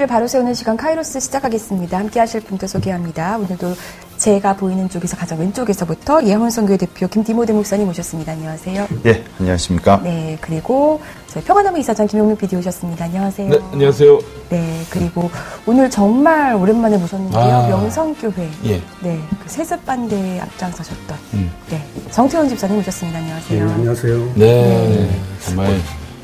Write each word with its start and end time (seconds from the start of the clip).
네, 0.00 0.06
공의를 0.06 0.06
바로 0.06 0.26
세우는 0.26 0.54
시간 0.54 0.76
카이로스 0.78 1.20
시작하겠습니다. 1.20 1.98
함께 1.98 2.20
하실 2.20 2.40
분들 2.40 2.68
소개합니다. 2.68 3.36
오늘도 3.36 3.74
제가 4.16 4.56
보이는 4.56 4.88
쪽에서 4.88 5.16
가장 5.16 5.38
왼쪽에서부터 5.38 6.24
예훈 6.24 6.50
선교회 6.50 6.78
대표 6.78 7.06
김디모데 7.06 7.52
목사님 7.52 7.86
오셨습니다. 7.88 8.32
안녕하세요. 8.32 8.88
예, 9.06 9.24
안녕하십니까? 9.38 10.00
네, 10.02 10.38
그리고 10.40 11.02
저희 11.26 11.44
평화나무 11.44 11.78
이사장 11.78 12.06
김용민 12.06 12.36
PD 12.36 12.56
오셨습니다. 12.56 13.04
안녕하세요. 13.04 13.50
네, 13.50 13.58
안녕하세요. 13.72 14.18
네, 14.48 14.80
그리고 14.88 15.30
오늘 15.66 15.90
정말 15.90 16.54
오랜만에 16.54 16.96
모셨는데요. 16.96 17.40
아. 17.40 17.68
명성교회. 17.68 18.50
예. 18.66 18.82
네, 19.02 19.20
그 19.42 19.48
세습 19.48 19.84
반대에 19.84 20.40
앞장서셨던. 20.40 21.18
음. 21.34 21.52
네, 21.68 21.82
정태원 22.10 22.48
집사님 22.48 22.78
오셨습니다. 22.78 23.18
네, 23.18 23.24
안녕하세요. 23.24 23.70
안녕하세요. 23.70 24.32
네, 24.36 25.20
정말 25.40 25.78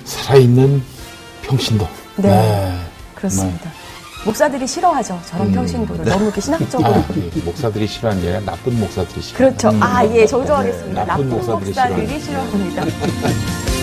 살아있는 0.04 0.82
평신도. 1.42 1.86
네. 2.16 2.95
그렇습니다. 3.28 3.70
목사들이 4.24 4.66
싫어하죠. 4.66 5.20
저런 5.28 5.52
평신도를 5.52 6.04
너무 6.04 6.24
이렇게 6.24 6.40
신학적으로. 6.40 6.94
아, 6.94 7.04
예, 7.16 7.40
목사들이 7.42 7.86
싫어하는 7.86 8.22
게 8.22 8.34
아니라 8.34 8.52
나쁜 8.52 8.78
목사들이 8.80 9.22
싫어. 9.22 9.38
그렇죠. 9.38 9.70
아, 9.80 10.04
예, 10.06 10.26
정정하겠습니다. 10.26 11.00
네, 11.00 11.06
나쁜 11.06 11.28
나쁜 11.28 11.46
목사들이 11.46 11.66
목사들이 11.66 12.20
싫어합니다. 12.20 12.84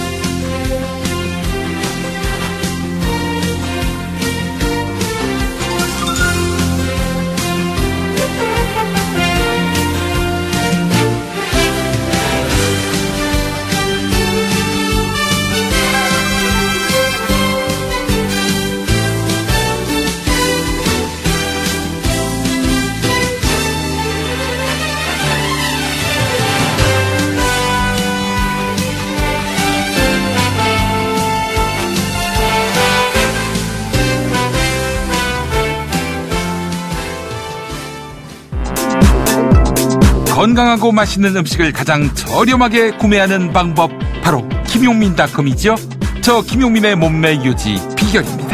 건강하고 40.44 40.92
맛있는 40.92 41.38
음식을 41.38 41.72
가장 41.72 42.14
저렴하게 42.16 42.98
구매하는 42.98 43.54
방법 43.54 43.92
바로 44.22 44.46
김용민닷컴이죠. 44.68 45.78
저 46.22 46.42
김용민의 46.42 46.98
몸매 46.98 47.46
유지 47.46 47.80
비결입니다. 47.96 48.54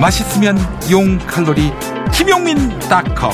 맛있으면 0.00 0.58
용 0.90 1.16
칼로리 1.18 1.72
김용민닷컴. 2.12 3.30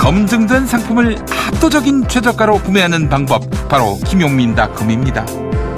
검증된 0.00 0.66
상품을 0.66 1.16
압도적인 1.52 2.08
최저가로 2.08 2.58
구매하는 2.62 3.08
방법 3.08 3.44
바로 3.68 3.96
김용민닷컴입니다. 4.04 5.24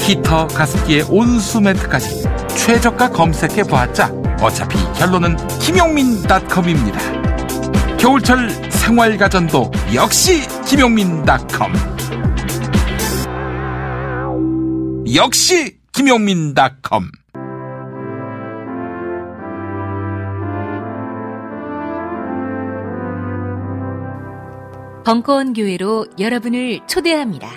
히터 0.00 0.47
가습기에 0.47 1.05
온수 1.11 1.61
매트까지 1.61 2.22
최저가 2.56 3.11
검색해 3.11 3.64
보았자 3.64 4.11
어차피 4.41 4.78
결론은 4.94 5.37
김용민닷컴입니다. 5.59 6.98
겨울철 7.98 8.66
생활가전도 8.86 9.72
역시 9.96 10.42
김용민닷컴. 10.64 11.72
역시 15.12 15.76
김용민닷컴. 15.91 17.10
벙커원 25.04 25.52
교회로 25.54 26.06
여러분을 26.20 26.78
초대합니다. 26.86 27.48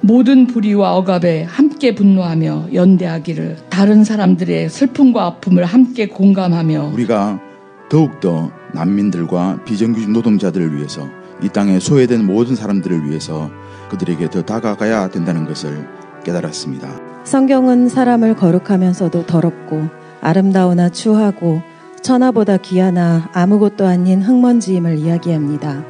모든 0.00 0.46
불의와 0.46 0.94
억압에 0.96 1.42
함께 1.42 1.94
분노하며 1.94 2.68
연대하기를 2.72 3.68
다른 3.68 4.02
사람들의 4.02 4.70
슬픔과 4.70 5.26
아픔을 5.26 5.66
함께 5.66 6.08
공감하며 6.08 6.92
우리가 6.94 7.49
더욱더 7.90 8.50
난민들과 8.72 9.64
비정규직 9.64 10.10
노동자들을 10.12 10.76
위해서 10.76 11.08
이 11.42 11.48
땅에 11.48 11.80
소외된 11.80 12.24
모든 12.24 12.54
사람들을 12.54 13.04
위해서 13.06 13.50
그들에게 13.90 14.30
더 14.30 14.42
다가가야 14.42 15.08
된다는 15.08 15.44
것을 15.44 15.88
깨달았습니다. 16.24 16.88
성경은 17.24 17.88
사람을 17.88 18.36
거룩하면서도 18.36 19.26
더럽고 19.26 19.88
아름다우나 20.20 20.88
추하고 20.88 21.62
천하보다 22.02 22.58
귀하나 22.58 23.28
아무것도 23.32 23.86
아닌 23.86 24.22
흙먼지임을 24.22 24.96
이야기합니다. 24.96 25.84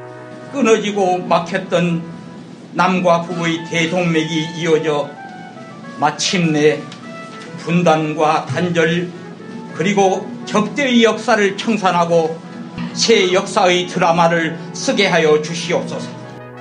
끊어지고 0.52 1.18
막혔던 1.26 2.02
남과 2.72 3.22
북의 3.22 3.66
대동맥이 3.68 4.58
이어져 4.58 5.08
마침내 6.00 6.80
분단과 7.58 8.46
단절 8.46 9.19
그리고 9.74 10.30
적대의 10.44 11.04
역사를 11.04 11.56
청산하고 11.56 12.38
새 12.92 13.32
역사의 13.32 13.86
드라마를 13.86 14.58
쓰게 14.72 15.06
하여 15.06 15.40
주시옵소서. 15.40 16.08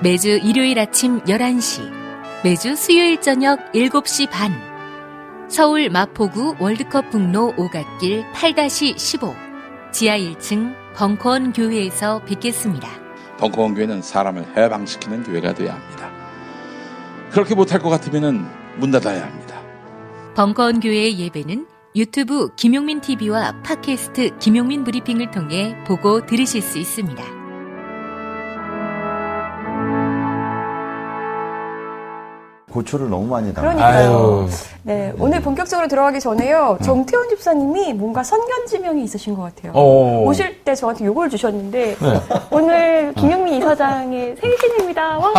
매주 0.01 0.39
일요일 0.43 0.79
아침 0.79 1.19
11시, 1.21 1.91
매주 2.43 2.75
수요일 2.75 3.19
저녁 3.21 3.71
7시 3.73 4.29
반. 4.29 4.53
서울 5.49 5.89
마포구 5.89 6.55
월드컵 6.59 7.09
북로 7.09 7.53
오갓길 7.57 8.23
8-15 8.33 9.35
지하 9.91 10.17
1층 10.17 10.75
벙커원 10.95 11.53
교회에서 11.53 12.19
뵙겠습니다. 12.25 12.87
벙커원 13.39 13.73
교회는 13.73 14.01
사람을 14.01 14.45
해방시키는 14.55 15.23
교회가 15.23 15.55
되어야 15.55 15.73
합니다. 15.73 16.11
그렇게 17.31 17.55
못할 17.55 17.79
것 17.79 17.89
같으면 17.89 18.47
문 18.77 18.91
닫아야 18.91 19.23
합니다. 19.23 19.59
벙커원 20.35 20.79
교회의 20.79 21.17
예배는 21.19 21.65
유튜브 21.95 22.53
김용민 22.55 23.01
TV와 23.01 23.61
팟캐스트 23.63 24.37
김용민 24.37 24.83
브리핑을 24.83 25.31
통해 25.31 25.75
보고 25.87 26.25
들으실 26.25 26.61
수 26.61 26.77
있습니다. 26.77 27.38
고초를 32.71 33.09
너무 33.09 33.25
많이 33.27 33.53
당해. 33.53 33.67
그러니까요. 33.73 34.47
네, 34.83 35.13
오늘 35.19 35.41
본격적으로 35.41 35.87
들어가기 35.87 36.19
전에요. 36.19 36.77
정태원 36.83 37.29
집사님이 37.29 37.93
뭔가 37.93 38.23
선견지명이 38.23 39.03
있으신 39.03 39.35
것 39.35 39.43
같아요. 39.43 39.71
어. 39.75 40.23
오실 40.25 40.63
때 40.63 40.73
저한테 40.75 41.05
요걸 41.05 41.29
주셨는데 41.29 41.97
네. 41.99 42.21
오늘 42.51 43.13
김용민 43.15 43.55
이사장의 43.55 44.35
생신입니다. 44.39 45.17
와. 45.17 45.33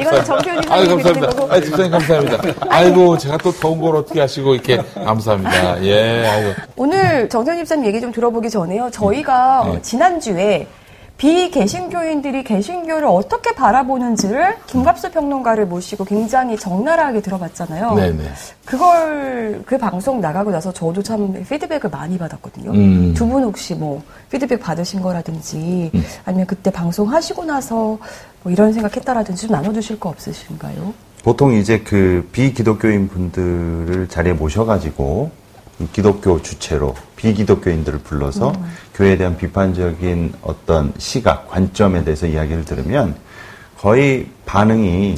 이거는 0.00 0.24
정태원 0.24 0.58
아유, 0.70 0.88
집사님이 0.88 1.02
드리는 1.02 1.20
감사합니다. 1.20 1.28
거고. 1.28 1.52
아유, 1.52 1.60
집사님 1.64 1.90
감사합니다. 1.92 2.66
아이고, 2.70 3.18
제가 3.18 3.36
또 3.38 3.52
더운 3.52 3.80
걸 3.80 3.96
어떻게 3.96 4.20
하시고 4.20 4.54
이렇게 4.54 4.76
감사합니다. 4.94 5.82
예, 5.84 6.26
아이고. 6.26 6.52
오늘 6.76 7.28
정태원 7.28 7.58
집사님 7.58 7.84
얘기 7.86 8.00
좀 8.00 8.12
들어보기 8.12 8.50
전에요. 8.50 8.90
저희가 8.90 9.68
네. 9.72 9.82
지난주에 9.82 10.66
비개신교인들이 11.18 12.44
개신교를 12.44 13.06
어떻게 13.08 13.52
바라보는지를 13.52 14.56
김갑수 14.66 15.10
평론가를 15.10 15.66
모시고 15.66 16.04
굉장히 16.04 16.56
적나라하게 16.56 17.20
들어봤잖아요. 17.20 17.94
네네. 17.94 18.24
그걸 18.64 19.62
그 19.66 19.76
방송 19.76 20.20
나가고 20.20 20.52
나서 20.52 20.72
저도 20.72 21.02
참 21.02 21.32
피드백을 21.32 21.90
많이 21.90 22.16
받았거든요. 22.16 22.70
음. 22.70 23.14
두분 23.14 23.42
혹시 23.42 23.74
뭐 23.74 24.00
피드백 24.30 24.60
받으신 24.60 25.02
거라든지 25.02 25.90
아니면 26.24 26.46
그때 26.46 26.70
방송 26.70 27.12
하시고 27.12 27.44
나서 27.44 27.98
뭐 28.44 28.52
이런 28.52 28.72
생각했다라든지 28.72 29.48
좀 29.48 29.56
나눠주실 29.56 29.98
거 29.98 30.10
없으신가요? 30.10 30.94
보통 31.24 31.52
이제 31.52 31.80
그 31.80 32.28
비기독교인 32.30 33.08
분들을 33.08 34.08
자리에 34.08 34.34
모셔가지고 34.34 35.30
이 35.80 35.86
기독교 35.92 36.40
주체로 36.40 36.94
비기독교인들을 37.18 37.98
불러서 37.98 38.52
교회에 38.94 39.16
대한 39.16 39.36
비판적인 39.36 40.34
어떤 40.42 40.92
시각, 40.98 41.48
관점에 41.48 42.04
대해서 42.04 42.26
이야기를 42.26 42.64
들으면 42.64 43.16
거의 43.76 44.26
반응이 44.46 45.16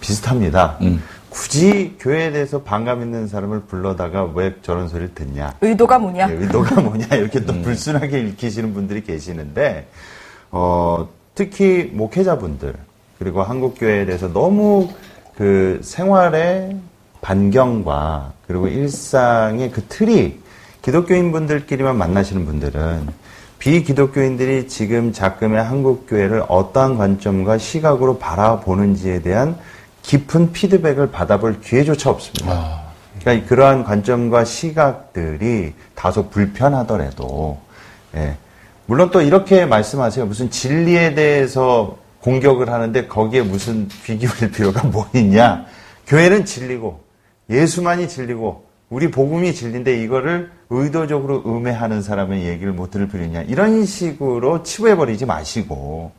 비슷합니다. 0.00 0.78
음. 0.80 1.02
굳이 1.28 1.94
교회에 2.00 2.32
대해서 2.32 2.62
반감 2.62 3.02
있는 3.02 3.28
사람을 3.28 3.62
불러다가 3.62 4.24
왜 4.24 4.54
저런 4.62 4.88
소리를 4.88 5.14
듣냐? 5.14 5.54
의도가 5.60 5.98
뭐냐? 5.98 6.30
예, 6.30 6.34
의도가 6.34 6.80
뭐냐 6.80 7.14
이렇게 7.16 7.44
또 7.44 7.52
불순하게 7.60 8.20
읽히시는 8.20 8.72
분들이 8.72 9.04
계시는데 9.04 9.86
어, 10.50 11.06
특히 11.34 11.90
목회자분들 11.92 12.74
그리고 13.18 13.42
한국 13.42 13.78
교회에 13.78 14.06
대해서 14.06 14.32
너무 14.32 14.88
그 15.36 15.80
생활의 15.82 16.78
반경과 17.20 18.32
그리고 18.46 18.68
일상의 18.68 19.70
그 19.70 19.82
틀이 19.88 20.45
기독교인 20.86 21.32
분들끼리만 21.32 21.98
만나시는 21.98 22.46
분들은 22.46 23.08
비기독교인들이 23.58 24.68
지금 24.68 25.12
작금의 25.12 25.60
한국 25.60 26.08
교회를 26.08 26.44
어떠한 26.46 26.96
관점과 26.96 27.58
시각으로 27.58 28.18
바라보는지에 28.18 29.20
대한 29.22 29.58
깊은 30.02 30.52
피드백을 30.52 31.10
받아볼 31.10 31.60
기회조차 31.60 32.10
없습니다. 32.10 32.82
그러니까 33.18 33.48
그러한 33.48 33.82
관점과 33.82 34.44
시각들이 34.44 35.72
다소 35.96 36.28
불편하더라도, 36.28 37.58
예. 38.14 38.36
물론 38.86 39.10
또 39.10 39.20
이렇게 39.22 39.66
말씀하세요. 39.66 40.24
무슨 40.26 40.50
진리에 40.50 41.16
대해서 41.16 41.98
공격을 42.20 42.70
하는데 42.70 43.08
거기에 43.08 43.42
무슨 43.42 43.88
귀 44.04 44.18
기울일 44.18 44.52
필요가 44.52 44.86
뭐 44.86 45.08
있냐. 45.16 45.66
교회는 46.06 46.44
진리고, 46.44 47.00
예수만이 47.50 48.08
진리고, 48.08 48.66
우리 48.88 49.10
복음이 49.10 49.52
진리인데 49.52 50.00
이거를 50.04 50.54
의도적으로 50.70 51.42
음해하는 51.46 52.02
사람의 52.02 52.44
얘기를 52.44 52.72
못 52.72 52.90
들을 52.90 53.08
필요 53.08 53.24
있냐. 53.24 53.42
이런 53.42 53.84
식으로 53.84 54.62
치부해버리지 54.62 55.26
마시고, 55.26 56.12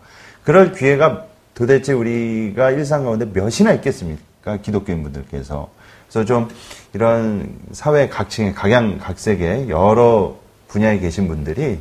그럴 0.43 0.71
기회가 0.71 1.25
도대체 1.53 1.91
우리가 1.93 2.71
일상 2.71 3.03
가운데 3.03 3.25
몇이나 3.25 3.73
있겠습니까? 3.73 4.57
기독교인 4.57 5.03
분들께서. 5.03 5.69
그래서 6.07 6.25
좀 6.25 6.47
이런 6.93 7.57
사회 7.71 8.07
각층의 8.07 8.53
각양각색의 8.53 9.69
여러 9.69 10.37
분야에 10.67 10.99
계신 10.99 11.27
분들이 11.27 11.79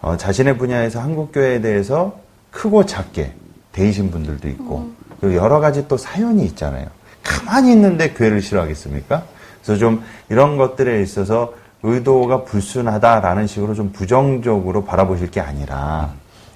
어, 0.00 0.16
자신의 0.16 0.58
분야에서 0.58 1.00
한국교회에 1.00 1.60
대해서 1.60 2.18
크고 2.50 2.86
작게 2.86 3.32
대이신 3.70 4.10
분들도 4.10 4.48
있고 4.48 4.90
그리고 5.20 5.36
여러 5.36 5.60
가지 5.60 5.86
또 5.88 5.96
사연이 5.96 6.44
있잖아요. 6.46 6.86
가만히 7.22 7.72
있는데 7.72 8.10
교회를 8.10 8.42
싫어하겠습니까? 8.42 9.24
그래서 9.62 9.78
좀 9.78 10.02
이런 10.28 10.56
것들에 10.56 11.00
있어서 11.02 11.54
의도가 11.82 12.44
불순하다라는 12.44 13.46
식으로 13.46 13.74
좀 13.74 13.90
부정적으로 13.92 14.84
바라보실 14.84 15.30
게 15.30 15.40
아니라 15.40 16.10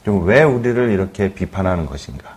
좀 0.05 0.25
왜 0.25 0.43
우리를 0.44 0.90
이렇게 0.90 1.34
비판하는 1.34 1.87
것인가? 1.87 2.37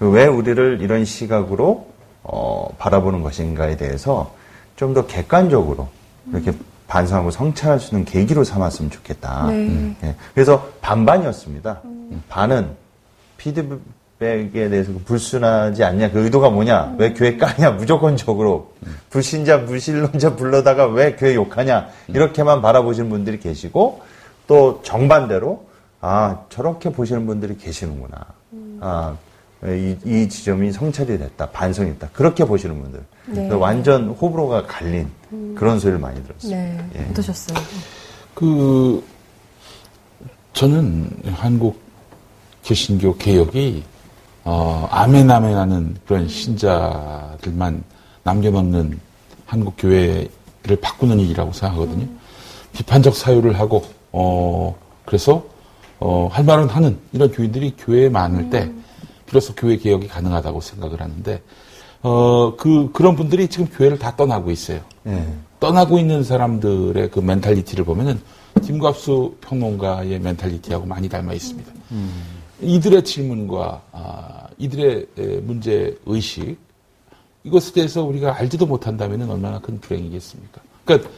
왜 0.00 0.26
우리를 0.26 0.78
이런 0.80 1.04
시각으로 1.04 1.88
어, 2.22 2.68
바라보는 2.78 3.22
것인가에 3.22 3.76
대해서 3.76 4.34
좀 4.76 4.94
더 4.94 5.06
객관적으로 5.06 5.88
이렇게 6.32 6.52
반성하고 6.88 7.30
성찰할 7.30 7.78
수 7.78 7.94
있는 7.94 8.04
계기로 8.06 8.42
삼았으면 8.44 8.90
좋겠다. 8.90 9.46
네. 9.48 9.94
예. 10.02 10.14
그래서 10.34 10.66
반반이었습니다. 10.80 11.82
반은 12.30 12.70
피드백 13.36 13.78
에 14.22 14.50
대해서 14.50 14.92
그 14.92 14.98
불순하지 14.98 15.82
않냐, 15.82 16.10
그 16.10 16.22
의도가 16.24 16.50
뭐냐, 16.50 16.96
왜 16.98 17.14
교회 17.14 17.38
까냐, 17.38 17.70
무조건적으로 17.70 18.74
불신자, 19.08 19.58
무신론자 19.58 20.36
불러다가 20.36 20.86
왜 20.86 21.16
교회 21.16 21.34
욕하냐, 21.34 21.88
이렇게만 22.08 22.60
바라보시는 22.60 23.08
분들이 23.08 23.40
계시고, 23.40 24.02
또 24.46 24.82
정반대로, 24.84 25.64
아, 26.02 26.40
저렇게 26.50 26.90
보시는 26.90 27.24
분들이 27.24 27.56
계시는구나. 27.56 28.26
아, 28.80 29.16
이, 29.64 29.96
이 30.04 30.28
지점이 30.28 30.72
성찰이 30.72 31.18
됐다, 31.18 31.50
반성이 31.50 31.92
됐다. 31.92 32.10
그렇게 32.12 32.44
보시는 32.44 32.78
분들. 32.78 33.00
네. 33.26 33.50
완전 33.50 34.08
호불호가 34.08 34.66
갈린 34.66 35.08
그런 35.54 35.78
소리를 35.78 35.98
많이 35.98 36.22
들었어요. 36.22 36.50
네. 36.50 36.78
예. 36.96 37.06
어떠셨어요? 37.10 37.58
그 38.34 39.02
저는 40.52 41.10
한국 41.32 41.80
개신교 42.62 43.16
개혁이 43.16 43.84
어, 44.52 44.88
아멘 44.90 45.30
아멘 45.30 45.56
하는 45.56 45.96
그런 46.04 46.26
신자들만 46.26 47.84
남겨놓는 48.24 48.98
한국 49.46 49.74
교회를 49.78 50.76
바꾸는 50.82 51.20
일이라고 51.20 51.52
생각하거든요. 51.52 52.08
비판적 52.72 53.14
사유를 53.14 53.60
하고 53.60 53.84
어 54.10 54.76
그래서 55.04 55.44
어, 56.00 56.28
할 56.32 56.44
말은 56.44 56.68
하는 56.68 56.98
이런 57.12 57.30
교인들이 57.30 57.76
교회에 57.78 58.08
많을 58.08 58.50
때 58.50 58.72
비로소 59.26 59.54
교회 59.54 59.76
개혁이 59.76 60.08
가능하다고 60.08 60.60
생각을 60.60 61.00
하는데 61.00 61.40
어, 62.02 62.56
그 62.56 62.90
그런 62.92 63.14
분들이 63.14 63.46
지금 63.46 63.68
교회를 63.68 64.00
다 64.00 64.16
떠나고 64.16 64.50
있어요. 64.50 64.80
예. 65.06 65.32
떠나고 65.60 65.96
있는 65.96 66.24
사람들의 66.24 67.12
그 67.12 67.20
mentality를 67.20 67.84
보면은 67.84 68.20
김갑수 68.64 69.36
평론가의 69.42 70.18
mentality하고 70.18 70.86
많이 70.86 71.08
닮아 71.08 71.34
있습니다. 71.34 71.70
이들의 72.62 73.04
질문과 73.04 73.82
아, 73.92 74.39
이들의 74.60 75.06
에, 75.18 75.26
문제 75.40 75.98
의식 76.06 76.56
이것에 77.44 77.72
대해서 77.72 78.04
우리가 78.04 78.36
알지도 78.36 78.66
못한다면 78.66 79.28
얼마나 79.30 79.58
큰 79.58 79.80
불행이겠습니까? 79.80 80.60
그러니까 80.84 81.10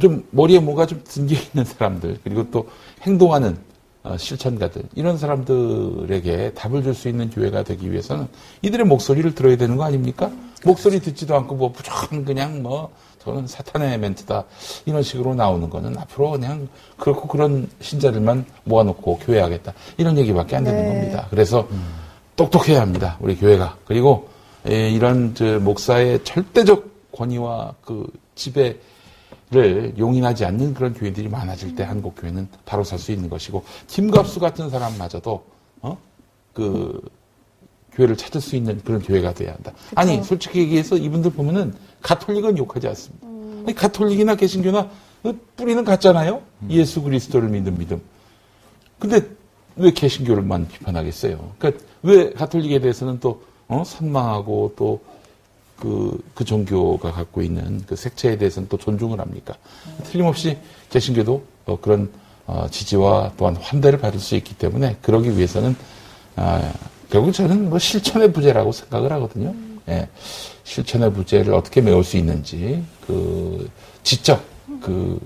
좀 0.00 0.26
머리에 0.30 0.58
뭐가 0.58 0.86
좀 0.86 1.02
든게 1.04 1.36
있는 1.36 1.64
사람들 1.64 2.20
그리고 2.24 2.50
또 2.50 2.68
행동하는 3.02 3.58
어, 4.04 4.16
실천가들 4.16 4.82
이런 4.96 5.16
사람들에게 5.16 6.54
답을 6.54 6.82
줄 6.82 6.94
수 6.94 7.08
있는 7.08 7.30
교회가 7.30 7.62
되기 7.62 7.92
위해서는 7.92 8.26
이들의 8.62 8.86
목소리를 8.86 9.32
들어야 9.34 9.56
되는 9.56 9.76
거 9.76 9.84
아닙니까? 9.84 10.30
목소리 10.64 10.98
듣지도 10.98 11.36
않고 11.36 11.54
뭐 11.54 11.72
무조건 11.76 12.24
그냥 12.24 12.62
뭐 12.62 12.90
저는 13.22 13.46
사탄의 13.46 13.98
멘트다 13.98 14.44
이런 14.86 15.02
식으로 15.02 15.34
나오는 15.34 15.70
거는 15.70 15.96
앞으로 15.98 16.32
그냥 16.32 16.68
그렇고 16.96 17.28
그런 17.28 17.68
신자들만 17.80 18.44
모아놓고 18.64 19.18
교회하겠다 19.18 19.72
이런 19.98 20.18
얘기밖에 20.18 20.56
안 20.56 20.64
되는 20.64 20.82
네. 20.82 20.88
겁니다. 20.88 21.26
그래서 21.30 21.68
똑똑해야 22.36 22.80
합니다 22.80 23.16
우리 23.20 23.36
교회가 23.36 23.76
그리고 23.84 24.28
에, 24.66 24.90
이런 24.90 25.34
저 25.34 25.58
목사의 25.58 26.24
절대적 26.24 27.12
권위와 27.12 27.74
그 27.82 28.06
지배 28.34 28.76
를 29.50 29.92
용인하지 29.98 30.46
않는 30.46 30.72
그런 30.72 30.94
교회들이 30.94 31.28
많아질 31.28 31.74
때 31.76 31.82
한국 31.82 32.14
교회는 32.18 32.48
바로 32.64 32.84
설수 32.84 33.12
있는 33.12 33.28
것이고 33.28 33.64
김갑수 33.86 34.40
같은 34.40 34.70
사람마저도 34.70 35.44
어 35.82 35.98
그 36.52 37.00
교회를 37.92 38.16
찾을 38.16 38.40
수 38.40 38.56
있는 38.56 38.80
그런 38.84 39.02
교회가 39.02 39.34
돼야 39.34 39.52
한다. 39.52 39.72
아니 39.94 40.22
솔직히 40.22 40.60
얘기해서 40.60 40.96
이분들 40.96 41.32
보면은 41.32 41.74
가톨릭은 42.00 42.56
욕하지 42.56 42.88
않습니다. 42.88 43.26
아니, 43.64 43.74
가톨릭이나 43.74 44.34
개신교나 44.34 44.90
그 45.22 45.38
뿌리는 45.56 45.84
같잖아요. 45.84 46.42
예수 46.70 47.02
그리스도를 47.02 47.48
믿는 47.48 47.76
믿음. 47.78 48.00
근데 48.98 49.20
왜 49.76 49.90
개신교를만 49.92 50.68
비판하겠어요? 50.68 51.52
그러니까 51.58 51.84
왜 52.02 52.32
가톨릭에 52.32 52.80
대해서는 52.80 53.20
또 53.20 53.42
어? 53.68 53.82
선망하고 53.84 54.74
또 54.76 55.00
그, 55.76 56.22
그 56.34 56.44
종교가 56.44 57.10
갖고 57.10 57.42
있는 57.42 57.82
그 57.86 57.96
색채에 57.96 58.38
대해서는 58.38 58.68
또 58.68 58.76
존중을 58.76 59.18
합니까? 59.18 59.54
틀림없이 60.04 60.56
개신교도 60.90 61.44
어, 61.66 61.78
그런 61.80 62.10
어, 62.46 62.66
지지와 62.70 63.32
또한 63.36 63.56
환대를 63.56 63.98
받을 63.98 64.20
수 64.20 64.36
있기 64.36 64.54
때문에 64.54 64.96
그러기 65.02 65.36
위해서는 65.36 65.74
아, 66.36 66.72
결국 67.10 67.32
저는 67.32 67.68
뭐 67.68 67.78
실천의 67.78 68.32
부재라고 68.32 68.72
생각을 68.72 69.12
하거든요. 69.12 69.54
예, 69.88 70.08
실천의 70.64 71.12
부재를 71.12 71.52
어떻게 71.54 71.80
메울 71.80 72.04
수 72.04 72.16
있는지 72.16 72.82
그 73.06 73.68
지적 74.02 74.42
그 74.80 75.18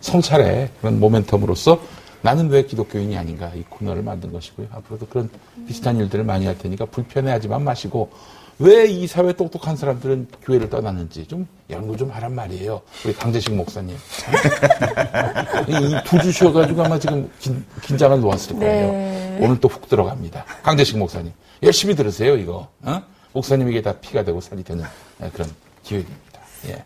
성찰의 0.00 0.70
그런 0.80 1.00
모멘텀으로서 1.00 1.78
나는 2.22 2.48
왜 2.50 2.64
기독교인이 2.64 3.16
아닌가 3.18 3.50
이 3.54 3.62
코너를 3.68 4.02
만든 4.02 4.32
것이고요. 4.32 4.68
앞으로도 4.70 5.06
그런 5.06 5.28
비슷한 5.66 5.96
일들을 5.98 6.24
많이 6.24 6.46
할 6.46 6.56
테니까 6.56 6.86
불편해하지만 6.86 7.62
마시고 7.64 8.10
왜 8.58 8.86
이 8.86 9.06
사회 9.08 9.32
똑똑한 9.32 9.76
사람들은 9.76 10.28
교회를 10.42 10.70
떠났는지 10.70 11.26
좀 11.26 11.48
연구 11.70 11.96
좀 11.96 12.10
하란 12.10 12.34
말이에요. 12.34 12.80
우리 13.04 13.12
강재식 13.12 13.54
목사님. 13.54 13.96
이두 15.68 16.22
주셔가지고 16.22 16.84
아마 16.84 16.98
지금 16.98 17.28
긴, 17.40 17.64
긴장을 17.82 18.20
놓았을 18.20 18.56
거예요. 18.56 18.92
네. 18.92 19.38
오늘 19.40 19.58
또 19.58 19.68
훅 19.68 19.88
들어갑니다. 19.88 20.44
강재식 20.62 20.98
목사님. 20.98 21.32
열심히 21.62 21.94
들으세요, 21.96 22.36
이거. 22.36 22.68
어? 22.82 23.02
목사님에게 23.32 23.82
다 23.82 23.94
피가 24.00 24.22
되고 24.24 24.40
살이 24.40 24.62
되는 24.62 24.84
예, 25.22 25.30
그런 25.30 25.48
기획입니다. 25.82 26.40
예. 26.68 26.84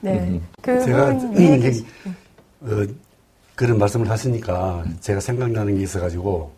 네. 0.00 0.40
그 0.60 0.84
제가 0.84 1.08
음, 1.10 1.84
어, 2.62 2.66
그런 3.58 3.76
말씀을 3.76 4.08
하시니까 4.08 4.84
제가 5.00 5.18
생각나는 5.18 5.76
게 5.76 5.82
있어가지고 5.82 6.52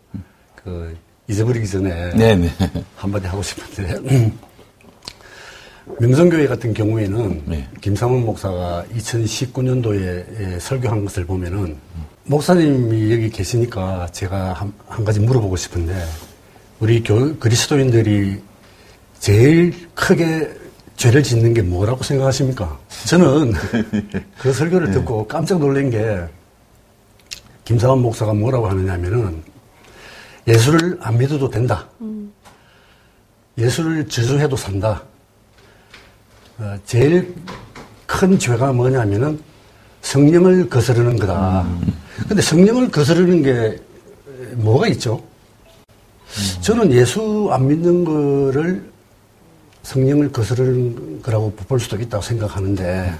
그 0.55 0.95
잊어버리기 1.29 1.67
전에 1.67 2.11
네네. 2.11 2.51
한마디 2.95 3.27
하고 3.27 3.43
싶은데 3.43 4.31
명성교회 5.99 6.47
같은 6.47 6.75
경우에는 6.75 7.43
네. 7.47 7.67
김상원 7.81 8.27
목사가 8.27 8.85
2019년도에 8.95 10.61
설교한 10.61 11.07
것을 11.07 11.25
보면은 11.25 11.79
목사님이 12.25 13.11
여기 13.11 13.31
계시니까 13.31 14.09
제가 14.13 14.53
한, 14.53 14.71
한 14.87 15.03
가지 15.03 15.21
물어보고 15.21 15.57
싶은데 15.57 16.05
우리 16.81 17.03
교, 17.03 17.35
그리스도인들이 17.39 18.43
제일 19.19 19.73
크게 19.95 20.51
죄를 20.99 21.23
짓는 21.23 21.55
게 21.55 21.63
뭐라고 21.63 22.05
생각하십니까? 22.05 22.79
저는 23.07 23.55
그 24.39 24.53
설교를 24.53 24.91
듣고 24.91 25.27
깜짝 25.27 25.59
놀란 25.59 25.89
게 25.89 26.29
김상원 27.71 28.03
목사가 28.03 28.35
뭐라고 28.35 28.69
하느냐면은 28.69 29.41
예수를 30.49 30.99
안 31.01 31.17
믿어도 31.17 31.49
된다. 31.49 31.87
예수를 33.57 34.09
저주해도 34.09 34.57
산다. 34.57 35.01
어, 36.59 36.77
제일 36.85 37.33
큰 38.07 38.37
죄가 38.37 38.73
뭐냐면은 38.73 39.41
성령을 40.03 40.69
거스르는 40.69 41.17
거다. 41.21 41.65
근데 42.27 42.43
성령을 42.43 42.91
거스르는 42.91 43.43
게 43.45 43.81
뭐가 44.57 44.89
있죠? 44.89 45.23
저는 46.63 46.93
예수 46.93 47.51
안 47.53 47.69
믿는 47.69 48.05
거를 48.05 48.91
성령을 49.85 50.33
거스르는 50.33 51.23
거라고 51.23 51.53
볼 51.53 51.79
수도 51.79 51.97
있다고 52.01 52.21
생각하는데 52.21 53.15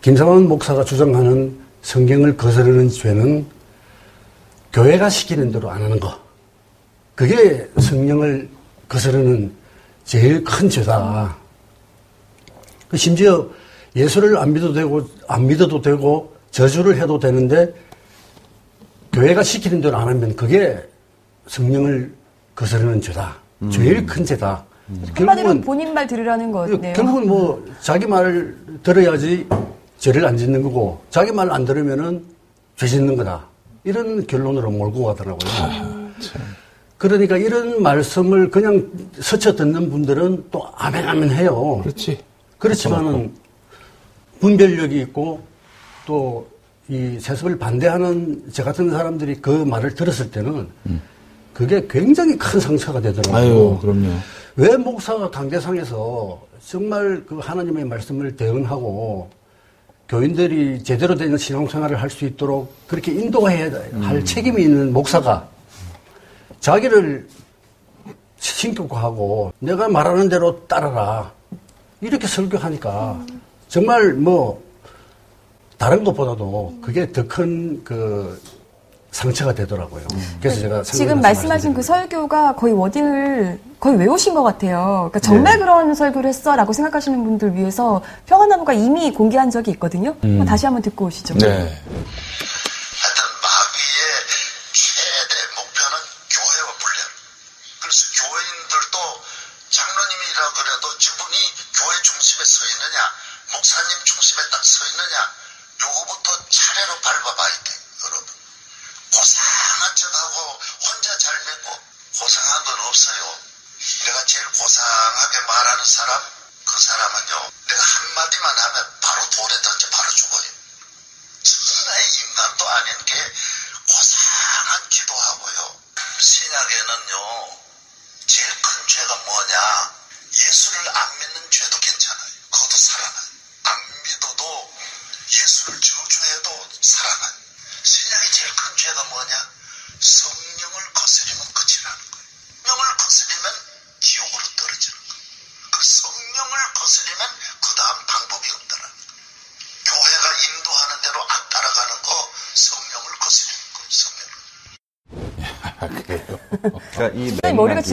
김상원 0.00 0.48
목사가 0.48 0.82
주장하는 0.82 1.67
성경을 1.82 2.36
거스르는 2.36 2.88
죄는 2.90 3.46
교회가 4.72 5.08
시키는 5.08 5.52
대로 5.52 5.70
안 5.70 5.82
하는 5.82 5.98
거. 5.98 6.18
그게 7.14 7.68
성령을 7.78 8.48
거스르는 8.88 9.52
제일 10.04 10.44
큰 10.44 10.68
죄다. 10.68 11.36
그 12.88 12.96
심지어 12.96 13.46
예수를 13.96 14.38
안 14.38 14.52
믿어도 14.52 14.72
되고, 14.72 15.08
안 15.26 15.46
믿어도 15.46 15.82
되고, 15.82 16.34
저주를 16.50 17.00
해도 17.00 17.18
되는데, 17.18 17.74
교회가 19.12 19.42
시키는 19.42 19.80
대로 19.80 19.96
안 19.96 20.08
하면 20.08 20.36
그게 20.36 20.78
성령을 21.46 22.12
거스르는 22.54 23.00
죄다. 23.00 23.36
제일 23.70 24.06
큰 24.06 24.24
죄다. 24.24 24.64
한마디로 25.14 25.60
본인 25.60 25.92
말 25.92 26.06
들으라는 26.06 26.52
거네요. 26.52 26.92
결국은 26.94 27.26
뭐 27.26 27.66
자기 27.80 28.06
말을 28.06 28.56
들어야지 28.82 29.46
죄를 29.98 30.24
안 30.24 30.36
짓는 30.36 30.62
거고 30.62 31.00
자기 31.10 31.32
말 31.32 31.50
안 31.50 31.64
들으면은 31.64 32.24
죄 32.76 32.86
짓는 32.86 33.16
거다. 33.16 33.44
이런 33.84 34.26
결론으로 34.26 34.70
몰고 34.70 35.04
가더라고요. 35.04 36.08
그러니까 36.96 37.36
이런 37.36 37.82
말씀을 37.82 38.50
그냥 38.50 38.90
스쳐 39.20 39.54
듣는 39.54 39.90
분들은 39.90 40.46
또 40.50 40.66
아멘 40.76 41.06
아멘 41.08 41.30
해요. 41.30 41.80
그렇지. 41.82 42.18
그렇지만은 42.58 43.32
분별력이 44.40 45.00
있고 45.02 45.42
또 46.06 46.46
이 46.90 47.18
세습을 47.20 47.58
반대하는 47.58 48.44
저 48.50 48.64
같은 48.64 48.88
사람들이 48.90 49.34
그 49.42 49.50
말을 49.50 49.94
들었을 49.94 50.30
때는 50.30 50.68
그게 51.52 51.86
굉장히 51.86 52.38
큰 52.38 52.58
상처가 52.58 52.98
되더라고요. 52.98 53.36
아유, 53.36 53.78
그럼요. 53.78 54.08
왜 54.56 54.74
목사가 54.78 55.28
강대상에서 55.28 56.40
정말 56.66 57.22
그 57.26 57.36
하나님의 57.40 57.84
말씀을 57.84 58.34
대응하고 58.36 59.28
교인들이 60.08 60.82
제대로 60.82 61.14
된 61.14 61.36
신앙생활을 61.36 62.00
할 62.00 62.08
수 62.10 62.24
있도록 62.24 62.74
그렇게 62.86 63.12
인도해야 63.12 63.70
할 64.00 64.24
책임이 64.24 64.62
있는 64.62 64.92
목사가 64.92 65.46
자기를 66.60 67.28
신격화하고 68.38 69.52
내가 69.58 69.88
말하는 69.88 70.28
대로 70.28 70.64
따라라. 70.66 71.32
이렇게 72.00 72.26
설교하니까 72.26 73.24
정말 73.68 74.14
뭐 74.14 74.62
다른 75.76 76.04
것보다도 76.04 76.78
그게 76.80 77.10
더 77.12 77.24
큰 77.26 77.82
그 77.84 78.40
상처가 79.18 79.52
되더라고요. 79.52 80.02
그래서 80.40 80.60
제가 80.60 80.82
지금 80.82 81.20
말씀하신 81.20 81.74
그 81.74 81.82
설교가 81.82 82.54
거의 82.54 82.72
워딩을 82.72 83.58
거의 83.80 83.96
외우신 83.98 84.32
것 84.34 84.44
같아요. 84.44 85.10
그러니까 85.10 85.18
정말 85.20 85.54
네. 85.54 85.64
그런 85.64 85.94
설교를 85.94 86.28
했어라고 86.28 86.72
생각하시는 86.72 87.24
분들 87.24 87.54
위해서 87.56 88.00
평안나무가 88.26 88.72
이미 88.72 89.12
공개한 89.12 89.50
적이 89.50 89.72
있거든요. 89.72 90.14
음. 90.22 90.44
다시 90.44 90.66
한번 90.66 90.82
듣고 90.82 91.06
오시죠. 91.06 91.34
네. 91.38 91.68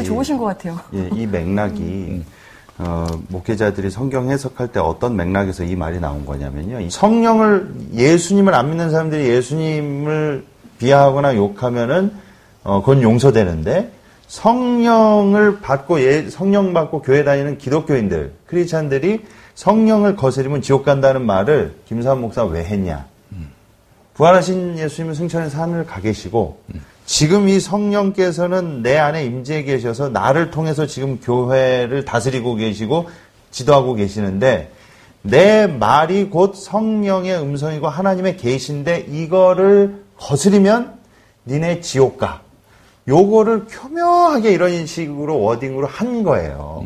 좋으신 0.05 0.37
것 0.37 0.45
같아요. 0.45 0.79
예, 0.93 1.09
이 1.13 1.25
맥락이 1.25 2.23
어, 2.77 3.07
목회자들이 3.29 3.89
성경 3.89 4.29
해석할 4.29 4.69
때 4.69 4.79
어떤 4.79 5.15
맥락에서 5.15 5.63
이 5.63 5.75
말이 5.75 5.99
나온 5.99 6.25
거냐면요. 6.25 6.81
이 6.81 6.89
성령을 6.89 7.73
예수님을 7.93 8.53
안 8.53 8.69
믿는 8.69 8.91
사람들이 8.91 9.29
예수님을 9.29 10.45
비하하거나 10.79 11.35
욕하면은 11.35 12.11
어, 12.63 12.81
그건 12.81 13.01
용서되는데 13.01 13.91
성령을 14.27 15.61
받고 15.61 16.01
예, 16.01 16.29
성령 16.29 16.73
받고 16.73 17.01
교회 17.01 17.23
다니는 17.23 17.57
기독교인들 17.57 18.33
크리스찬들이 18.47 19.21
성령을 19.53 20.15
거스리면 20.15 20.61
지옥 20.61 20.83
간다는 20.83 21.25
말을 21.25 21.75
김사한 21.85 22.19
목사 22.19 22.43
왜 22.43 22.63
했냐? 22.63 23.05
부활하신 24.15 24.77
예수님은 24.77 25.13
승천의 25.13 25.49
산을 25.49 25.85
가 25.85 25.99
계시고 25.99 26.59
지금 27.05 27.47
이 27.47 27.59
성령께서는 27.59 28.81
내 28.81 28.97
안에 28.97 29.25
임재해 29.25 29.63
계셔서 29.63 30.09
나를 30.09 30.49
통해서 30.49 30.87
지금 30.87 31.19
교회를 31.19 32.03
다스리고 32.03 32.55
계시고 32.55 33.09
지도하고 33.51 33.93
계시는데 33.93 34.71
내 35.21 35.67
말이 35.67 36.29
곧 36.29 36.55
성령의 36.55 37.39
음성이고 37.39 37.87
하나님의 37.87 38.37
계신데 38.37 39.07
이거를 39.09 40.03
거스리면 40.17 40.95
니네 41.45 41.81
지옥 41.81 42.17
가. 42.17 42.41
요거를 43.07 43.65
교묘하게 43.69 44.51
이런 44.51 44.85
식으로 44.87 45.39
워딩으로 45.39 45.85
한 45.85 46.23
거예요. 46.23 46.83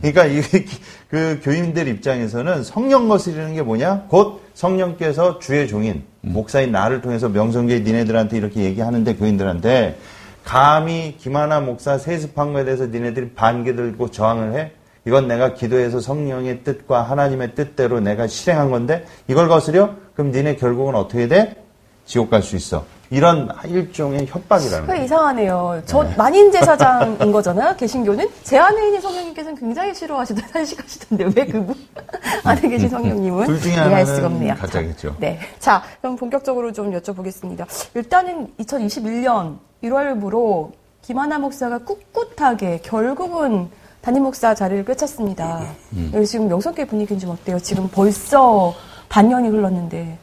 그러니까 0.00 0.26
이게 0.26 0.64
그 1.08 1.40
교인들 1.42 1.86
입장에서는 1.86 2.64
성령 2.64 3.08
거스리는 3.08 3.54
게 3.54 3.62
뭐냐? 3.62 4.06
곧 4.08 4.41
성령께서 4.54 5.38
주의 5.38 5.66
종인 5.68 6.04
목사인 6.20 6.72
나를 6.72 7.00
통해서 7.00 7.28
명성교회 7.28 7.80
니네들한테 7.80 8.36
이렇게 8.36 8.62
얘기하는데 8.62 9.16
교인들한테 9.16 9.98
감히 10.44 11.16
김하나 11.18 11.60
목사 11.60 11.98
세습한 11.98 12.52
거에 12.52 12.64
대해서 12.64 12.86
니네들이 12.86 13.30
반기 13.30 13.74
들고 13.74 14.10
저항을 14.10 14.54
해? 14.54 14.72
이건 15.04 15.26
내가 15.26 15.54
기도해서 15.54 16.00
성령의 16.00 16.62
뜻과 16.62 17.02
하나님의 17.02 17.54
뜻대로 17.54 18.00
내가 18.00 18.26
실행한 18.26 18.70
건데 18.70 19.04
이걸 19.28 19.48
거스려? 19.48 19.94
그럼 20.14 20.30
니네 20.30 20.56
결국은 20.56 20.94
어떻게 20.94 21.26
돼? 21.26 21.56
지옥 22.04 22.30
갈 22.30 22.42
수 22.42 22.56
있어. 22.56 22.84
이런 23.12 23.46
일종의 23.66 24.26
협박이라는 24.26 24.86
그 24.86 24.92
거예요. 24.92 25.04
이상하네요. 25.04 25.82
저 25.84 26.02
만인 26.16 26.50
제사장인 26.50 27.30
거잖아요. 27.30 27.76
개신교는 27.76 28.26
제 28.42 28.56
안에 28.56 28.86
있는 28.86 29.00
성령님께서는 29.02 29.58
굉장히 29.58 29.94
싫어하시던 29.94 30.46
탄식하시던데 30.50 31.24
왜 31.36 31.46
그분 31.46 31.74
안에 32.42 32.60
계신 32.62 32.88
성령님은 32.88 33.44
둘 33.44 33.60
중에 33.60 33.74
이해할 33.74 34.06
수가 34.06 34.28
없네요. 34.28 34.54
가짜겠죠. 34.54 35.16
네. 35.20 35.38
자, 35.58 35.82
그럼 36.00 36.16
본격적으로 36.16 36.72
좀 36.72 36.90
여쭤보겠습니다. 36.92 37.66
일단은 37.94 38.48
2021년 38.58 39.58
1월부로 39.84 40.72
김하나 41.02 41.38
목사가 41.38 41.78
꿋꿋하게 41.78 42.80
결국은 42.82 43.68
담임 44.00 44.22
목사 44.22 44.54
자리를 44.54 44.86
꿰찼습니다. 44.86 45.66
여기 46.14 46.26
지금 46.26 46.48
명성교회 46.48 46.86
분위기는 46.86 47.20
좀 47.20 47.30
어때요? 47.30 47.58
지금 47.58 47.88
벌써 47.88 48.74
반년이 49.10 49.48
흘렀는데. 49.48 50.18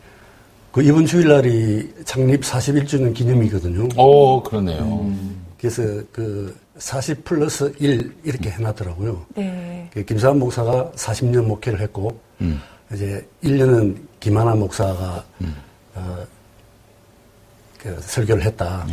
그 0.71 0.83
이번 0.83 1.05
주일날이 1.05 1.91
창립 2.05 2.41
41주년 2.41 3.13
기념이거든요. 3.13 3.87
오, 3.97 4.43
그러네요. 4.43 5.11
그래서 5.59 5.81
그 6.11 6.55
40 6.77 7.23
플러스 7.23 7.73
1 7.79 8.15
이렇게 8.23 8.49
해놨더라고요. 8.51 9.25
네. 9.35 9.89
그 9.91 10.03
김사한 10.05 10.39
목사가 10.39 10.91
40년 10.95 11.45
목회를 11.45 11.81
했고 11.81 12.19
이제 12.93 13.27
1년은 13.43 13.97
김하나 14.19 14.55
목사가 14.55 15.23
어, 15.95 16.17
그 17.77 17.97
설교를 18.01 18.43
했다. 18.43 18.85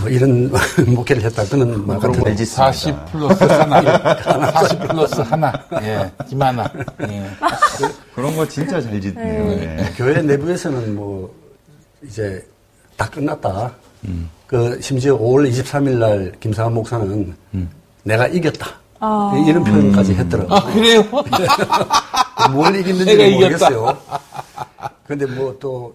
뭐 0.00 0.08
이런 0.08 0.50
목회를 0.86 1.22
했다. 1.24 1.44
그는 1.44 1.86
말 1.86 1.98
그런 1.98 2.12
거 2.12 2.18
같은데 2.18 2.30
알지. 2.30 2.44
40 2.46 2.94
플러스 3.12 3.44
하나. 3.44 4.52
40 4.52 4.78
플러스 4.88 5.20
하나. 5.20 5.52
예, 5.82 6.10
김하나. 6.28 6.70
예. 7.02 7.30
그런 8.14 8.34
거 8.36 8.46
진짜 8.48 8.80
잘 8.80 9.00
짓네요. 9.00 9.44
네. 9.56 9.92
교회 9.96 10.20
내부에서는 10.22 10.94
뭐 10.94 11.32
이제 12.02 12.44
다 12.96 13.08
끝났다. 13.08 13.72
그 14.46 14.78
심지어 14.80 15.16
5월 15.18 15.50
23일 15.50 15.98
날 15.98 16.32
김상한 16.40 16.74
목사는 16.74 17.34
내가 18.04 18.26
이겼다. 18.26 18.68
아. 19.00 19.32
이런 19.46 19.62
표현까지 19.64 20.14
했더라고요. 20.14 20.56
아, 20.56 20.64
그래요? 20.72 21.02
뭘 22.52 22.74
이겼는지. 22.76 23.34
모르겠어요. 23.34 23.96
근데 25.06 25.26
뭐 25.26 25.54
또 25.60 25.94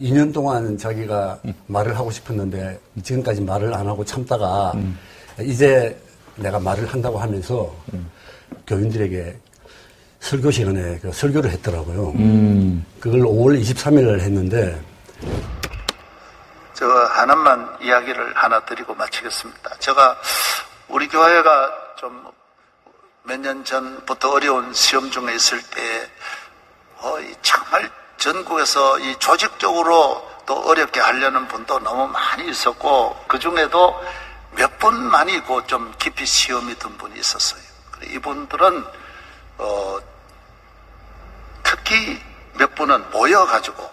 2년 0.00 0.32
동안 0.32 0.76
자기가 0.76 1.38
말을 1.66 1.96
하고 1.96 2.10
싶었는데 2.10 2.80
지금까지 3.02 3.40
말을 3.42 3.74
안 3.74 3.86
하고 3.86 4.04
참다가 4.04 4.72
이제 5.40 5.96
내가 6.36 6.58
말을 6.58 6.86
한다고 6.92 7.18
하면서 7.18 7.72
교인들에게 8.66 9.38
설교 10.20 10.50
시간에 10.50 10.98
그 11.00 11.12
설교를 11.12 11.50
했더라고요. 11.50 12.12
그걸 13.00 13.20
5월 13.22 13.60
23일 13.60 14.06
날 14.06 14.20
했는데 14.20 14.80
저 16.74 16.86
하나만 16.86 17.68
이야기를 17.82 18.34
하나 18.34 18.64
드리고 18.64 18.94
마치겠습니다. 18.94 19.76
제가 19.78 20.16
우리 20.88 21.06
교회가 21.08 21.70
좀 21.98 22.32
몇 23.24 23.38
년 23.38 23.64
전부터 23.64 24.32
어려운 24.32 24.74
시험 24.74 25.08
중에 25.08 25.32
있을 25.36 25.56
때 25.70 25.80
어, 26.98 27.20
이 27.20 27.32
정말 27.40 27.88
전국에서 28.22 29.00
이 29.00 29.16
조직적으로 29.18 30.30
또 30.46 30.54
어렵게 30.68 31.00
하려는 31.00 31.48
분도 31.48 31.80
너무 31.80 32.06
많이 32.06 32.48
있었고 32.48 33.24
그 33.26 33.38
중에도 33.40 34.00
몇 34.52 34.78
분만이고 34.78 35.66
좀 35.66 35.92
깊이 35.98 36.24
시험이 36.24 36.76
든 36.78 36.96
분이 36.98 37.18
있었어요. 37.18 37.60
이분들은 38.04 38.86
어, 39.58 39.98
특히 41.64 42.22
몇 42.54 42.72
분은 42.76 43.10
모여가지고 43.10 43.90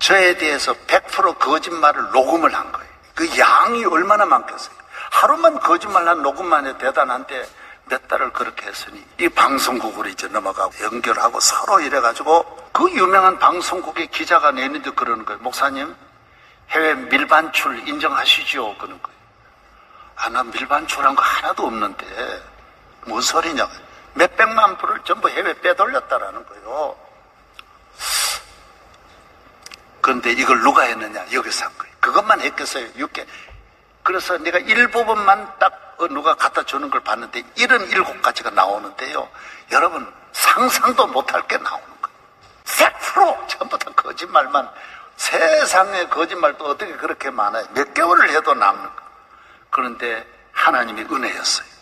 저에 0.00 0.36
대해서 0.36 0.74
100% 0.86 1.38
거짓말을 1.38 2.10
녹음을 2.10 2.54
한 2.54 2.72
거예요. 2.72 2.90
그 3.14 3.38
양이 3.38 3.86
얼마나 3.86 4.26
많겠어요. 4.26 4.74
하루만 5.12 5.60
거짓말한 5.60 6.22
녹음만 6.22 6.66
해도 6.66 6.78
대단한데 6.78 7.48
몇 7.86 8.06
달을 8.06 8.32
그렇게 8.34 8.66
했으니 8.66 9.02
이 9.18 9.28
방송국으로 9.30 10.10
이제 10.10 10.28
넘어가고 10.28 10.72
연결하고 10.82 11.40
서로 11.40 11.80
이래가지고 11.80 12.63
그 12.74 12.90
유명한 12.90 13.38
방송국의 13.38 14.08
기자가 14.08 14.50
내는데 14.50 14.90
그러는 14.90 15.24
거예요. 15.24 15.40
목사님 15.42 15.94
해외 16.70 16.94
밀반출 16.94 17.86
인정하시죠? 17.88 18.78
그러는 18.78 19.00
거예요. 19.00 19.18
아, 20.16 20.28
나 20.28 20.42
밀반출한 20.42 21.14
거 21.14 21.22
하나도 21.22 21.66
없는데 21.68 22.42
뭔 23.06 23.22
소리냐. 23.22 23.68
몇백만 24.14 24.76
불을 24.78 25.04
전부 25.04 25.28
해외 25.28 25.54
빼돌렸다라는 25.60 26.44
거예요. 26.46 26.96
그런데 30.00 30.32
이걸 30.32 30.58
누가 30.60 30.82
했느냐? 30.82 31.26
여기서 31.32 31.66
한 31.66 31.78
거예요. 31.78 31.94
그것만 32.00 32.40
했겠어요. 32.40 32.88
6개. 32.94 33.24
그래서 34.02 34.36
내가 34.38 34.58
일부분만 34.58 35.58
딱 35.60 35.94
어, 35.98 36.08
누가 36.08 36.34
갖다 36.34 36.64
주는 36.64 36.90
걸 36.90 36.98
봤는데 37.04 37.40
77가지가 37.54 38.52
나오는데요. 38.52 39.28
여러분 39.70 40.12
상상도 40.32 41.06
못할 41.06 41.46
게 41.46 41.56
나오는 41.56 41.84
거예요. 41.84 41.93
100% 42.64 43.48
전부 43.48 43.78
다 43.78 43.90
거짓말만 43.94 44.68
세상에 45.16 46.06
거짓말도 46.08 46.64
어떻게 46.66 46.92
그렇게 46.96 47.30
많아요. 47.30 47.66
몇 47.72 47.94
개월을 47.94 48.30
해도 48.30 48.54
남는 48.54 48.84
거. 48.84 49.02
그런데 49.70 50.26
하나님이 50.52 51.02
은혜였어요. 51.02 51.74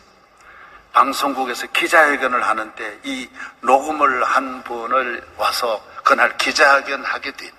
방송국에서 0.92 1.66
기자회견을 1.68 2.46
하는데 2.46 3.00
이 3.04 3.30
녹음을 3.60 4.24
한 4.24 4.62
분을 4.62 5.26
와서 5.38 5.82
그날 6.04 6.36
기자회견 6.36 7.04
하게 7.04 7.32
된 7.32 7.50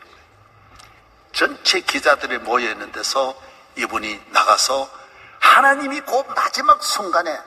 전체 1.32 1.80
기자들이 1.80 2.38
모여 2.40 2.70
있는 2.70 2.92
데서 2.92 3.36
이분이 3.76 4.22
나가서 4.30 4.88
하나님이 5.40 6.02
그 6.02 6.24
마지막 6.36 6.84
순간에 6.84 7.40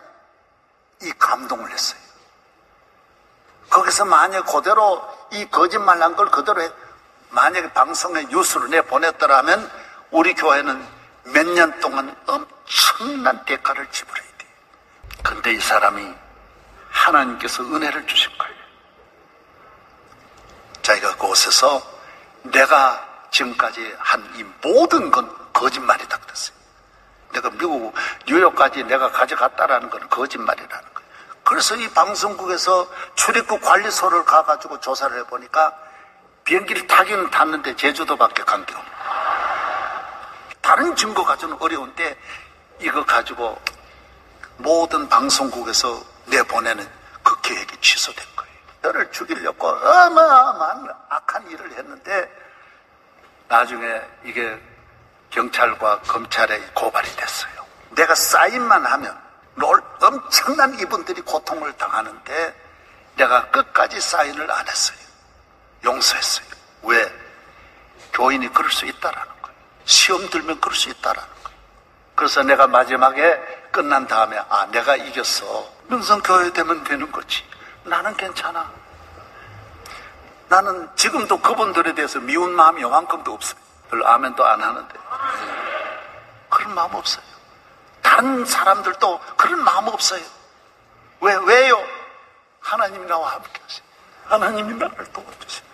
이 1.02 1.12
감동을 1.18 1.70
했어요. 1.70 2.05
거기서 3.70 4.04
만약 4.04 4.42
그대로 4.46 5.02
이 5.32 5.44
거짓말한 5.50 6.16
걸 6.16 6.30
그대로 6.30 6.62
해, 6.62 6.70
만약에 7.30 7.72
방송에 7.72 8.24
뉴스로 8.26 8.68
내보냈더라면 8.68 9.70
우리 10.10 10.34
교회는 10.34 10.86
몇 11.24 11.46
년 11.46 11.78
동안 11.80 12.14
엄청난 12.26 13.44
대가를 13.44 13.90
지불해야 13.90 14.28
돼. 14.38 14.46
근데 15.22 15.52
이 15.52 15.60
사람이 15.60 16.14
하나님께서 16.90 17.62
은혜를 17.64 18.06
주신 18.06 18.30
거예요. 18.38 18.54
자기가 20.82 21.16
그곳에서 21.16 21.82
내가 22.44 23.04
지금까지 23.32 23.94
한 23.98 24.24
이 24.36 24.44
모든 24.62 25.10
건 25.10 25.28
거짓말이다 25.52 26.16
그랬어요. 26.18 26.56
내가 27.32 27.50
미국 27.50 27.92
뉴욕까지 28.26 28.84
내가 28.84 29.10
가져갔다라는 29.10 29.90
건 29.90 30.08
거짓말이라는. 30.08 30.95
그래서 31.46 31.76
이 31.76 31.88
방송국에서 31.90 32.88
출입국 33.14 33.60
관리소를 33.62 34.24
가가지고 34.24 34.80
조사를 34.80 35.16
해보니까 35.20 35.72
비행기를 36.44 36.86
타기는 36.88 37.30
탔는데 37.30 37.76
제주도밖에 37.76 38.42
간 38.42 38.66
게 38.66 38.74
없는 38.74 38.92
다른 40.60 40.96
증거 40.96 41.24
가지고는 41.24 41.62
어려운데 41.62 42.18
이거 42.80 43.04
가지고 43.04 43.56
모든 44.56 45.08
방송국에서 45.08 46.02
내보내는 46.26 46.88
그 47.22 47.40
계획이 47.42 47.80
취소된 47.80 48.24
거예요. 48.34 48.52
저를 48.82 49.12
죽이려고 49.12 49.68
어마어마한 49.68 50.88
악한 51.08 51.48
일을 51.50 51.70
했는데 51.78 52.28
나중에 53.46 54.00
이게 54.24 54.60
경찰과 55.30 56.00
검찰에 56.00 56.58
고발이 56.74 57.08
됐어요. 57.14 57.52
내가 57.90 58.14
사인만 58.16 58.84
하면 58.84 59.10
롤 59.12 59.25
엄청난 59.62 60.78
이분들이 60.78 61.22
고통을 61.22 61.72
당하는데 61.76 62.66
내가 63.16 63.50
끝까지 63.50 64.00
사인을 64.00 64.50
안 64.50 64.68
했어요. 64.68 64.98
용서했어요. 65.84 66.46
왜? 66.82 67.12
교인이 68.12 68.52
그럴 68.52 68.70
수 68.70 68.86
있다라는 68.86 69.32
거예요. 69.42 69.56
시험 69.84 70.28
들면 70.28 70.60
그럴 70.60 70.74
수 70.74 70.88
있다라는 70.90 71.28
거예요. 71.42 71.58
그래서 72.14 72.42
내가 72.42 72.66
마지막에 72.66 73.36
끝난 73.70 74.06
다음에 74.06 74.38
아 74.48 74.66
내가 74.70 74.96
이겼어. 74.96 75.70
명성교회 75.88 76.52
되면 76.52 76.82
되는 76.84 77.10
거지. 77.12 77.44
나는 77.84 78.16
괜찮아. 78.16 78.70
나는 80.48 80.88
지금도 80.96 81.40
그분들에 81.40 81.94
대해서 81.94 82.20
미운 82.20 82.52
마음이 82.54 82.82
요만큼도 82.82 83.32
없어요. 83.32 83.60
별로 83.90 84.06
아멘도 84.06 84.44
안 84.44 84.62
하는데. 84.62 84.94
그런 86.48 86.74
마음 86.74 86.94
없어요. 86.94 87.24
다른 88.16 88.46
사람들도 88.46 89.20
그런 89.36 89.62
마음 89.62 89.88
없어요. 89.88 90.22
왜, 91.20 91.34
왜요? 91.34 91.78
하나님이 92.60 93.06
나와 93.06 93.32
함께 93.34 93.60
하세요. 93.62 93.86
하나님이 94.24 94.72
나를 94.72 95.04
도와주세요. 95.12 95.66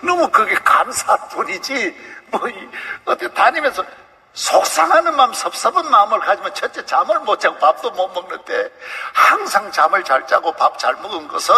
너무 0.00 0.30
그게 0.30 0.54
감사할 0.54 1.28
뿐이지, 1.28 2.22
뭐, 2.28 2.48
이, 2.48 2.68
어디 3.04 3.32
다니면서 3.34 3.84
속상하는 4.32 5.14
마음, 5.14 5.34
섭섭한 5.34 5.90
마음을 5.90 6.20
가지면 6.20 6.54
첫째 6.54 6.86
잠을 6.86 7.20
못 7.20 7.38
자고 7.38 7.58
밥도 7.58 7.90
못 7.90 8.08
먹는데 8.08 8.70
항상 9.12 9.70
잠을 9.72 10.04
잘 10.04 10.26
자고 10.26 10.52
밥 10.52 10.78
잘 10.78 10.94
먹은 10.94 11.28
것은 11.28 11.54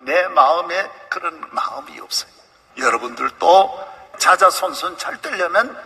내 0.00 0.26
마음에 0.28 0.90
그런 1.08 1.40
마음이 1.52 2.00
없어요. 2.00 2.30
여러분들도 2.78 3.88
자자손손 4.18 4.98
잘 4.98 5.20
되려면 5.22 5.80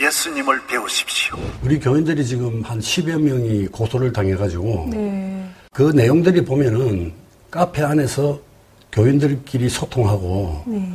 예수님을 0.00 0.66
배우십시오. 0.66 1.36
우리 1.62 1.78
교인들이 1.78 2.24
지금 2.24 2.62
한 2.62 2.78
10여 2.78 3.20
명이 3.20 3.66
고소를 3.66 4.12
당해가지고 4.12 4.88
네. 4.90 5.44
그 5.72 5.92
내용들이 5.94 6.44
보면은 6.44 7.12
카페 7.50 7.82
안에서 7.82 8.38
교인들끼리 8.92 9.68
소통하고 9.68 10.62
네. 10.66 10.92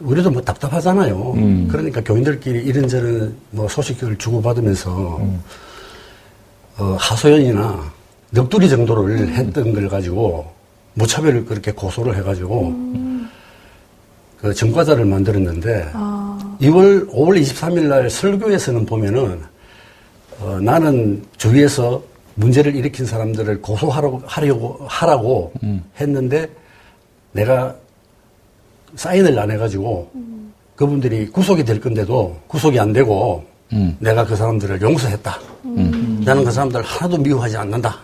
우리도 0.00 0.30
뭐 0.30 0.40
답답하잖아요. 0.42 1.66
그러니까 1.68 2.02
교인들끼리 2.02 2.64
이런저런 2.64 3.36
뭐 3.50 3.68
소식을 3.68 4.16
주고받으면서 4.16 5.20
어, 6.78 6.96
하소연이나 6.98 7.92
넋두리 8.30 8.68
정도를 8.68 9.28
했던 9.28 9.72
걸 9.74 9.88
가지고 9.88 10.50
무차별을 10.94 11.44
그렇게 11.44 11.72
고소를 11.72 12.16
해가지고 12.16 12.74
그 14.40 14.54
전과자를 14.54 15.04
만들었는데 15.04 15.90
아. 15.94 16.15
2월 16.60 17.08
5월 17.10 17.40
23일 17.40 17.82
날 17.86 18.08
설교에서는 18.10 18.86
보면은 18.86 19.42
어, 20.40 20.58
나는 20.60 21.24
주위에서 21.36 22.02
문제를 22.34 22.74
일으킨 22.76 23.06
사람들을 23.06 23.62
고소하라고 23.62 24.22
하려고 24.26 24.78
하라고 24.86 25.52
했는데 25.98 26.48
내가 27.32 27.74
사인을 28.94 29.38
안 29.38 29.50
해가지고 29.50 30.10
그분들이 30.74 31.26
구속이 31.28 31.64
될 31.64 31.80
건데도 31.80 32.38
구속이 32.46 32.78
안 32.78 32.92
되고 32.92 33.44
내가 33.98 34.24
그 34.26 34.36
사람들을 34.36 34.80
용서했다. 34.80 35.38
나는 36.24 36.44
그 36.44 36.50
사람들 36.50 36.82
하나도 36.82 37.16
미워하지 37.18 37.56
않는다. 37.56 37.96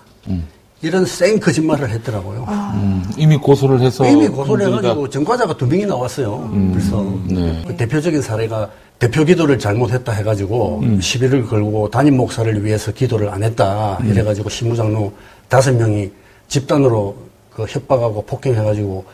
이런 0.83 1.05
쌩 1.07 1.39
거짓말을 1.39 1.89
했더라고요. 1.91 2.45
음, 2.75 3.05
이미 3.17 3.37
고소를 3.37 3.81
해서 3.81 4.05
이미 4.09 4.27
고소를 4.27 4.67
문제가- 4.67 4.79
해가지고 4.79 5.09
전과자가 5.11 5.57
두 5.57 5.67
명이 5.67 5.87
나왔어요. 5.87 6.51
그래서 6.73 7.15
네. 7.29 7.63
그 7.67 7.77
대표적인 7.77 8.21
사례가 8.21 8.69
대표 8.99 9.25
기도를 9.25 9.59
잘못했다 9.61 10.11
해가지고 10.13 10.81
음. 10.83 11.01
시비를 11.01 11.47
걸고 11.47 11.89
담임 11.91 12.17
목사를 12.17 12.65
위해서 12.65 12.91
기도를 12.93 13.29
안 13.29 13.45
했다 13.45 13.99
음. 14.01 14.11
이래가지고 14.11 14.49
신부장로 14.49 15.13
다섯 15.49 15.73
명이 15.73 16.11
집단으로 16.49 17.17
그 17.51 17.65
협박하고 17.69 18.23
폭행해가지고 18.23 19.05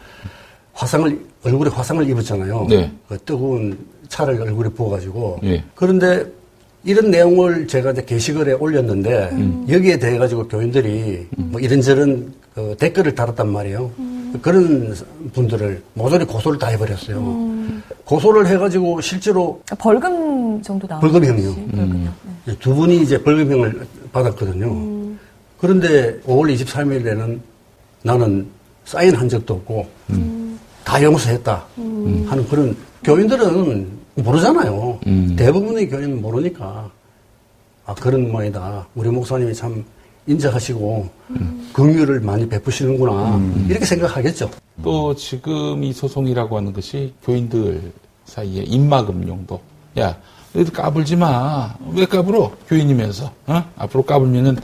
화상을 0.73 1.27
얼굴에 1.45 1.71
화상을 1.71 2.09
입었잖아요. 2.09 2.67
네. 2.69 2.91
그 3.09 3.19
뜨거운 3.27 3.79
차를 4.09 4.41
얼굴에 4.41 4.71
부어가지고 4.71 5.41
예. 5.45 5.63
그런데 5.75 6.25
이런 6.85 7.11
내용을 7.11 7.67
제가 7.67 7.91
이제 7.93 8.05
게시글에 8.05 8.53
올렸는데 8.55 9.31
여기에 9.69 9.99
대해 9.99 10.19
가지고 10.19 10.47
교인들이 10.49 11.27
뭐 11.37 11.61
이런저런 11.61 12.33
그 12.55 12.77
댓글을 12.79 13.15
달았단 13.15 13.49
말이에요. 13.49 13.91
그런 14.43 14.95
분들을 15.33 15.83
모조리 15.95 16.25
고소를 16.25 16.59
다 16.59 16.69
해버렸어요. 16.69 17.53
고소를 18.05 18.47
해가지고 18.47 19.01
실제로 19.01 19.61
벌금 19.79 20.61
정도 20.63 20.87
나오죠. 20.87 21.01
벌금형이요. 21.01 21.55
벌금형. 21.55 22.15
네. 22.45 22.57
두 22.59 22.75
분이 22.75 23.03
이제 23.03 23.23
벌금형을 23.23 23.87
받았거든요. 24.13 25.17
그런데 25.59 26.19
5월 26.21 26.55
23일에는 26.55 27.39
나는 28.03 28.47
사인한 28.85 29.29
적도 29.29 29.55
없고 29.55 29.87
다 30.85 31.03
용서했다 31.03 31.65
하는 31.77 32.49
그런 32.49 32.77
교인들은 33.05 33.87
모르잖아요. 34.23 35.01
대부분의 35.37 35.89
교인은 35.89 36.21
모르니까 36.23 36.91
아 37.87 37.95
그런 37.95 38.31
모양이다. 38.31 38.87
우리 38.95 39.09
목사님이 39.11 39.55
참 39.55 39.85
인정하시고 40.27 41.09
긍휼을 41.73 42.21
많이 42.21 42.49
베푸시는구나 42.49 43.41
이렇게 43.69 43.85
생각하겠죠. 43.85 44.51
또 44.83 45.15
지금 45.15 45.83
이 45.83 45.93
소송이라고 45.93 46.57
하는 46.57 46.73
것이 46.73 47.15
교인들 47.23 47.93
사이에 48.27 48.63
입막음 48.63 49.27
용도. 49.27 49.61
야, 49.99 50.17
너희들 50.53 50.73
까불지 50.73 51.17
마. 51.17 51.75
왜 51.95 52.05
까불어? 52.05 52.53
교인이면서. 52.69 53.33
어? 53.47 53.65
앞으로 53.77 54.03
까불면은 54.05 54.57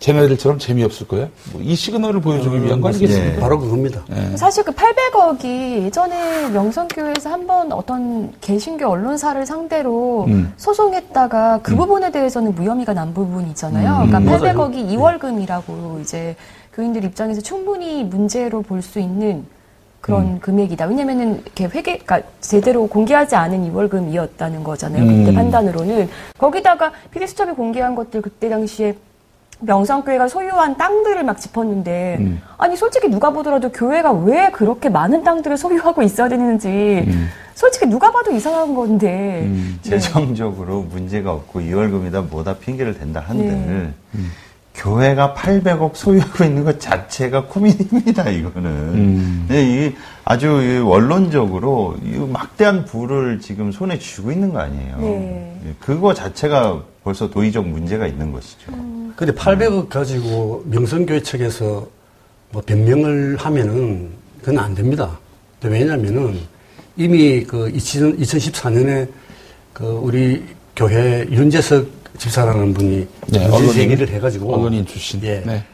쟤네들처럼 0.00 0.58
재미없을 0.58 1.08
거야? 1.08 1.28
뭐 1.52 1.62
이 1.62 1.74
시그널을 1.74 2.20
보여주기 2.20 2.62
위한 2.62 2.80
거 2.80 2.88
아니겠습니까? 2.88 3.36
예. 3.36 3.40
바로 3.40 3.58
그겁니다. 3.58 4.02
예. 4.14 4.36
사실 4.36 4.62
그 4.64 4.72
800억이 4.72 5.82
예전에 5.84 6.48
명성교회에서 6.50 7.30
한번 7.30 7.72
어떤 7.72 8.32
개신교 8.40 8.86
언론사를 8.86 9.44
상대로 9.44 10.24
음. 10.28 10.52
소송했다가 10.56 11.60
그 11.62 11.74
부분에 11.76 12.10
대해서는 12.12 12.54
무혐의가 12.54 12.94
난 12.94 13.12
부분이 13.12 13.48
있잖아요. 13.50 14.02
음, 14.04 14.06
그러니까 14.06 14.20
맞아요. 14.20 14.54
800억이 14.70 14.90
이월금이라고 14.90 15.98
이제 16.00 16.36
교인들 16.74 17.04
입장에서 17.04 17.40
충분히 17.40 18.04
문제로 18.04 18.62
볼 18.62 18.80
수 18.82 19.00
있는 19.00 19.44
그런 20.00 20.22
음. 20.22 20.38
금액이다. 20.40 20.86
왜냐면은 20.86 21.42
이렇게 21.44 21.64
회계, 21.64 21.98
그러니까 21.98 22.20
제대로 22.40 22.86
공개하지 22.86 23.34
않은 23.34 23.64
이월금이었다는 23.64 24.62
거잖아요. 24.62 25.02
음. 25.02 25.24
그때 25.24 25.34
판단으로는 25.34 26.08
거기다가 26.38 26.92
피디수첩이 27.10 27.52
공개한 27.54 27.96
것들 27.96 28.22
그때 28.22 28.48
당시에 28.48 28.94
명성교회가 29.60 30.28
소유한 30.28 30.76
땅들을 30.76 31.24
막 31.24 31.38
짚었는데 31.38 32.16
음. 32.20 32.42
아니 32.56 32.76
솔직히 32.76 33.08
누가 33.08 33.30
보더라도 33.30 33.70
교회가 33.70 34.12
왜 34.12 34.50
그렇게 34.50 34.88
많은 34.88 35.24
땅들을 35.24 35.56
소유하고 35.56 36.02
있어야 36.02 36.28
되는지 36.28 37.08
솔직히 37.54 37.86
누가 37.86 38.12
봐도 38.12 38.30
이상한 38.30 38.74
건데 38.74 39.42
음. 39.44 39.78
재정적으로 39.82 40.82
문제가 40.82 41.32
없고 41.32 41.60
이월금이다 41.60 42.22
뭐다 42.22 42.58
핑계를 42.58 42.98
댄다 42.98 43.20
한들 43.20 43.46
네. 43.46 43.92
교회가 44.78 45.34
800억 45.34 45.94
소유하고 45.94 46.44
있는 46.44 46.64
것 46.64 46.80
자체가 46.80 47.44
코미디입니다 47.44 48.30
이거는 48.30 48.70
음. 48.70 49.46
네, 49.48 49.62
이 49.88 49.94
아주 50.24 50.62
이 50.62 50.78
원론적으로 50.78 51.96
이 52.02 52.16
막대한 52.16 52.84
부를 52.84 53.40
지금 53.40 53.70
손에 53.70 53.98
쥐고 53.98 54.32
있는 54.32 54.52
거 54.52 54.60
아니에요 54.60 54.96
네. 54.98 55.60
예, 55.66 55.74
그거 55.78 56.14
자체가 56.14 56.82
벌써 57.04 57.28
도의적 57.28 57.66
문제가 57.66 58.06
있는 58.06 58.32
것이죠 58.32 58.72
근데 59.16 59.32
800억 59.32 59.88
가지고 59.88 60.64
명성교회 60.66 61.22
측에서 61.22 61.86
뭐 62.50 62.62
변명을 62.64 63.36
하면은 63.36 64.10
그건 64.40 64.58
안 64.58 64.74
됩니다. 64.74 65.18
왜냐면은 65.62 66.38
이미 66.96 67.44
그 67.44 67.70
2014년에 67.72 69.08
그 69.72 69.84
우리 69.84 70.44
교회 70.74 71.26
윤재석 71.30 71.97
집사라는 72.16 72.74
분이 72.74 73.06
네, 73.28 73.38
문제 73.40 73.46
언론인. 73.56 73.72
제기를 73.72 74.08
해가지고 74.08 74.54
언론인 74.54 74.86
출신. 74.86 75.22
예. 75.22 75.42
네. 75.44 75.64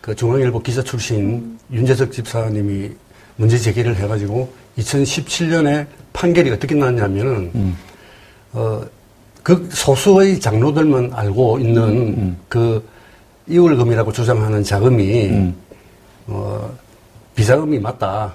그 0.00 0.14
중앙일보 0.14 0.62
기자 0.62 0.82
출신 0.82 1.58
윤재석 1.72 2.12
집사님이 2.12 2.90
문제 3.36 3.58
제기를 3.58 3.96
해가지고 3.96 4.52
2017년에 4.78 5.86
판결이 6.12 6.50
어떻게 6.50 6.74
났냐면은 6.74 7.50
음. 7.54 7.76
어, 8.52 8.82
그 9.42 9.68
소수의 9.72 10.40
장로들만 10.40 11.12
알고 11.12 11.58
있는 11.58 11.82
음. 11.82 12.38
그 12.48 12.86
이월금이라고 13.48 14.12
주장하는 14.12 14.62
자금이 14.62 15.26
음. 15.28 15.54
어, 16.26 16.70
비자금이 17.34 17.78
맞다. 17.78 18.34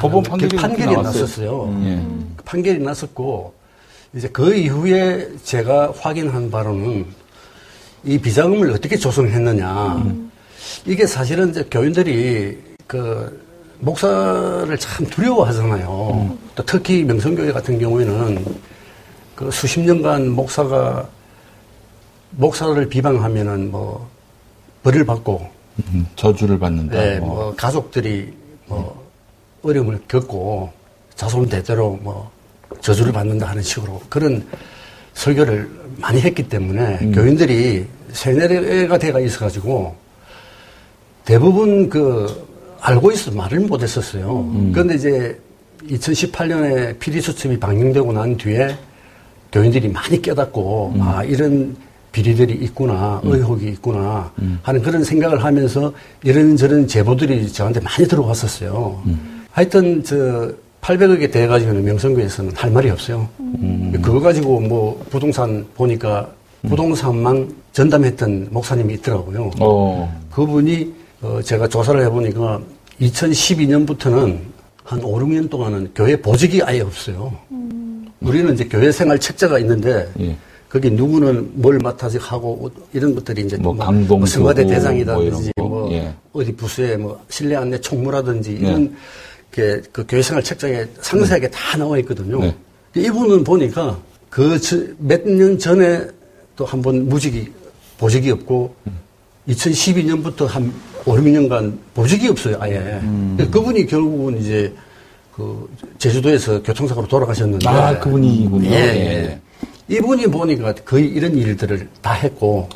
법원 0.00 0.22
그 0.22 0.30
판결이 0.30 0.56
판결이 0.56 0.92
나왔어요. 0.92 1.02
났었어요. 1.22 1.80
예. 1.84 2.02
그 2.36 2.44
판결이 2.44 2.78
났었고 2.80 3.54
이제 4.14 4.28
그 4.28 4.54
이후에 4.54 5.28
제가 5.42 5.92
확인한 5.98 6.50
바로는 6.50 7.06
이 8.04 8.18
비자금을 8.18 8.70
어떻게 8.70 8.96
조성했느냐. 8.96 10.04
이게 10.86 11.06
사실은 11.06 11.50
이제 11.50 11.66
교인들이 11.70 12.58
그 12.86 13.42
목사를 13.80 14.78
참 14.78 15.06
두려워하잖아요. 15.06 16.38
또 16.54 16.62
특히 16.64 17.02
명성교회 17.02 17.52
같은 17.52 17.78
경우에는 17.78 18.44
그 19.34 19.50
수십 19.50 19.80
년간 19.80 20.30
목사가 20.30 21.08
목사를 22.30 22.88
비방하면은 22.88 23.70
뭐 23.70 24.08
벌을 24.82 25.04
받고 25.04 25.48
음, 25.92 26.06
저주를 26.14 26.58
받는다. 26.58 26.96
네, 26.96 27.18
뭐. 27.18 27.28
뭐 27.28 27.54
가족들이 27.56 28.32
뭐 28.66 29.10
어려움을 29.62 30.02
겪고 30.06 30.72
자손 31.16 31.48
대대로 31.48 31.98
뭐 32.02 32.30
저주를 32.80 33.12
받는다 33.12 33.46
하는 33.46 33.62
식으로 33.62 34.00
그런 34.08 34.44
설교를 35.14 35.68
많이 35.98 36.20
했기 36.20 36.48
때문에 36.48 36.98
음. 37.02 37.12
교인들이 37.12 37.86
세뇌가 38.12 38.98
돼가 38.98 39.20
있어가지고 39.20 39.94
대부분 41.24 41.88
그 41.88 42.46
알고 42.80 43.12
있어 43.12 43.30
말을 43.30 43.60
못 43.60 43.82
했었어요. 43.82 44.40
음. 44.54 44.70
그런데 44.72 44.94
이제 44.94 45.40
2018년에 45.88 46.98
PD 46.98 47.20
수첩이 47.20 47.58
방영되고 47.58 48.12
난 48.12 48.36
뒤에 48.36 48.76
교인들이 49.52 49.88
많이 49.88 50.20
깨닫고 50.20 50.92
음. 50.96 51.02
아 51.02 51.24
이런 51.24 51.76
비리들이 52.12 52.54
있구나 52.64 53.20
의혹이 53.24 53.68
있구나 53.68 54.30
음. 54.40 54.58
하는 54.62 54.82
그런 54.82 55.02
생각을 55.02 55.42
하면서 55.42 55.92
이런저런 56.22 56.86
제보들이 56.86 57.52
저한테 57.52 57.80
많이 57.80 58.06
들어왔었어요. 58.06 59.02
음. 59.06 59.44
하여튼 59.50 60.02
저 60.04 60.52
800억에 60.84 61.32
대해 61.32 61.46
가지고는 61.46 61.82
명성교에서는 61.82 62.52
할 62.54 62.70
말이 62.70 62.90
없어요. 62.90 63.26
음. 63.40 63.90
그거 64.02 64.20
가지고 64.20 64.60
뭐 64.60 65.02
부동산 65.08 65.64
보니까 65.74 66.28
부동산만 66.68 67.54
전담했던 67.72 68.48
목사님이 68.50 68.94
있더라고요. 68.94 69.50
어. 69.60 70.22
그분이 70.30 70.92
어, 71.22 71.40
제가 71.42 71.68
조사를 71.68 72.02
해보니까 72.04 72.60
2012년부터는 73.00 74.38
한 74.84 75.02
5, 75.02 75.18
6년 75.20 75.48
동안은 75.48 75.92
교회 75.94 76.20
보직이 76.20 76.62
아예 76.62 76.80
없어요. 76.80 77.32
우리는 78.20 78.52
이제 78.52 78.64
교회 78.64 78.92
생활 78.92 79.18
책자가 79.18 79.58
있는데 79.60 80.06
예. 80.20 80.36
거기 80.68 80.90
누구는 80.90 81.52
뭘 81.54 81.78
맡아서 81.78 82.18
하고 82.18 82.70
이런 82.92 83.14
것들이 83.14 83.42
이제 83.42 83.56
뭐 83.56 83.72
뭐, 83.72 83.86
강동교구 83.86 84.18
뭐 84.18 84.26
청와대 84.26 84.64
뭐 84.64 85.22
이런 85.22 85.50
뭐, 85.56 85.68
거. 85.68 85.92
예. 85.92 86.12
어디 86.32 86.52
부서에 86.52 86.96
뭐 86.96 87.20
실내 87.28 87.56
안내 87.56 87.80
총무라든지 87.80 88.50
네. 88.54 88.68
이런 88.68 88.88
게 88.88 88.94
그 89.92 90.04
교회 90.08 90.20
생활 90.22 90.42
책자에 90.42 90.86
상세하게 91.00 91.50
다 91.50 91.76
나와 91.78 91.98
있거든요. 91.98 92.40
네. 92.40 92.56
이분은 92.96 93.44
보니까 93.44 93.98
그 94.30 94.58
몇 94.98 95.26
년 95.26 95.58
전에 95.58 96.06
또 96.56 96.64
한 96.64 96.82
번 96.82 97.08
무직이 97.08 97.48
보직이 97.98 98.30
없고 98.30 98.74
2012년부터 99.48 100.46
한 100.46 100.72
5, 101.06 101.14
6년간 101.14 101.76
보직이 101.94 102.28
없어요, 102.28 102.56
아예. 102.60 103.00
그분이 103.50 103.86
결국은 103.86 104.38
이제 104.40 104.72
그 105.34 105.68
제주도에서 105.98 106.62
교통사고로 106.62 107.06
돌아가셨는데. 107.08 107.68
아, 107.68 107.98
그분이군요. 107.98 108.70
예, 108.70 108.74
예. 108.74 109.06
예. 109.26 109.40
이분이 109.88 110.28
보니까 110.28 110.72
거의 110.84 111.08
이런 111.08 111.36
일들을 111.36 111.88
다 112.00 112.12
했고 112.14 112.68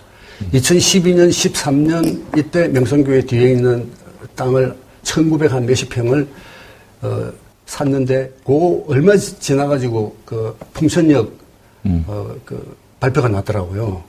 2012년, 0.53 1.31
13년 1.31 2.39
이때 2.39 2.69
명성교회 2.69 3.23
뒤에 3.23 3.53
있는 3.53 3.89
땅을 4.37 4.77
1900 5.05 5.53
한 5.53 5.65
몇십 5.65 5.89
평을 5.89 6.29
어, 7.03 7.33
샀는데 7.67 8.33
그 8.45 8.85
얼마 8.89 9.17
지- 9.17 9.39
지나가지고 9.39 10.17
그 10.25 10.57
풍천역 10.73 11.33
어, 12.07 12.35
그 12.45 12.77
발표가 13.01 13.29
났더라고요. 13.29 14.03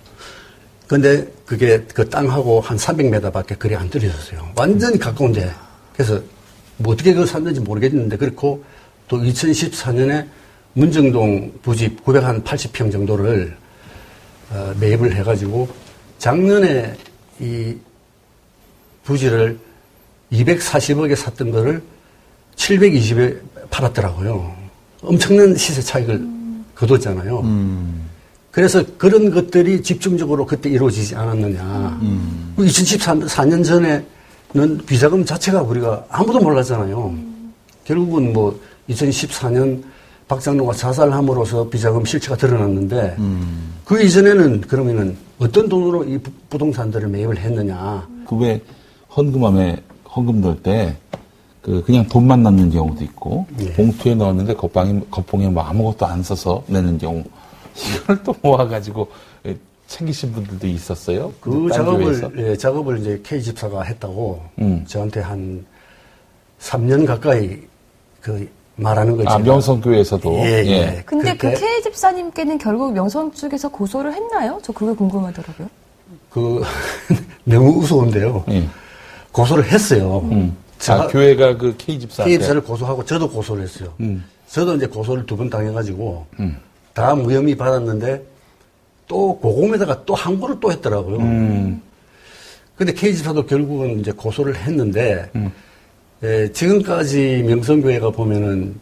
근데 0.88 1.28
그게 1.46 1.84
그 1.94 2.10
땅하고 2.10 2.62
한 2.62 2.78
300m밖에 2.78 3.60
거리 3.60 3.76
안 3.76 3.90
떨어졌어요. 3.90 4.50
완전히 4.56 4.98
가까운데. 4.98 5.52
그래서 5.94 6.20
뭐 6.78 6.94
어떻게 6.94 7.12
그걸 7.14 7.28
샀는지 7.28 7.60
모르겠는데 7.60 8.18
그렇고 8.18 8.64
또 9.08 9.18
2014년에 9.20 10.28
문정동 10.74 11.60
부지 11.62 11.96
980평 11.98 12.92
정도를 12.92 13.56
어, 14.52 14.74
매입을 14.80 15.16
해가지고 15.16 15.68
작년에 16.18 16.96
이 17.40 17.76
부지를 19.04 19.60
240억에 20.32 21.16
샀던 21.16 21.52
거를 21.52 21.82
720에 22.60 23.38
팔았더라고요. 23.72 24.54
엄청난 25.02 25.56
시세 25.56 25.82
차익을 25.82 26.28
거뒀잖아요. 26.76 27.42
그래서 28.52 28.84
그런 28.98 29.32
것들이 29.32 29.82
집중적으로 29.82 30.46
그때 30.46 30.70
이루어지지 30.70 31.16
않았느냐. 31.16 32.00
2014년 32.58 33.64
전에는 33.64 34.86
비자금 34.86 35.24
자체가 35.24 35.62
우리가 35.62 36.06
아무도 36.10 36.40
몰랐잖아요. 36.40 37.16
결국은 37.86 38.34
뭐 38.34 38.60
2014년 38.90 39.82
박장로가 40.28 40.74
자살함으로써 40.74 41.70
비자금 41.70 42.06
실체가 42.06 42.36
드러났는데 42.36 43.16
그 43.86 44.02
이전에는 44.04 44.62
그러면은 44.62 45.16
어떤 45.40 45.68
돈으로 45.70 46.04
이 46.04 46.18
부- 46.20 46.32
부동산들을 46.50 47.08
매입을 47.08 47.38
했느냐. 47.40 48.08
그 48.28 48.36
왜 48.36 48.62
헌금함에 49.16 49.82
헌금 50.16 50.42
넣을 50.42 50.58
때 50.62 50.96
그 51.70 51.84
그냥 51.84 52.04
돈만 52.08 52.42
넣는 52.42 52.72
경우도 52.72 53.04
있고 53.04 53.46
예. 53.60 53.72
봉투에 53.74 54.16
넣었는데 54.16 54.56
겉방에 54.56 55.02
겉봉에 55.12 55.50
뭐 55.50 55.62
아무것도 55.62 56.04
안 56.04 56.24
써서 56.24 56.64
내는 56.66 56.98
경우 56.98 57.24
이걸 58.02 58.24
또 58.24 58.34
모아가지고 58.42 59.08
예, 59.46 59.56
챙기신 59.86 60.32
분들도 60.32 60.66
있었어요. 60.66 61.32
그. 61.40 61.70
작업을 61.72 62.32
예, 62.38 62.58
작업을 62.58 62.98
이제 62.98 63.22
K 63.24 63.40
집사가 63.44 63.84
했다고 63.84 64.42
음. 64.62 64.84
저한테 64.88 65.20
한 65.20 65.64
3년 66.60 67.06
가까이 67.06 67.60
그 68.20 68.50
말하는 68.76 69.16
거죠. 69.16 69.30
아 69.30 69.38
명성교회에서도 69.38 70.34
예, 70.40 70.66
예. 70.66 71.04
근데 71.06 71.34
그 71.34 71.50
그렇게 71.50 71.60
K 71.60 71.84
집사님께는 71.84 72.58
결국 72.58 72.94
명성 72.94 73.32
쪽에서 73.32 73.70
고소를 73.70 74.16
했나요? 74.16 74.60
저 74.64 74.74
그게 74.74 74.92
궁금하더라고요. 74.96 75.70
그 76.32 76.64
너무 77.46 77.78
우스운데요. 77.78 78.44
예. 78.50 78.68
고소를 79.32 79.72
했어요. 79.72 80.28
음. 80.32 80.58
아, 80.88 81.08
교회가 81.08 81.58
그 81.58 81.76
K 81.78 82.00
집사한테 82.00 82.32
K 82.32 82.40
집사를 82.40 82.62
고소하고 82.62 83.04
저도 83.06 83.30
고소를 83.30 83.64
했어요. 83.64 83.94
음. 84.00 84.24
저도 84.48 84.76
이제 84.76 84.88
고소를 84.88 85.26
두 85.26 85.36
번 85.36 85.50
당해가지고 85.50 86.26
음. 86.40 86.58
다 86.94 87.14
무혐의 87.16 87.56
받았는데 87.56 88.24
또 89.08 89.38
고금에다가 89.40 90.06
또 90.06 90.16
항고를 90.16 90.58
또 90.60 90.72
했더라고요. 90.72 91.18
음. 91.18 91.82
근데 92.76 92.94
K 92.94 93.14
집사도 93.16 93.46
결국은 93.46 94.00
이제 94.00 94.12
고소를 94.12 94.56
했는데 94.56 95.30
음. 95.36 95.52
예, 96.24 96.52
지금까지 96.52 97.44
명성교회가 97.46 98.12
보면은 98.12 98.76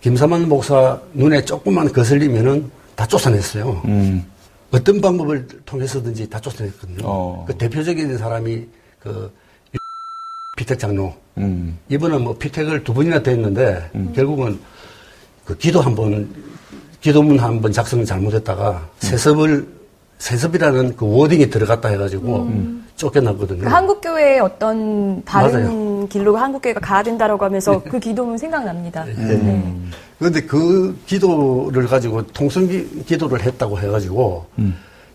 김사만 0.00 0.48
목사 0.48 1.00
눈에 1.14 1.44
조금만 1.44 1.90
거슬리면은 1.92 2.70
다 2.94 3.06
쫓아냈어요. 3.06 3.82
음. 3.86 4.24
어떤 4.70 5.00
방법을 5.00 5.46
통해서든지 5.64 6.28
다 6.28 6.38
쫓아냈거든요. 6.40 6.98
어. 7.04 7.44
그 7.46 7.56
대표적인 7.56 8.18
사람이 8.18 8.66
그 8.98 9.32
피택 10.56 10.78
장로. 10.78 11.12
음. 11.38 11.78
이번은 11.88 12.22
뭐 12.22 12.36
피택을 12.36 12.84
두 12.84 12.94
번이나 12.94 13.22
됐는데 13.22 13.90
결국은 14.14 14.58
그 15.44 15.56
기도 15.56 15.80
한 15.80 15.94
번, 15.94 16.28
기도문 17.00 17.38
한 17.38 17.60
번 17.60 17.72
작성을 17.72 18.04
잘못했다가 18.04 18.88
세습을 19.00 19.66
세습이라는 20.18 20.96
그 20.96 21.06
워딩이 21.06 21.50
들어갔다 21.50 21.88
해가지고 21.90 22.48
쫓겨났거든요. 22.96 23.62
그 23.62 23.66
한국 23.68 24.00
교회의 24.00 24.40
어떤 24.40 25.22
다른 25.24 26.08
길로 26.08 26.36
한국 26.36 26.62
교회가 26.62 26.80
가야 26.80 27.02
된다라고 27.02 27.44
하면서 27.44 27.82
그 27.82 27.98
기도문 27.98 28.38
생각납니다. 28.38 29.04
네. 29.04 29.82
그런데 30.18 30.40
그 30.42 30.96
기도를 31.04 31.86
가지고 31.88 32.24
통성 32.28 32.66
기- 32.68 33.02
기도를 33.04 33.42
했다고 33.42 33.78
해가지고 33.80 34.46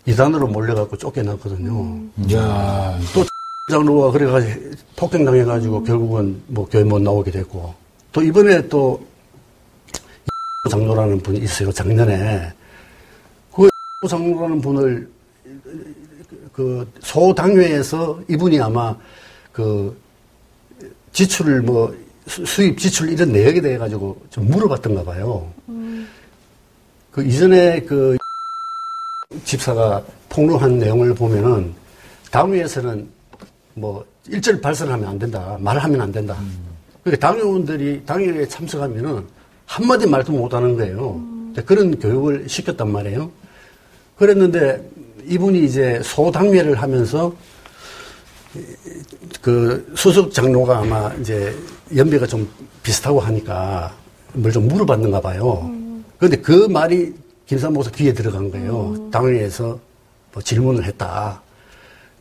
이단으로 0.06 0.48
몰려갖고 0.48 0.98
쫓겨났거든요. 0.98 2.00
야, 2.34 3.00
또 3.14 3.24
장로가 3.70 4.12
그래가지고 4.12 4.72
폭행당해가지고 4.96 5.84
결국은 5.84 6.42
뭐 6.48 6.68
교회 6.68 6.84
못 6.84 7.00
나오게 7.02 7.32
됐고 7.32 7.74
또 8.12 8.22
이번에 8.22 8.68
또 8.68 9.02
장로라는 10.70 11.20
분이 11.20 11.40
있어요 11.40 11.72
작년에 11.72 12.52
그 13.54 13.70
장로라는 14.10 14.62
분을 14.62 15.10
그 16.54 16.92
소당회에서 17.00 18.20
이분이 18.28 18.60
아마 18.60 18.96
그 19.52 19.98
지출을 21.14 21.62
뭐 21.62 21.96
수- 22.28 22.46
수입 22.46 22.78
지출 22.78 23.10
이런 23.10 23.32
내역에 23.32 23.62
대해 23.62 23.78
가지고 23.78 24.22
좀 24.30 24.46
물어봤던가 24.48 25.04
봐요. 25.04 25.52
그 27.12 27.24
이전에 27.24 27.82
그 27.82 28.18
집사가 29.46 30.04
폭로한 30.28 30.78
내용을 30.80 31.14
보면은 31.16 31.74
당회에서는 32.32 33.08
뭐 33.80 34.06
일절 34.28 34.62
발설하면 34.62 35.08
안 35.08 35.18
된다, 35.18 35.58
말하면 35.60 36.02
안 36.02 36.12
된다. 36.12 36.38
그러니까 37.04 37.28
당회원들이 37.28 38.04
당회에 38.06 38.48
참석하면은 38.48 39.26
한마디 39.66 40.06
말도 40.06 40.32
못 40.34 40.54
하는 40.54 40.76
거예요. 40.78 41.22
그런 41.66 41.98
교육을 41.98 42.48
시켰단 42.48 42.92
말이에요. 42.92 43.32
그랬는데 44.18 44.88
이분이 45.26 45.64
이제 45.64 46.02
소당회를 46.04 46.82
하면서 46.82 47.34
그 49.42 49.92
수석 49.96 50.34
장로가 50.34 50.80
아마 50.80 51.14
이제 51.16 51.56
연배가 51.96 52.26
좀 52.28 52.48
비슷하고 52.84 53.20
하니까 53.20 53.96
뭘 54.34 54.52
좀 54.52 54.68
물어봤는가 54.68 55.22
봐요. 55.22 55.72
그런데 56.18 56.38
그 56.38 56.68
말이 56.68 57.14
김삼 57.46 57.74
목사 57.74 57.90
귀에 57.92 58.14
들어간 58.14 58.52
거예요. 58.52 59.10
당회에서 59.12 59.80
뭐 60.34 60.42
질문을 60.44 60.84
했다. 60.86 61.42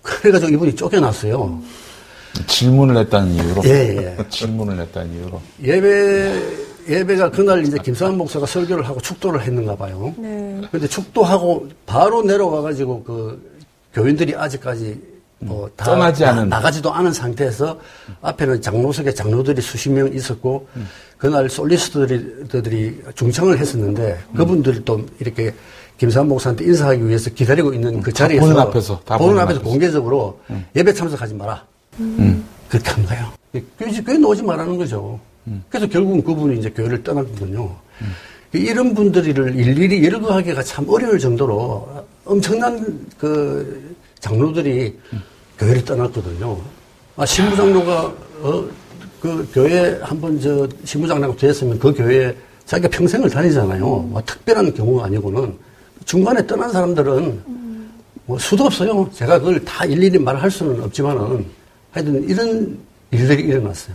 그래가지고 0.08 0.52
이분이 0.52 0.74
쫓겨났어요. 0.76 1.60
질문을 2.46 2.96
했다는 2.98 3.32
이유로. 3.34 3.62
예, 3.64 3.70
예. 4.18 4.24
질문을 4.28 4.80
했다는 4.80 5.12
이유로. 5.14 5.40
예배, 5.62 6.42
예배가 6.88 7.30
그날 7.30 7.64
이제 7.64 7.76
김삼 7.82 8.16
목사가 8.16 8.46
설교를 8.46 8.86
하고 8.86 9.00
축도를 9.00 9.42
했는가 9.42 9.76
봐요. 9.76 10.14
네. 10.18 10.60
근데 10.70 10.86
축도하고 10.86 11.68
바로 11.86 12.22
내려와가지고 12.22 13.02
그 13.04 13.58
교인들이 13.94 14.34
아직까지 14.34 15.00
뭐 15.40 15.68
다 15.76 15.84
떠나지 15.84 16.24
나- 16.24 16.30
않은. 16.30 16.48
나 16.48 16.60
가지도 16.60 16.92
않은 16.92 17.12
상태에서 17.12 17.78
앞에는 18.22 18.60
장로석에 18.60 19.14
장로들이 19.14 19.60
수십 19.62 19.90
명 19.90 20.12
있었고 20.12 20.66
그날 21.16 21.48
솔리스트들이 21.48 23.02
중창을 23.14 23.58
했었는데 23.58 24.18
그분들이 24.36 24.84
또 24.84 25.00
이렇게 25.20 25.54
김삼 25.98 26.28
목사한테 26.28 26.64
인사하기 26.64 27.06
위해서 27.06 27.28
기다리고 27.30 27.74
있는 27.74 28.00
그다 28.00 28.18
자리에서 28.18 28.46
보는 28.46 28.60
앞에서, 28.60 29.00
다 29.04 29.18
보는 29.18 29.38
앞에서. 29.40 29.60
공개적으로 29.62 30.40
예배 30.74 30.94
참석하지 30.94 31.34
마라. 31.34 31.64
음. 31.98 32.44
그렇게 32.68 32.90
한 32.90 33.04
거예요. 33.06 33.32
교회, 33.78 33.90
교회 34.02 34.16
나오지 34.18 34.42
말라는 34.42 34.78
거죠. 34.78 35.18
그래서 35.68 35.88
결국은 35.88 36.22
그분이 36.22 36.58
이제 36.58 36.70
교회를 36.70 37.02
떠났거든요. 37.02 37.74
이런 38.52 38.94
분들을 38.94 39.56
일일이 39.56 40.04
열거하기가 40.04 40.62
참 40.62 40.86
어려울 40.88 41.18
정도로 41.18 41.88
엄청난 42.24 43.06
그 43.18 43.96
장로들이 44.20 44.96
교회를 45.58 45.84
떠났거든요. 45.84 46.58
아, 47.16 47.26
신부장로가, 47.26 48.14
어, 48.42 48.64
그 49.20 49.48
교회 49.52 49.98
한번 50.02 50.38
저 50.40 50.68
신부장로가 50.84 51.36
됐으면 51.36 51.78
그 51.78 51.92
교회에 51.92 52.34
자기가 52.66 52.88
평생을 52.90 53.28
다니잖아요. 53.28 53.80
뭐 53.80 54.22
특별한 54.24 54.72
경우가 54.74 55.06
아니고는 55.06 55.56
중간에 56.08 56.46
떠난 56.46 56.72
사람들은 56.72 57.42
뭐 58.24 58.38
수도 58.38 58.64
없어요. 58.64 59.08
제가 59.12 59.38
그걸 59.38 59.62
다 59.62 59.84
일일이 59.84 60.18
말할 60.18 60.50
수는 60.50 60.82
없지만은 60.84 61.44
하여튼 61.90 62.26
이런 62.26 62.78
일들이 63.10 63.42
일어났어요. 63.42 63.94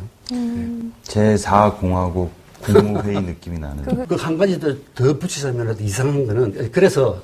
제4공화국 1.06 2.30
국무회의 2.62 3.20
느낌이 3.34 3.58
나는. 3.58 4.06
그한 4.06 4.38
가지 4.38 4.60
더, 4.60 4.72
더 4.94 5.18
붙이자면 5.18 5.76
이상한 5.80 6.28
거는 6.28 6.70
그래서 6.72 7.20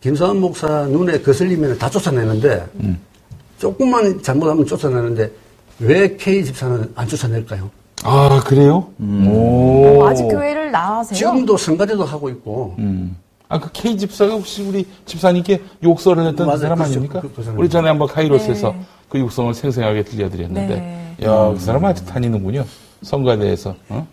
김사환 0.00 0.40
목사 0.40 0.86
눈에 0.86 1.20
거슬리면 1.20 1.78
다 1.78 1.88
쫓아내는데 1.88 2.66
조금만 3.60 4.20
잘못하면 4.22 4.66
쫓아내는데 4.66 5.30
왜 5.78 6.16
K 6.16 6.44
집사는 6.44 6.90
안 6.96 7.06
쫓아낼까요? 7.06 7.70
아, 8.02 8.42
그래요? 8.44 8.88
오. 9.00 10.00
어, 10.02 10.08
아직 10.08 10.24
교회를 10.24 10.72
나와세요? 10.72 11.16
지금도 11.16 11.56
성가대도 11.56 12.04
하고 12.04 12.28
있고 12.28 12.74
음. 12.80 13.16
아, 13.52 13.60
그 13.60 13.68
K 13.70 13.98
집사가 13.98 14.32
혹시 14.32 14.62
우리 14.62 14.86
집사님께 15.04 15.60
욕설을 15.82 16.22
했던 16.26 16.36
그 16.36 16.42
맞아요. 16.44 16.58
사람. 16.58 16.80
아닙니까? 16.80 17.20
그- 17.20 17.30
그. 17.34 17.54
우리 17.58 17.68
전에 17.68 17.86
한번 17.88 18.08
카이로스에서 18.08 18.70
네. 18.70 18.80
그 19.10 19.18
육성을 19.18 19.52
생생하게 19.52 20.04
들려드렸는데, 20.04 20.74
네. 21.18 21.26
야, 21.26 21.50
그 21.52 21.58
사람 21.58 21.84
아직 21.84 22.06
다니는군요. 22.06 22.64
성가대에서. 23.02 23.74
어? 23.90 24.06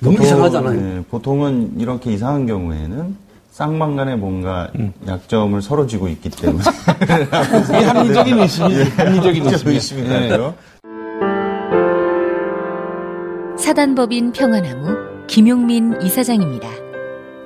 너무 0.00 0.16
보통, 0.16 0.26
이상하잖아요. 0.26 0.80
네, 0.80 1.04
보통은 1.08 1.74
이렇게 1.78 2.12
이상한 2.12 2.46
경우에는 2.46 3.16
쌍방 3.52 3.94
간에 3.94 4.16
뭔가 4.16 4.68
약점을 5.06 5.62
서로 5.62 5.86
쥐고 5.86 6.08
있기 6.08 6.30
때문에 6.30 6.64
이 7.80 7.84
합리적인 7.84 8.38
의심이, 8.40 8.74
합리적인 8.96 9.46
의심이. 9.46 9.74
의심이 9.74 10.02
예. 10.10 10.38
사단법인 13.56 14.32
평화나무 14.32 14.96
김용민 15.28 16.00
이사장입니다. 16.02 16.68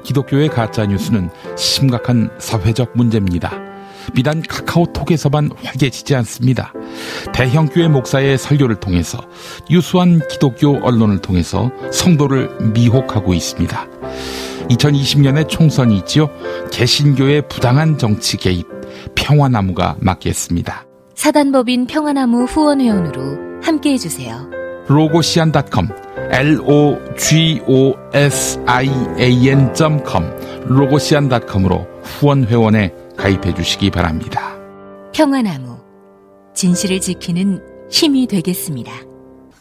기독교의 0.04 0.48
가짜 0.48 0.86
뉴스는 0.86 1.30
심각한 1.56 2.30
사회적 2.38 2.92
문제입니다. 2.94 3.52
비단 4.14 4.42
카카오톡에서만 4.42 5.50
활개치지 5.62 6.14
않습니다. 6.16 6.72
대형 7.32 7.66
교회 7.66 7.88
목사의 7.88 8.38
설교를 8.38 8.76
통해서 8.76 9.18
유수한 9.70 10.20
기독교 10.28 10.78
언론을 10.84 11.18
통해서 11.18 11.70
성도를 11.90 12.72
미혹하고 12.74 13.34
있습니다. 13.34 13.88
2020년에 14.68 15.48
총선이 15.48 15.96
있지요. 15.98 16.28
개신교의 16.70 17.48
부당한 17.48 17.98
정치 17.98 18.36
개입 18.36 18.66
평화나무가 19.14 19.96
맡겠습니다. 20.00 20.86
사단법인 21.14 21.86
평화나무 21.86 22.44
후원회원으로 22.44 23.62
함께해 23.62 23.98
주세요. 23.98 24.50
로고시안.com 24.88 25.88
logo 25.88 26.03
시an.com 29.16 30.24
로고시안.com으로 30.64 31.86
후원 32.02 32.44
회원에 32.44 32.92
가입해 33.16 33.54
주시기 33.54 33.92
바랍니다. 33.92 34.56
평화나무 35.12 35.78
진실을 36.54 37.00
지키는 37.00 37.62
힘이 37.88 38.26
되겠습니다. 38.26 38.90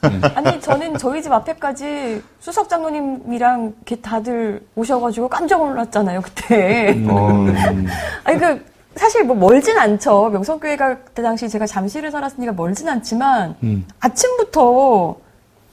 아니 0.33 0.59
저는 0.59 0.97
저희 0.97 1.21
집 1.21 1.31
앞에까지 1.31 2.23
수석 2.39 2.67
장로님이랑 2.67 3.73
이렇게 3.77 3.95
다들 3.97 4.65
오셔가지고 4.75 5.29
깜짝 5.29 5.59
놀랐잖아요 5.59 6.21
그때. 6.21 6.99
어, 7.07 7.45
아니 8.25 8.39
그 8.39 8.65
사실 8.95 9.23
뭐 9.25 9.35
멀진 9.35 9.77
않죠. 9.77 10.29
명성교회가 10.29 11.03
그때 11.03 11.21
당시 11.21 11.47
제가 11.47 11.67
잠실을 11.67 12.09
살았으니까 12.09 12.53
멀진 12.53 12.89
않지만 12.89 13.57
음. 13.61 13.85
아침부터 13.99 15.21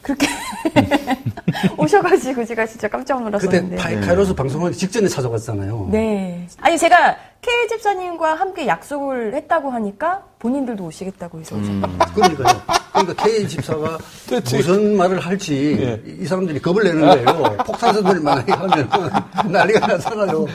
그렇게 0.03 0.27
오셔가지고 1.77 2.45
제가 2.45 2.67
진짜 2.67 2.89
깜짝 2.89 3.23
놀랐었는데. 3.23 3.77
그때 3.77 4.01
파- 4.01 4.07
카이로스 4.07 4.35
방송하기 4.35 4.77
직전에 4.77 5.09
찾아갔잖아요. 5.09 5.89
네. 5.91 6.47
아니 6.61 6.79
제가 6.79 7.17
K 7.43 7.69
집사님과 7.69 8.35
함께 8.35 8.67
약속을 8.67 9.35
했다고 9.35 9.71
하니까 9.71 10.23
본인들도 10.39 10.85
오시겠다고 10.85 11.41
해서 11.41 11.57
음. 11.57 11.83
그러니까요. 12.15 12.61
그러니까 12.93 13.25
K 13.25 13.49
집사가 13.49 13.99
무슨 14.31 14.97
말을 14.97 15.21
할지 15.21 15.77
예. 15.81 16.03
이 16.21 16.27
사람들이 16.27 16.61
겁을 16.61 16.85
내는 16.85 17.01
거예요. 17.07 17.57
폭탄 17.65 17.95
선들이 17.95 18.21
만약에 18.21 18.53
하면 18.53 18.89
난리가 19.53 19.87
나잖아요. 19.87 20.47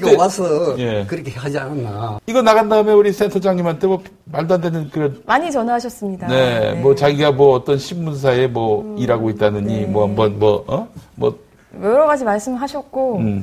그러니까 0.00 0.10
네. 0.10 0.16
와서 0.16 0.78
예. 0.78 1.04
그렇게 1.06 1.30
하지 1.32 1.58
않았나. 1.58 2.20
이거 2.26 2.42
나간 2.42 2.68
다음에 2.68 2.92
우리 2.92 3.12
센터장님한테 3.12 3.86
뭐 3.86 4.02
말도 4.26 4.54
안 4.54 4.60
되는 4.60 4.90
그런 4.90 5.22
많이 5.26 5.50
전화하셨습니다. 5.50 6.28
네, 6.28 6.74
뭐 6.74 6.94
자기가 6.94 7.32
뭐 7.32 7.54
어떤 7.54 7.78
신문사에 7.78 8.46
뭐 8.48 8.96
일하고 8.98 9.30
있다느니 9.30 9.86
뭐 9.86 10.04
한번 10.06 10.38
뭐 10.38 10.64
어 10.66 10.86
뭐 11.16 11.38
여러 11.82 12.06
가지 12.06 12.24
말씀하셨고 12.24 13.16
음. 13.18 13.42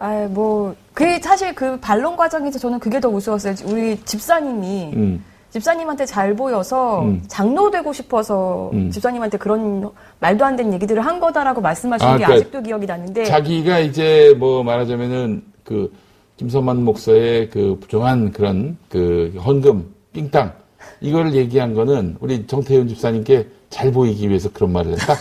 아, 0.00 0.28
뭐, 0.30 0.76
그, 0.94 1.18
사실 1.20 1.52
그 1.56 1.76
반론 1.80 2.16
과정에서 2.16 2.56
저는 2.58 2.78
그게 2.78 3.00
더 3.00 3.08
우스웠어요. 3.08 3.54
우리 3.64 3.96
집사님이, 4.04 4.92
음. 4.94 5.24
집사님한테 5.50 6.06
잘 6.06 6.34
보여서 6.36 7.02
음. 7.02 7.20
장로 7.26 7.70
되고 7.72 7.92
싶어서 7.92 8.70
음. 8.74 8.92
집사님한테 8.92 9.38
그런 9.38 9.90
말도 10.20 10.44
안 10.44 10.54
되는 10.54 10.72
얘기들을 10.74 11.04
한 11.04 11.18
거다라고 11.18 11.60
말씀하시는 11.62 12.12
아, 12.12 12.16
게 12.16 12.24
그러니까 12.24 12.40
아직도 12.46 12.62
기억이 12.62 12.86
나는데. 12.86 13.24
자기가 13.24 13.80
이제 13.80 14.36
뭐 14.38 14.62
말하자면은 14.62 15.42
그 15.68 15.92
김선만 16.38 16.82
목사의 16.82 17.50
그 17.50 17.76
부정한 17.78 18.32
그런 18.32 18.78
그 18.88 19.34
헌금 19.44 19.84
삥땅 20.14 20.54
이걸 21.02 21.34
얘기한 21.34 21.74
거는 21.74 22.16
우리 22.20 22.46
정태윤 22.46 22.88
집사님께 22.88 23.46
잘 23.68 23.92
보이기 23.92 24.30
위해서 24.30 24.48
그런 24.50 24.72
말을 24.72 24.92
했다. 24.92 25.14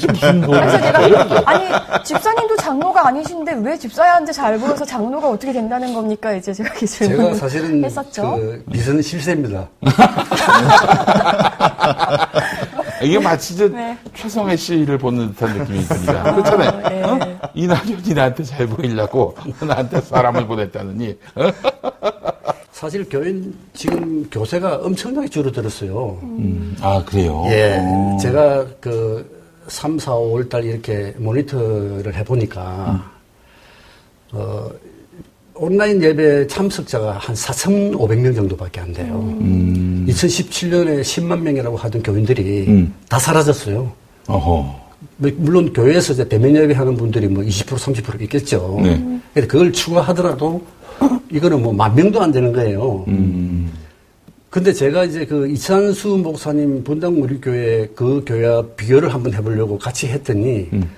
지금 0.00 0.14
무슨 0.14 0.40
그래서 0.40 0.78
논리예요? 0.78 1.24
이게? 1.26 1.36
아니, 1.46 2.04
집사님도 2.04 2.56
장로가 2.56 3.06
아니신데 3.06 3.52
왜 3.62 3.78
집사한테 3.78 4.32
잘 4.32 4.58
보여서 4.58 4.84
장로가 4.84 5.30
어떻게 5.30 5.52
된다는 5.52 5.94
겁니까? 5.94 6.34
이제 6.34 6.52
제가 6.52 6.74
이 6.82 6.86
질문을 6.86 7.24
제가 7.26 7.36
사실은 7.36 7.84
했었죠. 7.84 8.36
그 8.36 8.64
미선 8.66 9.00
실세입니다. 9.00 9.68
이게 13.02 13.18
마치 13.18 13.56
저 13.56 13.68
네. 13.68 13.96
최성애 14.14 14.56
씨를 14.56 14.98
보는 14.98 15.30
듯한 15.34 15.58
느낌이 15.58 15.84
듭니다. 15.84 16.34
그렇잖아요. 16.34 16.88
네. 16.88 17.02
어? 17.02 17.50
이낙연이 17.54 18.14
나한테 18.14 18.42
잘 18.44 18.66
보이려고 18.66 19.34
나한테 19.66 20.00
사람을 20.00 20.46
보냈다느니. 20.46 21.16
어? 21.36 21.50
사실 22.72 23.08
교회 23.08 23.34
지금 23.72 24.28
교세가 24.30 24.76
엄청나게 24.82 25.28
줄어들었어요. 25.28 26.18
음, 26.22 26.76
아 26.80 27.02
그래요. 27.04 27.44
예. 27.48 27.78
어. 27.80 28.18
제가 28.20 28.66
그 28.80 29.42
3, 29.68 29.98
4, 29.98 30.12
5월 30.12 30.48
달 30.50 30.64
이렇게 30.64 31.14
모니터를 31.16 32.14
해보니까, 32.14 33.10
어, 34.32 34.70
온라인 35.54 36.02
예배 36.02 36.48
참석자가 36.48 37.12
한 37.12 37.34
4,500명 37.34 38.34
정도밖에 38.34 38.80
안 38.80 38.92
돼요. 38.92 39.14
음. 39.40 39.83
2017년에 40.14 41.00
10만 41.02 41.40
명이라고 41.40 41.76
하던 41.76 42.02
교인들이 42.02 42.66
음. 42.68 42.94
다 43.08 43.18
사라졌어요. 43.18 43.92
어허. 44.28 44.84
뭐, 45.16 45.30
물론 45.36 45.72
교회에서 45.72 46.12
이제 46.14 46.26
대면 46.28 46.54
예배 46.56 46.74
하는 46.74 46.96
분들이 46.96 47.26
뭐 47.28 47.42
20% 47.42 47.76
30% 47.76 48.20
있겠죠. 48.22 48.78
네. 48.82 48.96
근데 49.34 49.46
그걸 49.46 49.72
추가하더라도 49.72 50.62
이거는 51.30 51.62
뭐 51.62 51.72
만 51.72 51.94
명도 51.94 52.22
안 52.22 52.30
되는 52.32 52.52
거예요. 52.52 53.04
음. 53.08 53.70
근데 54.48 54.72
제가 54.72 55.04
이제 55.04 55.26
그 55.26 55.48
이찬수 55.48 56.08
목사님 56.18 56.84
분당 56.84 57.20
우리 57.20 57.40
교회 57.40 57.88
그 57.96 58.22
교회와 58.24 58.62
비교를 58.76 59.12
한번 59.12 59.34
해보려고 59.34 59.76
같이 59.78 60.06
했더니 60.06 60.68
음. 60.72 60.88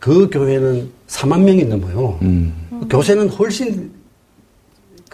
그 0.00 0.28
교회는 0.28 0.90
4만 1.06 1.40
명이 1.42 1.64
넘어요. 1.66 2.18
음. 2.22 2.52
교세는 2.90 3.28
훨씬 3.28 3.90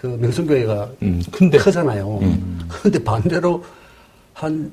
그 0.03 0.07
명성교회가 0.19 0.89
음. 1.03 1.23
큰데. 1.31 1.57
크잖아요. 1.57 2.19
음. 2.21 2.59
그런데 2.67 3.01
반대로 3.01 3.63
한 4.33 4.69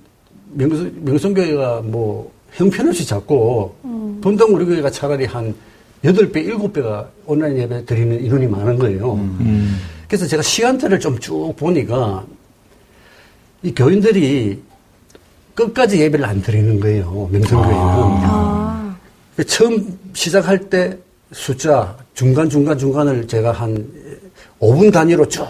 명성, 0.55 0.91
명성교회가 1.05 1.83
뭐 1.83 2.33
형편없이 2.51 3.07
작고 3.07 3.77
분당 4.21 4.53
우리 4.53 4.65
교회가 4.65 4.91
차라리 4.91 5.27
한 5.27 5.55
8배, 6.03 6.33
7배가 6.49 7.07
온라인 7.27 7.59
예배 7.59 7.85
드리는 7.85 8.21
인원이 8.21 8.49
많은 8.49 8.77
거예요. 8.77 9.15
음. 9.15 9.79
그래서 10.09 10.27
제가 10.27 10.43
시간대를 10.43 10.99
좀 10.99 11.21
쭉 11.21 11.55
보니까 11.57 12.27
이 13.63 13.73
교인들이 13.73 14.61
끝까지 15.55 16.01
예배를 16.01 16.25
안 16.25 16.43
드리는 16.43 16.81
거예요. 16.81 17.29
명성교회는. 17.31 17.77
아, 17.77 18.97
그 19.37 19.47
처음 19.47 19.97
시작할 20.13 20.69
때 20.69 20.99
숫자 21.31 21.97
중간 22.15 22.51
중간 22.51 22.77
중간을 22.77 23.29
제가 23.29 23.53
한 23.53 23.87
5분 24.61 24.93
단위로 24.93 25.27
쭉 25.29 25.47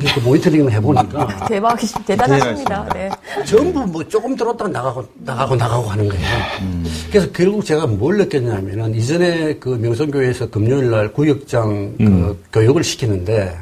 이렇게 0.00 0.20
모니터링을 0.20 0.72
해보니까 0.72 1.46
대박, 1.48 1.78
대단하십니다. 2.06 2.88
네. 2.92 3.10
전부 3.46 3.86
뭐 3.86 4.06
조금 4.08 4.34
들었다가 4.36 4.68
나가고 4.68 5.08
나가고 5.20 5.56
나가고 5.56 5.88
하는 5.88 6.08
거예요. 6.08 6.24
그래서 7.10 7.30
결국 7.32 7.64
제가 7.64 7.86
뭘 7.86 8.18
느꼈냐면은 8.18 8.94
이전에 8.94 9.56
그 9.58 9.70
명성교회에서 9.70 10.50
금요일 10.50 10.90
날 10.90 11.12
구역장 11.12 11.96
그 11.98 12.44
교육을 12.52 12.82
시키는데 12.84 13.58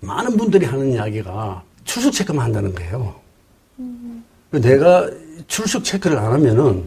많은 0.00 0.36
분들이 0.36 0.64
하는 0.64 0.92
이야기가 0.92 1.62
출석 1.84 2.12
체크만 2.12 2.46
한다는 2.46 2.74
거예요. 2.74 3.14
그 4.50 4.60
내가 4.60 5.08
출석 5.46 5.84
체크를 5.84 6.18
안 6.18 6.32
하면은 6.32 6.84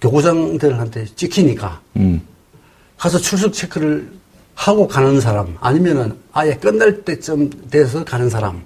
교구장들한테 0.00 1.04
찍히니까 1.14 1.80
음. 1.96 2.20
가서 2.96 3.18
출석 3.18 3.52
체크를 3.52 4.10
하고 4.54 4.86
가는 4.86 5.20
사람 5.20 5.56
아니면은 5.60 6.16
아예 6.32 6.54
끝날 6.54 7.02
때쯤 7.02 7.50
돼서 7.70 8.04
가는 8.04 8.28
사람 8.28 8.62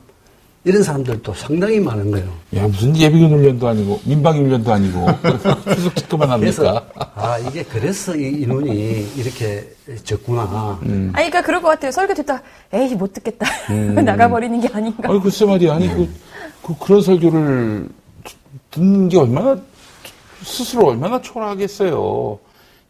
이런 0.66 0.82
사람들도 0.82 1.32
상당히 1.34 1.78
많은 1.78 2.10
거예요. 2.10 2.26
야, 2.56 2.66
무슨 2.66 2.96
예비군 2.96 3.30
훈련도 3.38 3.68
아니고, 3.68 4.00
민방 4.04 4.36
훈련도 4.36 4.72
아니고, 4.72 5.06
그래서 5.22 6.66
합니까? 6.66 6.84
아 7.14 7.38
이게 7.38 7.62
그래서 7.62 8.16
이 8.16 8.42
인원이 8.42 9.12
이렇게 9.14 9.64
적구나. 10.02 10.76
음. 10.82 11.12
아니, 11.14 11.30
그러니까 11.30 11.42
그럴 11.42 11.62
것 11.62 11.68
같아요. 11.68 11.92
설교 11.92 12.14
듣다, 12.14 12.42
에이, 12.72 12.96
못 12.96 13.12
듣겠다. 13.12 13.46
나가버리는 14.02 14.60
게 14.60 14.68
아닌가. 14.72 15.08
아니, 15.08 15.20
글쎄 15.20 15.44
말이야. 15.44 15.76
아니, 15.76 15.88
그, 15.88 16.12
그, 16.62 16.74
그런 16.80 17.00
설교를 17.00 17.88
듣는 18.72 19.08
게 19.08 19.18
얼마나, 19.18 19.56
스스로 20.42 20.88
얼마나 20.88 21.22
초라하겠어요. 21.22 22.40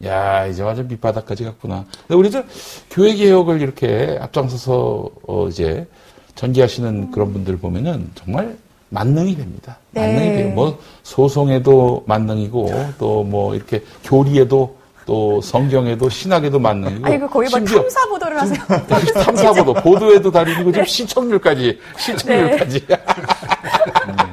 야, 0.05 0.45
이제 0.45 0.61
완전 0.61 0.87
밑바닥까지 0.87 1.43
갔구나. 1.43 1.85
근데 2.07 2.15
우리 2.15 2.29
저 2.29 2.43
교회 2.91 3.13
개혁을 3.15 3.61
이렇게 3.61 4.17
앞장서서, 4.21 5.09
어, 5.27 5.47
이제 5.47 5.87
전개하시는 6.35 7.11
그런 7.11 7.33
분들 7.33 7.57
보면은 7.57 8.11
정말 8.13 8.55
만능이 8.89 9.35
됩니다. 9.35 9.77
네. 9.91 10.07
만능이 10.07 10.31
돼요. 10.37 10.49
뭐, 10.53 10.79
소송에도 11.03 12.03
만능이고, 12.05 12.69
또 12.99 13.23
뭐, 13.23 13.55
이렇게 13.55 13.83
교리에도 14.03 14.77
또 15.07 15.41
성경에도 15.41 16.09
신학에도 16.09 16.59
만능이고. 16.59 17.07
아니, 17.07 17.17
그 17.17 17.27
거의 17.29 17.49
뭐 17.49 17.59
심지어 17.59 17.79
탐사 17.81 18.07
보도를 18.09 18.41
하세요. 18.41 18.59
탐사 19.23 19.53
보도 19.53 19.73
보도에도 19.73 20.29
다니고 20.29 20.69
지금 20.69 20.85
시청률까지 20.85 21.79
시청률까지 21.97 22.85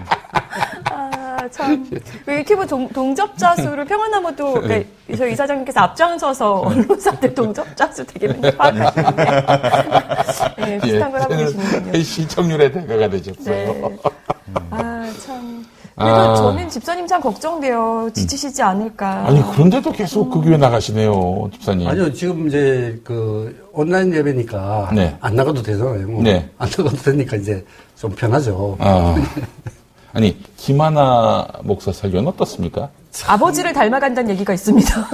아, 1.45 1.49
참. 1.51 1.87
이렇게 2.27 2.57
보 2.57 2.67
동, 2.67 2.89
동접자 2.89 3.55
수를 3.57 3.85
평안나무도 3.87 4.55
그러니까 4.55 4.89
저희 5.17 5.33
이사장님께서 5.33 5.81
앞장서서 5.81 6.55
언론사들 6.61 7.35
동접자 7.35 7.93
수 7.93 8.05
되게 8.07 8.29
많이 8.29 8.79
파악하시는데 8.79 9.25
네, 10.59 10.79
비슷한 10.81 11.13
걸 11.13 11.21
하고 11.21 11.37
계시는군요. 11.37 11.93
예, 11.95 12.03
시청률의 12.03 12.73
대가가 12.73 13.09
되셨어요. 13.09 13.73
네. 13.75 13.99
아, 14.71 15.13
참. 15.25 15.65
그래도 15.97 16.17
아. 16.17 16.35
저는 16.35 16.69
집사님 16.69 17.07
참 17.07 17.21
걱정돼요. 17.21 18.11
지치시지 18.15 18.63
않을까. 18.63 19.27
아니 19.27 19.41
그런데도 19.53 19.93
계속 19.93 20.29
그 20.31 20.41
교회 20.41 20.57
나가시네요, 20.57 21.51
집사님. 21.53 21.87
아니요, 21.87 22.13
지금 22.13 22.49
이제 22.49 23.01
그 23.05 23.69
온라인 23.73 24.13
예배니까 24.13 24.91
네. 24.93 25.17
안 25.21 25.37
나가도 25.37 25.63
되잖아요. 25.63 26.21
네. 26.23 26.51
안 26.59 26.69
나가도 26.69 26.97
되니까 26.97 27.37
이제 27.37 27.65
좀 27.97 28.11
편하죠. 28.11 28.77
아. 28.81 29.15
아니 30.15 30.37
김하나 30.57 31.47
목사 31.65 31.93
설교는 31.93 32.29
어떻습니까? 32.29 32.89
아버지를 33.27 33.73
닮아간다는 33.73 34.31
얘기가 34.31 34.55
있습니다. 34.55 35.09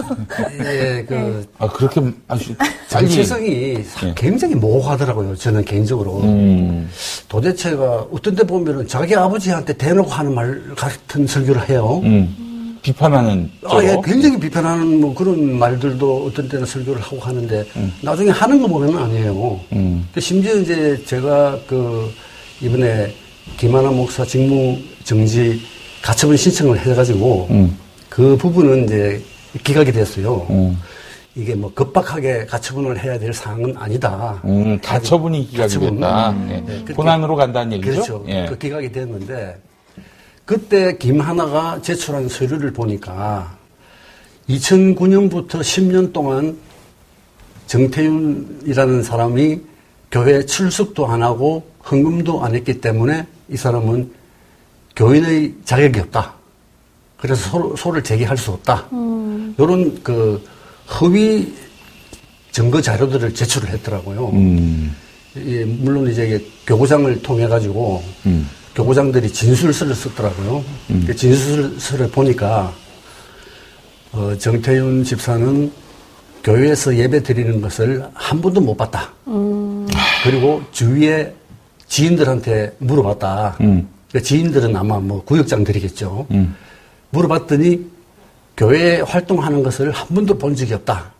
예, 0.64 1.04
그 1.06 1.46
아 1.58 1.66
그렇게 1.68 2.00
아주 2.28 2.54
정체성이 2.88 3.78
굉장히 4.14 4.54
모호하더라고요. 4.54 5.36
저는 5.36 5.64
개인적으로. 5.64 6.20
음. 6.22 6.88
도대체가 7.28 8.06
어떤 8.12 8.34
데 8.34 8.42
보면은 8.42 8.86
자기 8.86 9.14
아버지한테 9.16 9.72
대놓고 9.74 10.10
하는 10.10 10.34
말 10.34 10.62
같은 10.76 11.26
설교를 11.26 11.68
해요. 11.68 12.00
음. 12.04 12.78
비판하는 12.82 13.50
아, 13.66 13.78
예. 13.82 14.00
굉장히 14.02 14.40
비판하는 14.40 15.00
뭐 15.02 15.14
그런 15.14 15.58
말들도 15.58 16.24
어떤 16.26 16.48
때는 16.48 16.64
설교를 16.64 17.02
하고 17.02 17.18
하는데 17.18 17.66
나중에 18.00 18.30
하는 18.30 18.62
거 18.62 18.68
보면 18.68 18.96
아니에요. 18.96 19.60
음. 19.72 20.08
그 20.14 20.20
심지어 20.20 20.54
이제 20.54 21.02
제가 21.06 21.58
그 21.66 22.10
이번에 22.62 23.12
김하나 23.56 23.90
목사 23.90 24.24
직무 24.24 24.78
정지 25.04 25.60
가처분 26.02 26.36
신청을 26.36 26.78
해가지고 26.78 27.48
음. 27.50 27.76
그 28.08 28.36
부분은 28.36 28.84
이제 28.84 29.22
기각이 29.64 29.92
됐어요. 29.92 30.46
음. 30.50 30.78
이게 31.36 31.54
뭐 31.54 31.72
급박하게 31.72 32.46
가처분을 32.46 32.98
해야 33.02 33.18
될 33.18 33.32
사항은 33.32 33.76
아니다. 33.76 34.40
음, 34.44 34.78
가처분이 34.82 35.46
기각이. 35.48 35.78
됐다. 35.78 36.30
음. 36.30 36.48
예. 36.50 36.54
네, 36.60 36.64
그렇게- 36.78 36.94
본안으로 36.94 37.36
간다는 37.36 37.74
얘기죠. 37.74 37.92
그렇죠. 37.92 38.24
예. 38.28 38.46
그 38.48 38.58
기각이 38.58 38.90
됐는데 38.90 39.56
그때 40.44 40.96
김하나가 40.96 41.80
제출한 41.82 42.28
서류를 42.28 42.72
보니까 42.72 43.56
2009년부터 44.48 45.60
10년 45.60 46.12
동안 46.12 46.56
정태윤이라는 47.68 49.02
사람이 49.04 49.60
교회 50.10 50.44
출석도 50.44 51.06
안 51.06 51.22
하고 51.22 51.64
헌금도 51.88 52.42
안 52.44 52.56
했기 52.56 52.80
때문에 52.80 53.26
이 53.50 53.56
사람은 53.56 54.10
교인의 54.96 55.54
자격이 55.64 56.00
없다. 56.00 56.34
그래서 57.16 57.50
소, 57.50 57.76
소를 57.76 58.02
제기할 58.02 58.36
수 58.36 58.52
없다. 58.52 58.86
이런 59.58 60.02
그 60.02 60.42
허위 61.00 61.52
증거 62.52 62.80
자료들을 62.80 63.34
제출을 63.34 63.68
했더라고요. 63.70 64.28
음. 64.30 64.94
예, 65.36 65.64
물론 65.64 66.10
이제 66.10 66.44
교구장을 66.66 67.22
통해 67.22 67.46
가지고 67.46 68.02
음. 68.26 68.48
교구장들이 68.74 69.32
진술서를 69.32 69.94
썼더라고요. 69.94 70.64
그 71.06 71.14
진술서를 71.14 72.10
보니까 72.10 72.72
어, 74.12 74.34
정태윤 74.38 75.04
집사는 75.04 75.70
교회에서 76.42 76.96
예배 76.96 77.22
드리는 77.22 77.60
것을 77.60 78.04
한 78.14 78.40
번도 78.40 78.60
못 78.60 78.76
봤다. 78.76 79.12
그리고 80.24 80.62
주위에 80.72 81.34
지인들한테 81.90 82.76
물어봤다. 82.78 83.58
음. 83.60 83.88
그 84.12 84.22
지인들은 84.22 84.74
아마 84.74 84.98
뭐 84.98 85.22
구역장들이겠죠. 85.24 86.26
음. 86.30 86.54
물어봤더니 87.10 87.84
교회에 88.56 89.00
활동하는 89.00 89.62
것을 89.62 89.90
한 89.90 90.06
번도 90.08 90.38
본 90.38 90.54
적이 90.54 90.74
없다. 90.74 91.12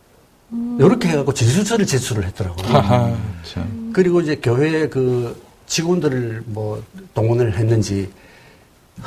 이렇게 0.79 1.09
해갖고 1.09 1.33
진술서를 1.35 1.87
제출을 1.87 2.25
했더라고요. 2.27 2.66
하하, 2.66 3.16
참. 3.45 3.91
그리고 3.93 4.21
이제 4.21 4.37
교회 4.37 4.89
그 4.89 5.41
직원들을 5.66 6.43
뭐 6.47 6.83
동원을 7.14 7.57
했는지 7.57 8.09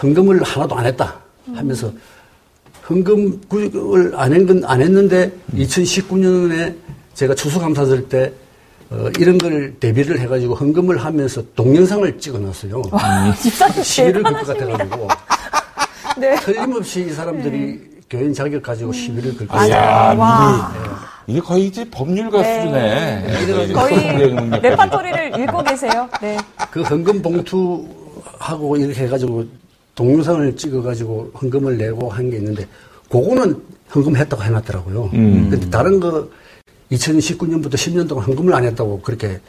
헌금을 0.02 0.44
하나도 0.44 0.76
안 0.76 0.86
했다 0.86 1.20
하면서 1.54 1.92
헌금 2.90 3.42
구역을 3.48 4.14
안, 4.16 4.34
한 4.34 4.46
건, 4.46 4.64
안 4.66 4.82
했는데 4.82 5.32
2019년에 5.54 6.76
제가 7.14 7.36
추수감사절 7.36 8.08
때 8.08 8.32
어, 8.94 9.10
이런 9.20 9.38
걸 9.40 9.74
대비를 9.80 10.20
해가지고 10.20 10.54
헌금을 10.54 10.98
하면서 10.98 11.42
동영상을 11.56 12.20
찍어 12.20 12.38
놨어요. 12.38 12.82
집사님 13.42 13.84
시위를 13.84 14.22
걸 14.24 14.34
것. 14.34 14.46
같아가지고 14.48 15.08
네. 16.20 16.36
틀림없이 16.36 17.08
이 17.08 17.10
사람들이 17.10 17.82
교인 18.10 18.34
자격 18.34 18.62
가지고 18.62 18.92
시위를. 18.94 19.34
야, 19.72 20.14
와. 20.16 20.72
이게 21.26 21.40
거의 21.40 21.66
이제 21.68 21.84
법률가 21.90 22.42
네. 22.42 22.60
수준의 22.60 23.24
네. 23.24 23.64
이제 23.64 23.74
거의. 23.74 24.62
레파토리를 24.62 25.40
읽고 25.42 25.64
계세요. 25.64 26.08
네. 26.22 26.38
그 26.70 26.82
헌금 26.84 27.22
봉투하고 27.24 28.78
이렇게 28.78 29.06
해가지고 29.06 29.46
동영상을 29.96 30.56
찍어가지고 30.56 31.32
헌금을 31.42 31.78
내고 31.78 32.10
한 32.10 32.30
게 32.30 32.38
있는데 32.38 32.68
그거는 33.10 33.60
헌금했다고 33.96 34.44
해놨더라고요. 34.44 35.10
음. 35.14 35.50
근데 35.50 35.70
다른 35.70 36.00
거 36.00 36.28
2019년부터 36.94 37.74
10년 37.74 38.08
동안 38.08 38.26
헌금을 38.26 38.54
안 38.54 38.64
했다고 38.66 39.02
그렇게 39.02 39.40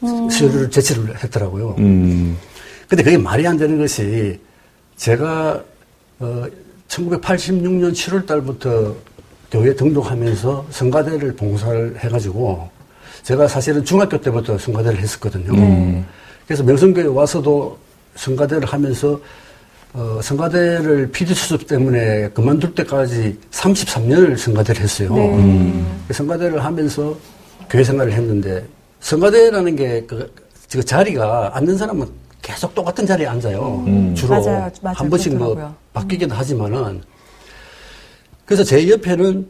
서류를 0.00 0.70
제출을 0.70 1.22
했더라고요. 1.22 1.76
음. 1.78 2.36
근데 2.88 3.02
그게 3.02 3.16
말이 3.16 3.46
안 3.46 3.56
되는 3.56 3.78
것이 3.78 4.38
제가 4.96 5.62
어, 6.18 6.46
1986년 6.88 7.92
7월 7.92 8.26
달부터 8.26 8.94
교회 9.50 9.74
등록하면서 9.74 10.66
성가대를 10.70 11.36
봉사를 11.36 11.96
해가지고 11.98 12.68
제가 13.22 13.48
사실은 13.48 13.84
중학교 13.84 14.20
때부터 14.20 14.58
성가대를 14.58 14.98
했었거든요. 14.98 15.52
음. 15.54 16.06
그래서 16.46 16.62
명성교회 16.62 17.06
와서도 17.06 17.78
성가대를 18.16 18.66
하면서 18.66 19.20
어, 19.92 20.20
성가대를 20.22 21.10
PD 21.10 21.34
수습 21.34 21.66
때문에 21.66 22.28
그만둘 22.30 22.74
때까지 22.76 23.36
33년을 23.50 24.36
성가대를 24.36 24.82
했어요. 24.82 25.12
네. 25.14 25.84
그 26.06 26.14
성가대를 26.14 26.64
하면서 26.64 27.16
교회 27.68 27.82
생활을 27.82 28.12
했는데 28.12 28.64
성가대라는 29.00 29.74
게 29.74 30.04
그, 30.06 30.32
그 30.70 30.82
자리가 30.84 31.50
앉는 31.54 31.76
사람은 31.76 32.06
계속 32.40 32.72
똑같은 32.74 33.04
자리에 33.04 33.26
앉아요. 33.26 33.84
음. 33.86 34.14
주로 34.14 34.30
맞아요. 34.40 34.70
맞아요. 34.80 34.94
한 34.96 35.10
번씩 35.10 35.34
뭐 35.36 35.48
그렇더라고요. 35.48 35.74
바뀌기도 35.92 36.34
하지만은 36.34 37.02
그래서 38.44 38.62
제 38.64 38.88
옆에는 38.88 39.46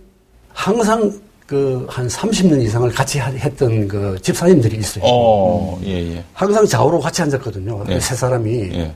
항상 0.53 1.13
그 1.47 1.85
한 1.89 2.07
30년 2.07 2.63
이상을 2.63 2.89
같이 2.93 3.19
하- 3.19 3.29
했던 3.33 3.89
그 3.89 4.17
집사님들이 4.23 4.77
있어요. 4.77 5.03
어, 5.05 5.81
예, 5.85 6.15
예. 6.15 6.25
항상 6.33 6.65
좌우로 6.65 7.01
같이 7.01 7.23
앉았거든요. 7.23 7.85
네. 7.89 7.99
세 7.99 8.15
사람이. 8.15 8.71
예. 8.73 8.95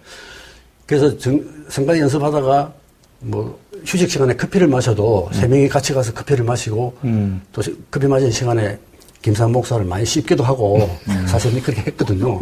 그래서 0.86 1.16
정, 1.18 1.40
성가대 1.68 2.00
연습하다가 2.00 2.72
뭐 3.20 3.58
휴식 3.86 4.10
시간에 4.10 4.34
커피를 4.36 4.66
마셔도 4.68 5.28
세 5.32 5.46
명이 5.46 5.68
같이 5.68 5.92
가서 5.94 6.12
커피를 6.12 6.44
마시고 6.44 6.94
음. 7.04 7.40
또 7.52 7.62
시- 7.62 7.74
커피 7.90 8.06
마시는 8.06 8.30
시간에 8.32 8.78
김산 9.22 9.50
목사를 9.52 9.84
많이 9.86 10.04
씹기도 10.04 10.44
하고 10.44 10.88
사실 11.26 11.62
그렇게 11.62 11.82
했거든요. 11.86 12.38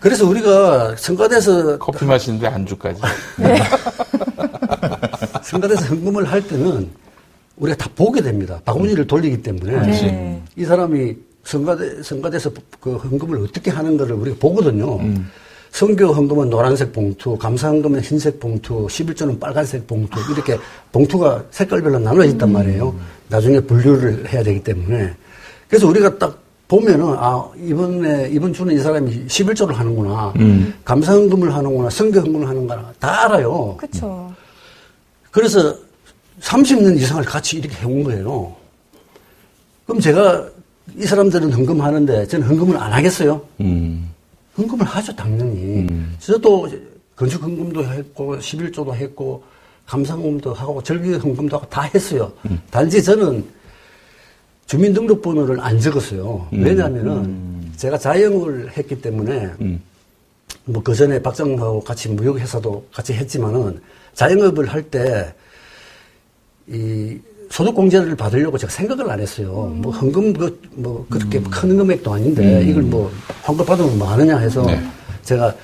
그래서 0.00 0.26
우리가 0.26 0.96
성가대에서 0.96 1.78
커피 1.78 2.04
마시는데 2.06 2.46
안주까지. 2.46 3.00
성가대에서 5.42 5.84
헌금을 5.86 6.24
할 6.30 6.46
때는 6.46 6.88
우리가 7.56 7.76
다 7.76 7.90
보게 7.94 8.22
됩니다. 8.22 8.58
바구니를 8.64 9.06
돌리기 9.06 9.42
때문에 9.42 9.86
네. 9.86 10.42
이 10.56 10.64
사람이 10.64 11.14
성가대 11.44 12.02
성가대에서 12.02 12.50
그 12.80 12.96
헌금을 12.96 13.44
어떻게 13.44 13.70
하는 13.70 13.96
거를 13.98 14.14
우리가 14.16 14.36
보거든요. 14.40 14.98
성교 15.74 16.12
헌금은 16.12 16.50
노란색 16.50 16.92
봉투, 16.92 17.36
감사 17.36 17.66
헌금은 17.68 18.00
흰색 18.00 18.38
봉투, 18.38 18.86
11조는 18.86 19.40
빨간색 19.40 19.88
봉투 19.88 20.20
이렇게 20.32 20.56
봉투가 20.92 21.46
색깔별로 21.50 21.98
나눠져 21.98 22.28
있단 22.28 22.52
말이에요. 22.52 22.94
나중에 23.28 23.58
분류를 23.58 24.32
해야 24.32 24.44
되기 24.44 24.62
때문에 24.62 25.12
그래서 25.66 25.88
우리가 25.88 26.16
딱 26.16 26.38
보면은 26.68 27.16
아 27.18 27.44
이번에 27.60 28.28
이번 28.30 28.52
주는 28.52 28.72
이 28.72 28.78
사람이 28.78 29.26
11조를 29.26 29.72
하는구나, 29.74 30.32
감사 30.84 31.12
헌금을 31.12 31.52
하는구나, 31.52 31.90
성교 31.90 32.20
헌금을 32.20 32.46
하는구나 32.46 32.92
다 33.00 33.24
알아요. 33.24 33.76
그렇죠. 33.76 34.32
그래서 35.32 35.76
30년 36.40 36.96
이상을 36.96 37.24
같이 37.24 37.58
이렇게 37.58 37.74
해온 37.78 38.04
거예요. 38.04 38.54
그럼 39.86 40.00
제가 40.00 40.46
이 40.96 41.02
사람들은 41.02 41.52
헌금하는데 41.52 42.28
저는 42.28 42.46
헌금을 42.46 42.76
안 42.76 42.92
하겠어요? 42.92 43.42
음. 43.60 44.13
헌금을 44.56 44.84
하죠, 44.86 45.14
당연히. 45.16 45.86
저도 46.18 46.68
건축 47.16 47.42
헌금도 47.42 47.84
했고, 47.84 48.36
11조도 48.38 48.94
했고, 48.94 49.42
감상금도 49.86 50.54
하고, 50.54 50.82
절기 50.82 51.14
헌금도 51.14 51.56
하고 51.56 51.68
다 51.68 51.82
했어요. 51.82 52.32
단지 52.70 53.02
저는 53.02 53.44
주민등록번호를 54.66 55.60
안 55.60 55.78
적었어요. 55.78 56.48
왜냐하면은 56.52 57.72
제가 57.76 57.98
자영을 57.98 58.70
했기 58.76 59.00
때문에 59.00 59.52
음. 59.60 59.80
뭐그 60.64 60.94
전에 60.94 61.20
박정하고 61.20 61.80
같이 61.84 62.08
무역회사도 62.08 62.88
같이 62.92 63.12
했지만은 63.12 63.80
자영업을 64.14 64.66
할 64.72 64.82
때 64.90 65.34
이 66.66 67.18
소득 67.54 67.72
공제를 67.76 68.16
받으려고 68.16 68.58
제가 68.58 68.72
생각을 68.72 69.08
안 69.12 69.20
했어요. 69.20 69.72
뭐 69.76 69.92
헌금 69.92 70.32
그 70.32 70.58
뭐 70.74 71.06
그렇게 71.08 71.40
큰 71.40 71.76
금액도 71.76 72.12
아닌데 72.12 72.64
이걸 72.64 72.82
뭐 72.82 73.08
환급 73.44 73.64
받으면 73.64 73.96
뭐 73.96 74.08
하느냐 74.08 74.38
해서 74.38 74.62
네. 74.66 74.80
제가 75.22 75.54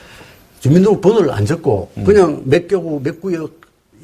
주민등록 0.61 1.01
번호를 1.01 1.33
안 1.33 1.45
적고 1.45 1.91
그냥 2.07 2.43
몇 2.45 2.69
교구 2.69 3.01
몇 3.03 3.21
구역 3.21 3.51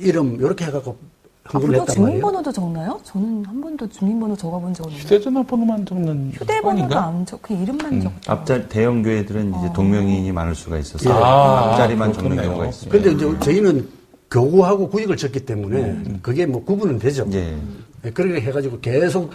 이름 0.00 0.34
이렇게 0.40 0.64
해갖고 0.64 0.96
했단 1.44 1.62
말이에요. 1.62 1.84
주민번호도 1.86 2.50
적나요? 2.50 2.98
저는 3.04 3.44
한 3.46 3.60
번도 3.60 3.88
주민번호 3.88 4.34
적어본 4.36 4.74
적 4.74 4.82
없는데. 4.86 5.04
휴대전화 5.04 5.44
번호만 5.44 5.86
적는 5.86 6.32
휴대번호도? 6.34 6.98
안 6.98 7.24
적, 7.24 7.40
그냥 7.40 7.62
이름만 7.62 8.00
적. 8.00 8.12
앞자 8.26 8.66
대형 8.66 9.00
교회들은 9.04 9.54
이제 9.60 9.72
동명이인이 9.72 10.32
많을 10.32 10.56
수가 10.56 10.76
있어서 10.78 11.08
예. 11.08 11.12
아, 11.14 11.70
앞자리만 11.70 12.12
적는. 12.14 12.36
경우가 12.42 12.66
있습니다. 12.66 12.90
근데 12.98 13.12
이제 13.12 13.38
저희는 13.44 13.88
교구하고 14.30 14.88
구역을 14.88 15.16
쳤기 15.16 15.40
때문에 15.40 16.18
그게 16.22 16.46
뭐 16.46 16.64
구분은 16.64 16.98
되죠. 16.98 17.26
예. 17.32 17.56
네, 18.02 18.10
그렇게 18.10 18.40
해가지고 18.40 18.80
계속 18.80 19.30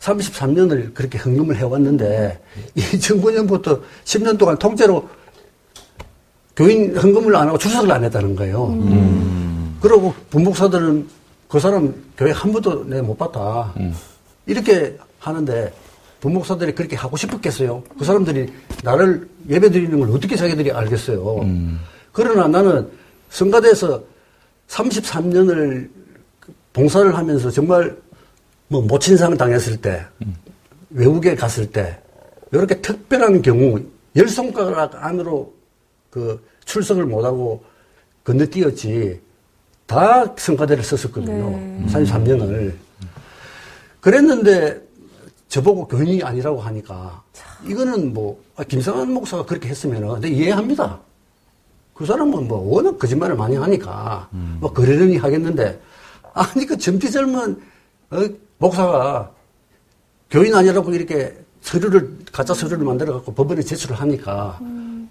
33년을 0.00 0.92
그렇게 0.94 1.18
헌금을 1.18 1.56
해왔는데 1.56 2.38
2009년부터 2.76 3.80
10년 4.04 4.38
동안 4.38 4.58
통째로 4.58 5.08
교인 6.54 6.96
헌금을 6.96 7.34
안 7.36 7.48
하고 7.48 7.58
출석을 7.58 7.90
안 7.90 8.04
했다는 8.04 8.36
거예요. 8.36 9.76
그러고 9.80 10.14
분목사들은 10.30 11.08
그 11.48 11.60
사람 11.60 11.94
교회 12.16 12.30
한 12.32 12.52
번도 12.52 12.84
내 12.88 13.00
못 13.00 13.16
봤다. 13.16 13.74
이렇게 14.46 14.96
하는데 15.18 15.72
분목사들이 16.20 16.74
그렇게 16.74 16.96
하고 16.96 17.16
싶었겠어요. 17.16 17.82
그 17.98 18.04
사람들이 18.04 18.52
나를 18.84 19.28
예배 19.48 19.70
드리는 19.70 19.98
걸 19.98 20.10
어떻게 20.10 20.36
자기들이 20.36 20.72
알겠어요. 20.72 21.40
그러나 22.12 22.48
나는 22.48 22.88
성가대에서 23.30 24.02
33년을 24.68 25.88
봉사를 26.72 27.16
하면서 27.16 27.50
정말 27.50 27.96
뭐 28.68 28.82
모친상 28.82 29.36
당했을 29.36 29.80
때, 29.80 30.04
외국에 30.90 31.34
갔을 31.34 31.70
때, 31.70 31.98
이렇게 32.52 32.80
특별한 32.80 33.42
경우, 33.42 33.80
열 34.16 34.28
손가락 34.28 35.02
안으로 35.04 35.54
그 36.10 36.44
출석을 36.64 37.06
못하고 37.06 37.64
건너뛰었지, 38.24 39.20
다 39.86 40.34
성가대를 40.36 40.82
썼었거든요. 40.82 41.50
네. 41.50 41.86
33년을. 41.86 42.74
그랬는데, 44.00 44.84
저보고 45.48 45.86
교인이 45.86 46.22
아니라고 46.22 46.60
하니까, 46.60 47.22
이거는 47.64 48.12
뭐, 48.12 48.42
아, 48.56 48.64
김상환 48.64 49.12
목사가 49.12 49.44
그렇게 49.44 49.68
했으면은, 49.68 50.08
근데 50.08 50.28
이해합니다. 50.28 51.00
그 51.96 52.04
사람은 52.04 52.46
뭐, 52.46 52.58
워낙 52.58 52.98
거짓말을 52.98 53.36
많이 53.36 53.56
하니까, 53.56 54.28
뭐, 54.60 54.70
그러려니 54.72 55.16
하겠는데, 55.16 55.80
아니, 56.34 56.66
그 56.66 56.76
젊디 56.76 57.10
젊은, 57.10 57.58
어, 58.10 58.18
목사가 58.58 59.30
교인 60.30 60.54
아니라고 60.54 60.92
이렇게 60.92 61.34
서류를, 61.62 62.18
가짜 62.30 62.52
서류를 62.52 62.84
만들어 62.84 63.14
갖고 63.14 63.32
법원에 63.32 63.62
제출을 63.62 63.96
하니까, 63.96 64.58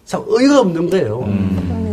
참 0.06 0.24
어이가 0.30 0.60
없는 0.60 0.90
거예요. 0.92 1.20
그러네요. 1.22 1.85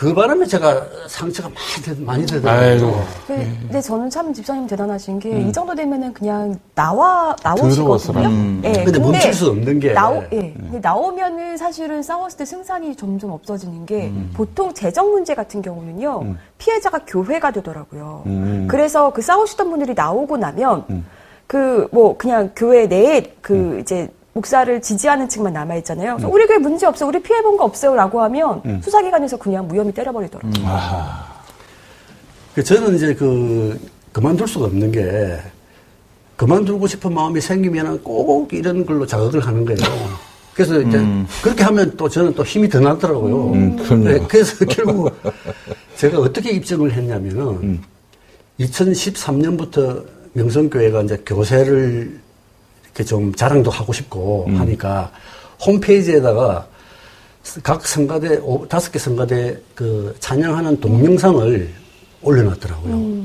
그 0.00 0.14
바람에 0.14 0.46
제가 0.46 0.82
상처가 1.08 1.50
많이, 1.50 1.82
되- 1.84 2.04
많이. 2.06 2.24
되더라고요. 2.24 3.04
근데, 3.26 3.44
근데 3.60 3.80
저는 3.82 4.08
참 4.08 4.32
집사님 4.32 4.66
대단하신 4.66 5.18
게이 5.18 5.52
정도 5.52 5.74
되면은 5.74 6.14
그냥 6.14 6.58
나와 6.74 7.36
나오시거든요. 7.44 8.26
음. 8.26 8.62
예, 8.64 8.82
근데 8.82 8.98
멈출 8.98 9.34
수 9.34 9.50
없는 9.50 9.78
게. 9.78 9.92
나오, 9.92 10.22
예. 10.32 10.54
근데 10.56 10.78
나오면은 10.80 11.58
사실은 11.58 12.02
싸웠을 12.02 12.38
때 12.38 12.44
승산이 12.46 12.96
점점 12.96 13.32
없어지는 13.32 13.84
게 13.84 14.10
보통 14.32 14.72
재정 14.72 15.10
문제 15.10 15.34
같은 15.34 15.60
경우는요 15.60 16.34
피해자가 16.56 17.00
교회가 17.06 17.50
되더라고요. 17.50 18.22
음. 18.24 18.68
그래서 18.70 19.12
그 19.12 19.20
싸우시던 19.20 19.68
분들이 19.68 19.92
나오고 19.92 20.38
나면 20.38 21.04
그 21.46 21.86
뭐 21.92 22.16
그냥 22.16 22.52
교회 22.56 22.86
내에 22.86 23.34
그 23.42 23.80
이제 23.82 24.08
목사를 24.32 24.80
지지하는 24.80 25.28
측만 25.28 25.52
남아 25.52 25.74
있잖아요. 25.76 26.16
그래서 26.16 26.28
우리 26.32 26.46
교회 26.46 26.58
문제 26.58 26.86
없어, 26.86 27.06
우리 27.06 27.20
피해 27.20 27.42
본 27.42 27.56
거 27.56 27.64
없어요라고 27.64 28.22
하면 28.22 28.80
수사기관에서 28.82 29.36
그냥 29.36 29.66
무혐의 29.66 29.92
때려버리더라고요. 29.92 30.52
그 32.54 32.62
저는 32.64 32.94
이제 32.96 33.14
그 33.14 33.78
그만둘 34.12 34.46
수가 34.48 34.66
없는 34.66 34.92
게 34.92 35.38
그만두고 36.36 36.86
싶은 36.86 37.12
마음이 37.12 37.40
생기면 37.40 38.02
꼭 38.02 38.52
이런 38.52 38.86
걸로 38.86 39.04
자극을 39.06 39.40
하는 39.46 39.64
거예요. 39.64 39.78
그래서 40.54 40.80
이제 40.80 40.98
그렇게 41.42 41.62
하면 41.64 41.96
또 41.96 42.08
저는 42.08 42.34
또 42.34 42.44
힘이 42.44 42.68
더 42.68 42.80
나더라고요. 42.80 43.52
음, 43.52 43.76
그럼요. 43.76 44.04
네, 44.04 44.18
그래서 44.28 44.64
결국 44.66 45.12
제가 45.96 46.18
어떻게 46.18 46.50
입증을 46.50 46.92
했냐면은 46.92 47.80
2013년부터 48.58 50.04
명성교회가 50.32 51.02
이제 51.02 51.22
교세를 51.26 52.20
좀 53.06 53.34
자랑도 53.34 53.70
하고 53.70 53.92
싶고 53.92 54.46
하니까 54.48 55.10
홈페이지에다가 55.64 56.66
각 57.62 57.86
성가대 57.86 58.36
오- 58.42 58.66
다섯 58.68 58.92
개 58.92 58.98
성가대 58.98 59.56
그 59.74 60.14
찬양하는 60.20 60.80
동영상을 60.80 61.70
올려놨더라고요. 62.22 63.24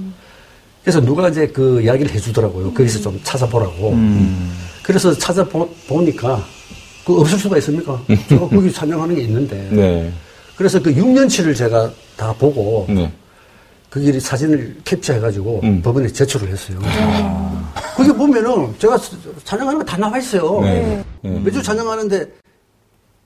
그래서 0.84 1.02
누가 1.02 1.28
이제 1.30 1.48
그 1.48 1.82
이야기를 1.82 2.12
해주더라고요. 2.14 2.74
거기서 2.74 3.00
좀 3.00 3.20
찾아보라고. 3.24 3.96
그래서 4.84 5.14
찾아보니까 5.18 6.46
그 7.06 7.20
없을 7.20 7.38
수가 7.40 7.58
있습니까? 7.58 8.02
제가 8.30 8.48
거기 8.48 8.72
찬양하는 8.72 9.16
게 9.16 9.22
있는데. 9.24 9.68
네. 9.72 10.14
그래서 10.56 10.82
그 10.82 10.94
6년치를 10.94 11.56
제가 11.56 11.92
다 12.16 12.34
보고 12.34 12.86
네. 12.88 13.12
거기 13.90 14.18
사진을 14.20 14.78
캡처해가지고 14.86 15.60
음. 15.64 15.82
법원에 15.82 16.08
제출을 16.08 16.50
했어요. 16.50 16.80
거기 17.96 18.12
보면은 18.12 18.74
제가 18.80 18.98
찬양하는 19.44 19.80
거 19.80 19.86
다 19.86 19.98
나와 19.98 20.18
있어요. 20.18 20.62
네. 20.62 21.04
네. 21.22 21.40
매주 21.40 21.62
찬양하는데 21.62 22.32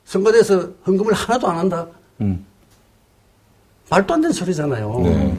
성가대에서 0.06 0.70
헌금을 0.88 1.14
하나도 1.14 1.48
안 1.48 1.58
한다. 1.60 1.88
음. 2.22 2.46
말도 3.90 4.14
안 4.14 4.22
되는 4.22 4.34
소리잖아요. 4.34 5.00
네. 5.04 5.38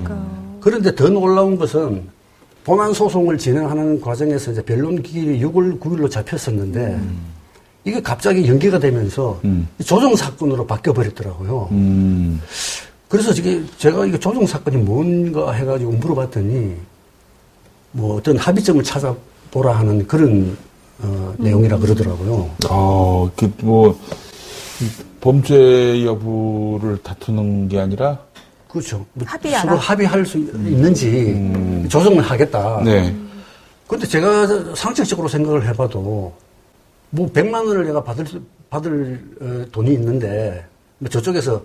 그런데 0.60 0.94
더 0.94 1.08
놀라운 1.08 1.56
것은 1.56 2.08
본안 2.64 2.92
소송을 2.92 3.38
진행하는 3.38 4.00
과정에서 4.00 4.52
이제 4.52 4.62
변론 4.62 5.02
기일이 5.02 5.40
6월 5.42 5.80
9일로 5.80 6.10
잡혔었는데 6.10 7.00
이게 7.84 8.00
갑자기 8.02 8.46
연기가 8.46 8.78
되면서 8.78 9.40
음. 9.44 9.66
조정 9.84 10.14
사건으로 10.14 10.66
바뀌어 10.66 10.92
버렸더라고요. 10.92 11.68
음. 11.72 12.40
그래서 13.08 13.32
이게 13.32 13.62
제가 13.78 14.06
이게 14.06 14.18
조정 14.18 14.46
사건이 14.46 14.76
뭔가 14.78 15.50
해가지고 15.52 15.92
물어봤더니 15.92 16.76
뭐 17.92 18.16
어떤 18.16 18.36
합의점을 18.36 18.82
찾아보라 18.82 19.78
하는 19.78 20.06
그런 20.06 20.56
어, 21.02 21.34
내용이라 21.38 21.78
그러더라고요. 21.78 22.50
어, 22.68 23.30
그, 23.34 23.50
뭐, 23.62 23.98
이 24.82 24.86
범죄 25.20 26.04
여부를 26.04 26.98
다투는 27.02 27.68
게 27.68 27.80
아니라, 27.80 28.18
그렇죠. 28.68 29.04
뭐 29.14 29.26
합의하라. 29.26 29.62
서로 29.62 29.76
합의할 29.78 30.26
수 30.26 30.36
있는지 30.38 31.86
조정을 31.88 32.22
하겠다. 32.22 32.78
음. 32.80 32.84
네. 32.84 33.16
근데 33.88 34.06
제가 34.06 34.74
상식적으로 34.76 35.26
생각을 35.26 35.66
해봐도 35.68 36.32
뭐 37.10 37.26
100만 37.32 37.66
원을 37.66 37.84
내가 37.86 38.04
받을 38.04 38.24
수- 38.26 38.40
받을 38.68 39.20
어, 39.40 39.64
돈이 39.72 39.92
있는데 39.94 40.64
뭐 40.98 41.08
저쪽에서 41.08 41.60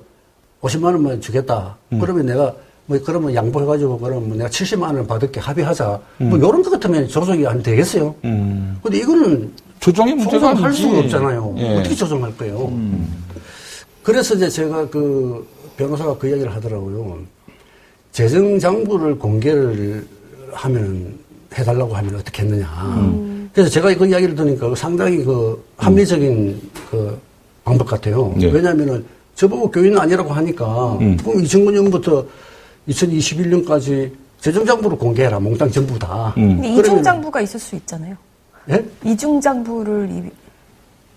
50만 0.62 0.86
원만 0.86 1.22
주겠다. 1.22 1.78
음. 1.92 2.00
그러면 2.00 2.26
내가 2.26 2.56
뭐 2.88 3.00
그러면 3.04 3.34
양보해가지고 3.34 3.98
그러면 4.00 4.38
내가 4.38 4.50
70만 4.50 4.84
원을 4.84 5.08
받을게 5.08 5.40
합의하자. 5.40 6.00
음. 6.22 6.30
뭐 6.30 6.38
이런 6.38 6.62
것 6.62 6.70
같으면 6.70 7.08
조정이 7.08 7.46
안 7.48 7.62
되겠어요. 7.64 8.14
음. 8.26 8.78
근데 8.82 9.00
이거는 9.00 9.52
조정의 9.80 10.16
문제가 10.16 10.50
아니지. 10.52 10.84
수가 10.84 11.00
없잖아요. 11.00 11.56
예. 11.58 11.74
음. 11.74 11.80
어떻게 11.80 11.96
조정할 11.96 12.36
거예요? 12.38 12.72
그래서 14.04 14.36
이제 14.36 14.50
제가 14.50 14.88
그 14.90 15.48
변호사가 15.78 16.18
그 16.18 16.28
이야기를 16.30 16.54
하더라고요. 16.56 17.20
재정장부를 18.12 19.18
공개를 19.18 20.08
하면 20.54 21.18
해달라고 21.58 21.96
하면 21.96 22.16
어떻게 22.16 22.44
했느냐. 22.44 22.68
음. 23.00 23.50
그래서 23.54 23.70
제가 23.70 23.94
그 23.96 24.06
이야기를 24.08 24.36
들으니까 24.36 24.74
상당히 24.76 25.24
그 25.24 25.64
합리적인 25.78 26.62
그 26.92 27.18
방법 27.64 27.88
같아요. 27.88 28.34
네. 28.38 28.48
왜냐하면은 28.52 29.04
저보고 29.34 29.72
교인은 29.72 29.98
아니라고 29.98 30.32
하니까 30.32 30.98
음. 31.02 31.18
그럼 31.18 31.42
2009년부터 31.44 32.26
2021년까지 32.90 34.12
재정장부를 34.42 34.98
공개해라. 34.98 35.40
몽땅 35.40 35.72
전부 35.72 35.98
다. 35.98 36.34
음. 36.38 36.62
근데 36.62 36.70
이중장부가 36.76 37.42
있을 37.42 37.60
수 37.60 37.76
있잖아요. 37.78 38.16
예? 38.70 38.86
이중장부를 39.04 40.10
이- 40.12 40.32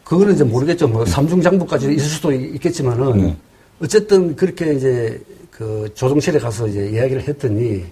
그거는 0.04 0.34
이제 0.34 0.44
모르겠죠. 0.44 0.88
뭐 0.88 1.04
삼중장부까지 1.04 1.92
있을 1.92 2.00
수도 2.08 2.32
있겠지만은 2.32 3.16
네. 3.18 3.36
어쨌든 3.82 4.34
그렇게 4.34 4.72
이제 4.74 5.20
그 5.50 5.90
조정실에 5.94 6.38
가서 6.38 6.66
이제 6.68 6.88
이야기를 6.88 7.28
했더니 7.28 7.84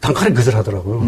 단칼에 0.00 0.32
거절하더라고요. 0.32 1.00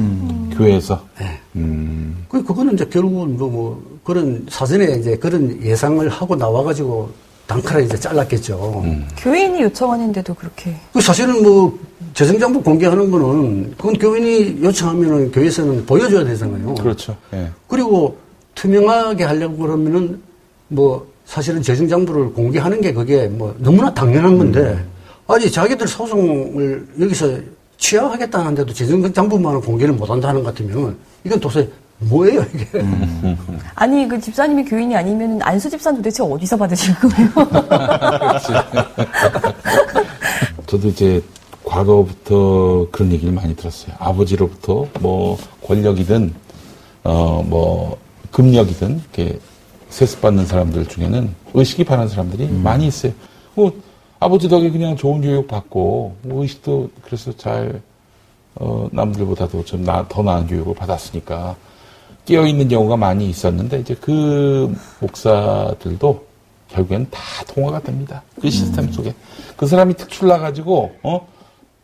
교회에서. 0.57 1.01
네. 1.21 1.39
음. 1.55 2.25
그 2.29 2.43
그거는 2.43 2.75
이제 2.75 2.85
결국은 2.87 3.37
뭐, 3.37 3.49
뭐 3.49 4.01
그런 4.03 4.45
사전에 4.51 4.97
이제 4.99 5.17
그런 5.17 5.63
예상을 5.63 6.09
하고 6.09 6.35
나와가지고 6.35 7.11
단칼에 7.49 7.85
이제 7.85 7.99
잘랐겠죠. 7.99 8.85
교인이 9.17 9.63
요청하는데도 9.63 10.35
그렇게. 10.35 10.77
그 10.93 11.01
사실은 11.01 11.43
뭐 11.43 11.79
재정정보 12.13 12.63
공개하는 12.63 13.11
거는 13.11 13.75
그건 13.77 13.95
교인이 13.95 14.63
요청하면은 14.63 15.33
교회에서는 15.33 15.87
보여줘야 15.87 16.25
되잖아요. 16.25 16.75
그렇죠. 16.75 17.17
예. 17.33 17.51
그리고 17.67 18.19
투명하게 18.55 19.25
하려고 19.25 19.57
그러면은 19.57 20.21
뭐 20.69 21.09
사실은 21.25 21.63
재정정보를 21.63 22.35
공개하는 22.35 22.83
게 22.83 22.93
그게 22.93 23.27
뭐 23.29 23.55
너무나 23.59 23.93
당연한 23.95 24.37
건데 24.37 24.85
아니 25.27 25.51
자기들 25.51 25.89
소송을 25.89 26.87
여기서 27.01 27.39
취하하겠다는데도 27.79 28.75
재정정보만은 28.75 29.63
공개를 29.63 29.95
못 29.95 30.11
한다는 30.11 30.43
것 30.43 30.51
같으면 30.51 30.97
이건 31.25 31.41
도대체 31.41 31.71
뭐예요 32.01 32.43
이게? 32.55 32.67
아니 33.75 34.07
그 34.07 34.21
집사님이 34.21 34.65
교인이 34.65 34.95
아니면 34.97 35.41
안수 35.43 35.69
집사는 35.69 35.97
도대체 35.99 36.23
어디서 36.23 36.57
받으실 36.57 36.95
거예요? 36.97 37.29
저도 40.67 40.89
이제 40.89 41.23
과거부터 41.65 42.87
그런 42.91 43.13
얘기를 43.13 43.33
많이 43.33 43.55
들었어요. 43.57 43.95
아버지로부터 43.99 44.87
뭐 45.01 45.39
권력이든 45.67 46.35
어 47.05 47.43
뭐 47.45 47.97
금력이든 48.33 48.99
이렇게 49.01 49.39
세습받는 49.91 50.47
사람들 50.47 50.87
중에는 50.87 51.35
의식이 51.55 51.85
바른 51.85 52.09
사람들이 52.09 52.49
많이 52.49 52.87
있어요. 52.87 53.13
뭐 53.55 53.73
아버지 54.21 54.49
덕에 54.49 54.71
그냥 54.71 54.97
좋은 54.97 55.21
교육 55.23 55.49
받고 55.49 56.17
뭐 56.23 56.43
의식도 56.43 56.91
그래서 57.03 57.33
잘 57.37 57.81
어, 58.57 58.89
남들보다도 58.93 59.65
좀더 59.65 60.23
나은 60.23 60.47
교육을 60.47 60.75
받았으니까 60.75 61.57
깨어 62.29 62.47
있는 62.47 62.69
경우가 62.69 62.99
많이 62.99 63.31
있었는데 63.31 63.81
이제 63.81 63.97
그 63.99 64.71
목사들도 65.01 66.27
결국엔 66.69 67.07
다 67.11 67.21
통화가 67.47 67.81
됩니다. 67.81 68.23
그 68.39 68.51
시스템 68.51 68.93
속에 68.93 69.15
그 69.57 69.67
사람이 69.67 69.95
특출 69.95 70.29
나 70.29 70.39
가지고 70.39 70.93
어 71.03 71.27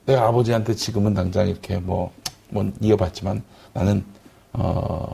내가 0.04 0.26
아버지한테 0.26 0.74
지금은 0.74 1.14
당장 1.14 1.48
이렇게 1.48 1.78
뭐, 1.78 2.12
뭐 2.50 2.70
이어봤지만 2.78 3.42
나는 3.72 4.04
어 4.52 5.08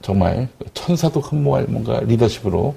정말 0.00 0.48
천사도 0.72 1.20
흠모할 1.20 1.66
뭔가 1.68 2.00
리더십으로 2.00 2.74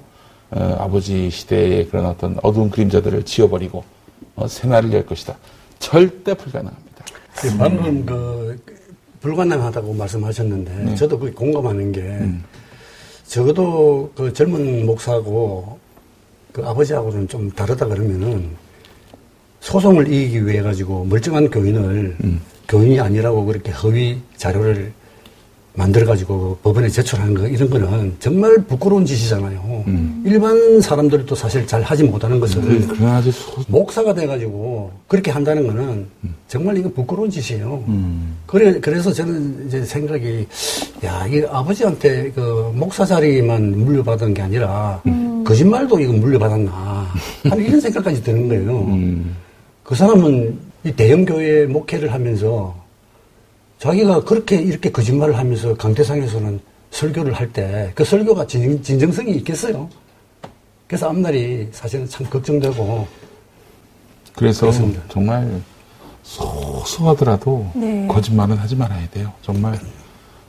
어, 0.50 0.76
아버지 0.78 1.30
시대의 1.30 1.88
그런 1.88 2.04
어떤 2.04 2.38
어두운 2.42 2.68
그림자들을 2.68 3.24
지워버리고 3.24 3.82
어, 4.36 4.46
새날을 4.46 4.92
열 4.92 5.06
것이다. 5.06 5.38
절대 5.78 6.34
불가능합니다. 6.34 7.04
그 7.34 7.56
방금 7.56 8.04
그 8.04 8.31
불가능하다고 9.22 9.94
말씀하셨는데 9.94 10.74
네. 10.84 10.94
저도 10.96 11.18
그 11.18 11.32
공감하는 11.32 11.92
게 11.92 12.28
적어도 13.24 14.12
그 14.14 14.32
젊은 14.32 14.84
목사하고 14.84 15.78
그 16.52 16.62
아버지하고는 16.64 17.28
좀 17.28 17.50
다르다 17.50 17.86
그러면은 17.86 18.50
소송을 19.60 20.12
이기기 20.12 20.46
위해 20.46 20.60
가지고 20.60 21.04
멀쩡한 21.04 21.50
교인을 21.50 22.16
교인이 22.68 23.00
아니라고 23.00 23.44
그렇게 23.44 23.70
허위 23.70 24.18
자료를 24.36 24.92
만들어 25.74 26.04
가지고 26.06 26.58
법원에 26.62 26.88
제출하는 26.88 27.34
거 27.34 27.46
이런 27.46 27.70
거는 27.70 28.14
정말 28.18 28.56
부끄러운 28.66 29.06
짓이잖아요. 29.06 29.84
일반 30.24 30.80
사람들도 30.80 31.34
사실 31.34 31.66
잘 31.66 31.80
하지 31.82 32.04
못하는 32.04 32.38
것을 32.38 32.86
그, 32.86 33.06
아주 33.06 33.32
소, 33.32 33.62
목사가 33.68 34.12
돼가지고 34.12 34.90
그렇게 35.08 35.30
한다는 35.30 35.66
거는 35.66 36.06
정말 36.46 36.76
이거 36.76 36.90
부끄러운 36.90 37.30
짓이에요. 37.30 37.84
그래, 38.46 38.78
그래서 38.80 39.10
저는 39.12 39.64
이제 39.66 39.82
생각이, 39.82 40.46
야, 41.04 41.26
이 41.26 41.42
아버지한테 41.50 42.30
그 42.34 42.70
목사 42.74 43.06
자리만 43.06 43.78
물려받은 43.84 44.34
게 44.34 44.42
아니라 44.42 45.00
거짓말도 45.44 45.98
이거 46.00 46.12
물려받았나. 46.12 47.08
하는 47.44 47.64
이런 47.64 47.80
생각까지 47.80 48.22
드는 48.22 48.48
거예요. 48.48 48.98
그 49.82 49.94
사람은 49.94 50.58
이 50.84 50.92
대형교회 50.92 51.66
목회를 51.66 52.12
하면서 52.12 52.74
자기가 53.86 54.22
그렇게 54.22 54.56
이렇게 54.62 54.92
거짓말을 54.92 55.36
하면서 55.36 55.74
강대상에서는 55.74 56.60
설교를 56.92 57.32
할 57.32 57.52
때 57.52 57.90
그 57.96 58.04
설교가 58.04 58.46
진, 58.46 58.80
진정성이 58.80 59.32
있겠어요? 59.38 59.88
그래서 60.86 61.08
앞날이 61.08 61.68
사실은 61.72 62.06
참 62.08 62.24
걱정되고 62.30 63.08
그래서 64.36 64.60
그렇습니다. 64.60 65.02
정말 65.08 65.60
소소하더라도 66.22 67.66
네. 67.74 68.06
거짓말은 68.06 68.56
하지 68.56 68.76
말아야 68.76 69.08
돼요. 69.10 69.32
정말 69.42 69.76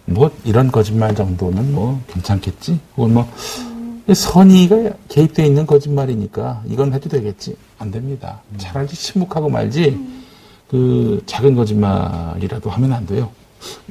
뭐 0.06 0.30
이런 0.44 0.72
거짓말 0.72 1.16
정도는 1.16 1.74
뭐 1.74 2.00
괜찮겠지. 2.10 2.80
혹은 2.96 3.16
뭐 3.16 3.28
선의가 4.14 4.92
개입되어 5.10 5.46
있는 5.48 5.66
거짓말이니까 5.66 6.62
이건 6.68 6.94
해도 6.94 7.10
되겠지. 7.10 7.56
안 7.80 7.90
됩니다. 7.90 8.42
차라리 8.58 8.90
침묵하고 8.90 9.50
말지. 9.50 9.98
그 10.74 11.22
작은 11.28 11.54
거짓말이라도 11.54 12.68
하면 12.72 12.94
안 12.94 13.06
돼요. 13.06 13.30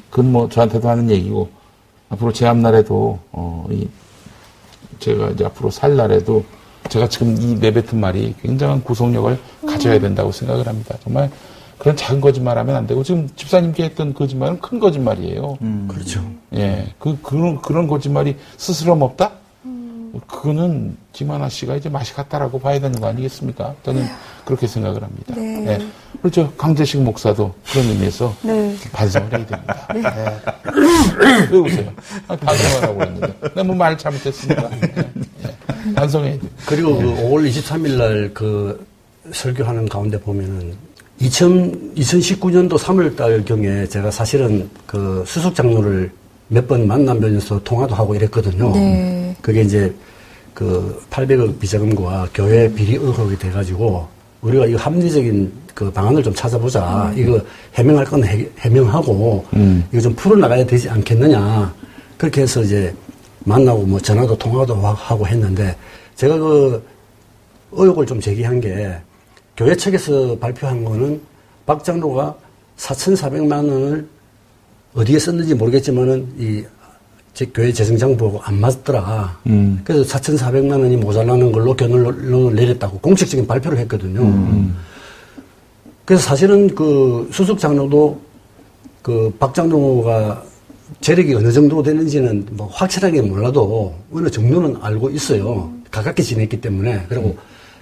그건 0.09 0.33
뭐 0.33 0.49
저한테도 0.49 0.89
하는 0.89 1.09
얘기고 1.09 1.49
앞으로 2.09 2.33
제 2.33 2.45
앞날에도 2.45 3.17
어 3.31 3.65
이 3.71 3.87
제가 4.99 5.29
이제 5.29 5.45
앞으로 5.45 5.69
살 5.69 5.95
날에도 5.95 6.43
제가 6.89 7.07
지금 7.07 7.41
이 7.41 7.55
내뱉은 7.55 7.97
말이 8.01 8.35
굉장한 8.41 8.83
구속력을 8.83 9.39
가져야 9.65 9.97
된다고 9.97 10.33
생각을 10.33 10.67
합니다. 10.67 10.97
정말 11.01 11.31
그런 11.77 11.95
작은 11.95 12.19
거짓말 12.19 12.57
하면 12.57 12.75
안 12.75 12.85
되고 12.85 13.01
지금 13.01 13.29
집사님께 13.37 13.83
했던 13.85 14.13
거짓말은 14.13 14.59
큰 14.59 14.79
거짓말이에요. 14.81 15.57
그렇죠. 15.87 16.21
예. 16.53 16.93
그, 16.99 17.17
그런, 17.21 17.61
그런 17.61 17.87
거짓말이 17.87 18.35
스스럼 18.57 19.01
없다? 19.01 19.31
그거는 20.27 20.97
김하나 21.13 21.47
씨가 21.47 21.77
이제 21.77 21.87
맛이 21.87 22.13
갔다라고 22.13 22.59
봐야 22.59 22.79
되는 22.79 22.99
거 22.99 23.07
아니겠습니까? 23.07 23.73
저는 23.83 24.05
그렇게 24.45 24.67
생각을 24.67 25.01
합니다. 25.03 25.33
네. 25.35 25.65
예. 25.67 25.87
그렇죠. 26.21 26.51
강재식 26.57 27.01
목사도 27.01 27.53
그런 27.71 27.85
의미에서 27.87 28.33
네. 28.43 28.75
반성을 28.91 29.31
해야 29.31 29.45
됩니다. 29.45 29.87
예. 29.95 30.01
왜 31.51 31.57
웃어요? 31.57 31.93
아, 32.27 32.35
반성을 32.35 32.83
하고 32.83 33.03
있는데. 33.03 33.33
내가 33.41 33.63
뭐말 33.63 33.97
잘못했습니까? 33.97 34.69
예. 34.73 35.09
예. 35.89 35.93
반성해야 35.93 36.33
돼요. 36.39 36.49
그리고 36.65 36.97
그 36.97 37.03
5월 37.03 37.49
23일 37.49 37.97
날 37.97 38.31
그 38.33 38.85
설교하는 39.31 39.87
가운데 39.87 40.19
보면은 40.19 40.73
2000, 41.19 41.95
2019년도 41.95 42.77
3월 42.77 43.15
달 43.15 43.43
경에 43.45 43.87
제가 43.87 44.11
사실은 44.11 44.69
그 44.85 45.23
수석 45.25 45.55
장로를 45.55 46.11
몇 46.49 46.67
번 46.67 46.85
만나면서 46.87 47.61
통화도 47.63 47.95
하고 47.95 48.13
이랬거든요. 48.15 48.73
네. 48.73 49.33
그게 49.41 49.61
이제 49.61 49.93
그 50.53 51.01
800억 51.09 51.57
비자금과 51.59 52.27
교회 52.33 52.71
비리 52.73 52.95
의혹이 52.95 53.37
돼가지고 53.39 54.07
우리가 54.43 54.65
이 54.67 54.73
합리적인 54.75 55.51
그 55.73 55.91
방안을 55.91 56.21
좀 56.21 56.33
찾아보자. 56.33 57.11
이거 57.15 57.41
해명할 57.75 58.05
건 58.05 58.23
해, 58.25 58.47
해명하고 58.59 59.45
이거 59.91 60.01
좀 60.01 60.13
풀어나가야 60.15 60.65
되지 60.65 60.89
않겠느냐. 60.89 61.73
그렇게 62.17 62.41
해서 62.41 62.61
이제 62.61 62.93
만나고 63.45 63.83
뭐 63.83 63.99
전화도 63.99 64.37
통화도 64.37 64.75
하- 64.75 64.93
하고 64.93 65.25
했는데 65.25 65.75
제가 66.15 66.37
그 66.37 66.83
의혹을 67.71 68.05
좀 68.05 68.19
제기한 68.19 68.59
게 68.61 68.93
교회 69.57 69.75
측에서 69.75 70.37
발표한 70.39 70.83
거는 70.83 71.19
박 71.65 71.83
장로가 71.83 72.35
4,400만 72.77 73.51
원을 73.53 74.07
어디에 74.93 75.17
썼는지 75.19 75.55
모르겠지만은 75.55 76.33
이 76.37 76.63
제 77.33 77.45
교회 77.47 77.73
재정장보고 77.73 78.41
안 78.43 78.59
맞더라. 78.59 79.39
음. 79.47 79.81
그래서 79.83 80.03
4,400만 80.17 80.79
원이 80.79 80.97
모자라는 80.97 81.51
걸로 81.51 81.75
견을 81.75 82.53
내렸다고 82.55 82.99
공식적인 82.99 83.47
발표를 83.47 83.79
했거든요. 83.79 84.71
그래서 86.05 86.23
사실은 86.23 86.73
그 86.75 87.27
수석 87.31 87.57
장로도 87.59 88.19
그 89.01 89.31
박 89.39 89.53
장로가 89.53 90.43
재력이 91.01 91.33
어느 91.33 91.51
정도 91.51 91.81
되는지는 91.81 92.45
뭐 92.51 92.67
확실하게 92.67 93.21
몰라도 93.23 93.95
어느 94.13 94.29
정도는 94.29 94.77
알고 94.81 95.09
있어요. 95.09 95.73
가깝게 95.89 96.21
지냈기 96.21 96.61
때문에. 96.61 97.05
그리고 97.09 97.35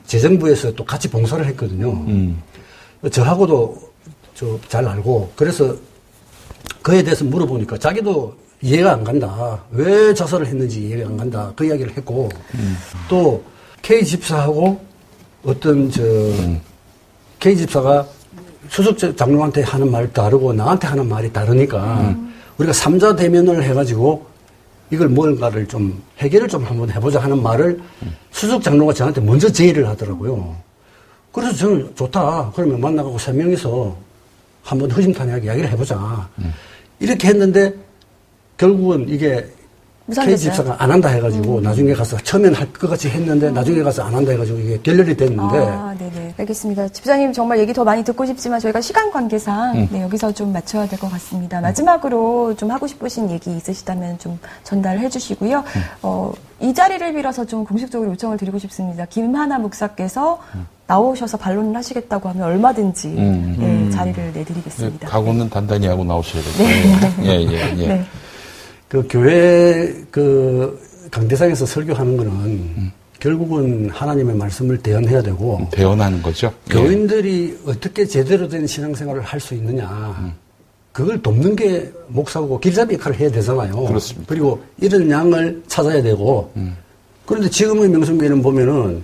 재정부에서 0.08 0.74
또 0.76 0.86
같이 0.86 1.10
봉사를 1.10 1.46
했거든요. 1.48 1.92
음. 2.08 2.42
저하고도 3.12 3.78
저 4.34 4.60
잘 4.70 4.88
알고 4.88 5.32
그래서 5.36 5.76
그에 6.82 7.04
대해서 7.04 7.24
물어보니까 7.26 7.78
자기도 7.78 8.34
이해가 8.62 8.94
안 8.94 9.04
간다. 9.04 9.60
왜 9.72 10.14
자살을 10.14 10.46
했는지 10.48 10.88
이해가 10.88 11.10
안 11.10 11.18
간다. 11.18 11.52
그 11.56 11.66
이야기를 11.66 11.98
했고 11.98 12.30
또 13.10 13.44
K 13.82 14.06
집사하고 14.06 14.80
어떤 15.44 15.90
저 15.90 16.02
K 17.40 17.58
집사가 17.58 18.06
수석 18.70 18.98
장로한테 19.18 19.64
하는 19.64 19.90
말이 19.92 20.12
다르고 20.14 20.54
나한테 20.54 20.88
하는 20.88 21.10
말이 21.10 21.34
다르니까 21.34 22.16
우리가 22.58 22.72
삼자 22.74 23.16
대면을 23.16 23.64
해가지고 23.64 24.26
이걸 24.92 25.08
뭔가를 25.10 25.68
좀 25.68 26.02
해결을 26.20 26.48
좀 26.48 26.64
한번 26.64 26.92
해보자 26.92 27.20
하는 27.20 27.42
말을 27.42 27.82
수석 28.32 28.62
장로가 28.62 28.94
저한테 28.94 29.22
먼저 29.22 29.52
제의를 29.52 29.88
하더라고요. 29.88 30.56
그래서 31.32 31.54
저는 31.56 31.96
좋다. 31.96 32.52
그러면 32.54 32.80
만나가고 32.80 33.18
세 33.18 33.32
명이서 33.32 33.96
한번 34.64 34.92
허심탄회하게 34.92 35.48
이야기를 35.48 35.72
해보자. 35.72 36.30
이렇게 37.00 37.30
했는데 37.30 37.74
결국은 38.58 39.06
이게? 39.10 39.46
K 40.14 40.36
집사가 40.38 40.76
안 40.78 40.92
한다 40.92 41.08
해가지고 41.10 41.60
음. 41.60 41.64
나중에 41.64 41.94
가서 41.94 42.18
처음엔 42.18 42.54
할 42.54 42.68
것 42.74 42.90
같이 42.90 43.08
했는데 43.08 43.50
나중에 43.50 43.82
가서 43.82 44.04
안 44.04 44.14
한다 44.14 44.32
해가지고 44.32 44.58
이게 44.60 44.78
결렬이 44.84 45.16
됐는데 45.16 45.58
아, 45.58 45.96
네네. 45.98 46.34
알겠습니다. 46.38 46.90
집사님 46.90 47.32
정말 47.32 47.60
얘기 47.60 47.72
더 47.72 47.86
많이 47.86 48.04
듣고 48.04 48.26
싶지만 48.26 48.60
저희가 48.60 48.82
시간 48.82 49.10
관계상 49.12 49.78
음. 49.78 49.88
네, 49.90 50.02
여기서 50.02 50.34
좀 50.34 50.52
맞춰야 50.52 50.86
될 50.88 51.00
것 51.00 51.10
같습니다. 51.12 51.62
마지막으로 51.62 52.56
좀 52.58 52.72
하고 52.72 52.88
싶으신 52.88 53.30
얘기 53.32 53.56
있으시다면 53.56 54.18
좀 54.20 54.38
전달해 54.66 55.08
주시고요. 55.08 55.60
음. 55.60 55.82
어, 56.02 56.34
이 56.60 56.74
자리를 56.74 57.14
빌어서 57.14 57.46
좀 57.46 57.64
공식적으로 57.64 58.10
요청을 58.12 58.36
드리고 58.38 58.58
싶습니다. 58.60 59.06
김하나 59.06 59.60
목사께서 59.60 60.42
나오셔서 60.88 61.38
반론을 61.38 61.74
하시겠다고 61.78 62.28
하면 62.30 62.44
얼마든지 62.44 63.08
음. 63.08 63.56
예, 63.62 63.66
음. 63.66 63.92
자리를 63.94 64.34
내드리겠습니다. 64.34 65.08
각오는 65.08 65.50
단단히 65.50 65.88
하고 65.88 66.04
나오셔야 66.04 66.44
되고. 66.44 66.58
네. 67.22 67.24
예, 67.24 67.30
예, 67.50 67.76
예. 67.78 67.88
네. 67.88 68.06
그 68.92 69.08
교회 69.10 69.96
그 70.12 70.78
강대상에서 71.12 71.66
설교하는 71.66 72.18
거는 72.18 72.92
결국은 73.22 73.90
하나님의 73.90 74.36
말씀을 74.36 74.80
대언해야 74.80 75.22
되고 75.22 75.66
대언하는 75.72 76.22
거죠. 76.22 76.54
예. 76.70 76.74
교인들이 76.74 77.58
어떻게 77.66 78.06
제대로 78.06 78.50
된 78.50 78.68
신앙생활을 78.68 79.22
할 79.22 79.40
수 79.40 79.54
있느냐 79.54 80.36
그걸 80.92 81.22
돕는 81.22 81.56
게 81.56 81.90
목사고 82.10 82.60
길잡이 82.60 82.96
역할을 82.96 83.18
해야 83.18 83.32
되잖아요. 83.32 83.74
그렇습니다. 83.86 84.26
그리고 84.28 84.62
이런 84.82 85.10
양을 85.10 85.64
찾아야 85.68 86.02
되고 86.02 86.52
그런데 87.26 87.50
지금의 87.50 87.88
명성교회는 87.88 88.42
보면은 88.42 89.04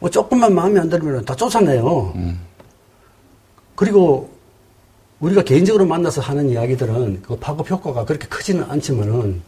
뭐 0.00 0.10
조금만 0.10 0.52
마음에 0.52 0.80
안 0.80 0.88
들면 0.88 1.24
다 1.24 1.36
쫓아내요. 1.36 2.14
그리고 3.76 4.28
우리가 5.22 5.42
개인적으로 5.42 5.86
만나서 5.86 6.20
하는 6.20 6.48
이야기들은 6.50 7.22
그 7.22 7.36
파급 7.36 7.70
효과가 7.70 8.04
그렇게 8.04 8.26
크지는 8.26 8.64
않지만은 8.68 9.40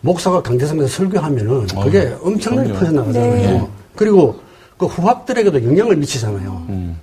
목사가 0.00 0.42
강대상에서 0.42 0.88
설교하면은 0.88 1.68
그게 1.68 2.00
어휴, 2.00 2.26
엄청나게 2.26 2.72
그럼요. 2.72 2.78
퍼져나가잖아요. 2.80 3.32
네. 3.32 3.68
그리고 3.94 4.40
그 4.76 4.86
후학들에게도 4.86 5.64
영향을 5.64 5.96
미치잖아요. 5.96 6.96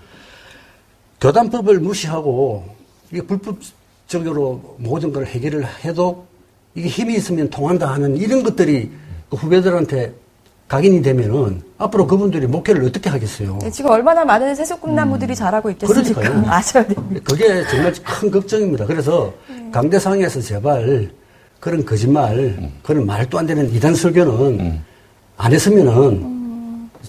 교단법을 1.22 1.80
무시하고 1.80 2.65
이게 3.09 3.22
불법적으로 3.22 4.76
모든 4.80 5.13
걸 5.13 5.26
해결을 5.26 5.65
해도 5.86 6.28
이게 6.76 6.89
힘이 6.89 7.15
있으면 7.15 7.49
통한다 7.49 7.89
하는 7.89 8.17
이런 8.17 8.43
것들이 8.43 8.91
그 9.30 9.38
후배들한테 9.38 10.13
각인이 10.70 11.01
되면은 11.01 11.63
앞으로 11.80 12.05
그분들이 12.05 12.45
목회를 12.45 12.86
어떻게 12.86 13.09
하겠어요. 13.09 13.57
네, 13.61 13.72
지금 13.72 13.89
얼마나 13.89 14.24
많은 14.24 14.53
세속꿈나무들이 14.53 15.36
자라고 15.36 15.72
있겠습니까? 15.72 16.09
음. 16.09 16.13
그러니까요. 16.13 16.45
아셔야 16.53 16.86
됩니다. 16.86 17.22
그게 17.28 17.65
정말 17.67 17.91
큰 18.05 18.30
걱정입니다. 18.32 18.86
그래서 18.86 19.34
강대상에서 19.72 20.41
제발 20.41 21.09
그런 21.59 21.84
거짓말, 21.84 22.72
그런 22.84 23.05
말도 23.05 23.39
안 23.39 23.47
되는 23.47 23.70
이단 23.74 23.95
설교는 23.95 24.80
안 25.38 25.53
했으면은 25.53 26.38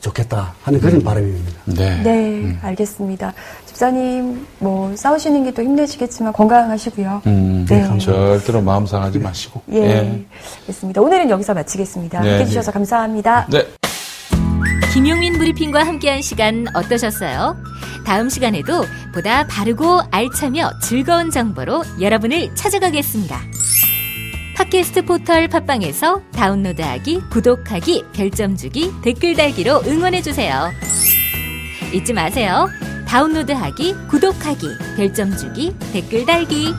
좋겠다 0.01 0.55
하는 0.63 0.81
그런 0.81 1.03
바람입니다. 1.03 1.61
네. 1.67 2.03
네, 2.03 2.59
알겠습니다. 2.63 3.33
집사님, 3.67 4.47
뭐, 4.59 4.95
싸우시는 4.97 5.45
게 5.45 5.51
또 5.51 5.63
힘내시겠지만 5.63 6.33
건강하시고요. 6.33 7.23
음, 7.27 7.67
네. 7.69 7.99
절대로 7.99 8.61
마음 8.63 8.87
상하지 8.87 9.19
마시고. 9.19 9.63
예, 9.73 10.25
알겠습니다. 10.61 11.01
오늘은 11.01 11.29
여기서 11.29 11.55
마치겠습니다. 11.55 12.21
네, 12.21 12.29
함께 12.29 12.39
네. 12.39 12.45
해주셔서 12.45 12.71
감사합니다. 12.73 13.47
네. 13.51 13.67
김용민 14.93 15.39
브리핑과 15.39 15.85
함께한 15.87 16.23
시간 16.23 16.67
어떠셨어요? 16.75 17.57
다음 18.07 18.29
시간에도 18.29 18.85
보다 19.15 19.47
바르고 19.47 20.01
알차며 20.11 20.71
즐거운 20.83 21.31
정보로 21.31 21.83
여러분을 22.01 22.55
찾아가겠습니다. 22.55 23.41
팟캐스트 24.61 25.07
포털 25.07 25.49
팟빵에서 25.49 26.21
다운로드하기, 26.33 27.23
구독하기, 27.31 28.05
별점 28.13 28.57
주기, 28.57 28.91
댓글 29.03 29.35
달기로 29.35 29.85
응원해주세요. 29.87 30.71
잊지 31.95 32.13
마세요. 32.13 32.69
다운로드하기, 33.09 33.95
구독하기, 34.11 34.67
별점 34.99 35.35
주기, 35.35 35.75
댓글 35.95 36.27
달기. 36.27 36.75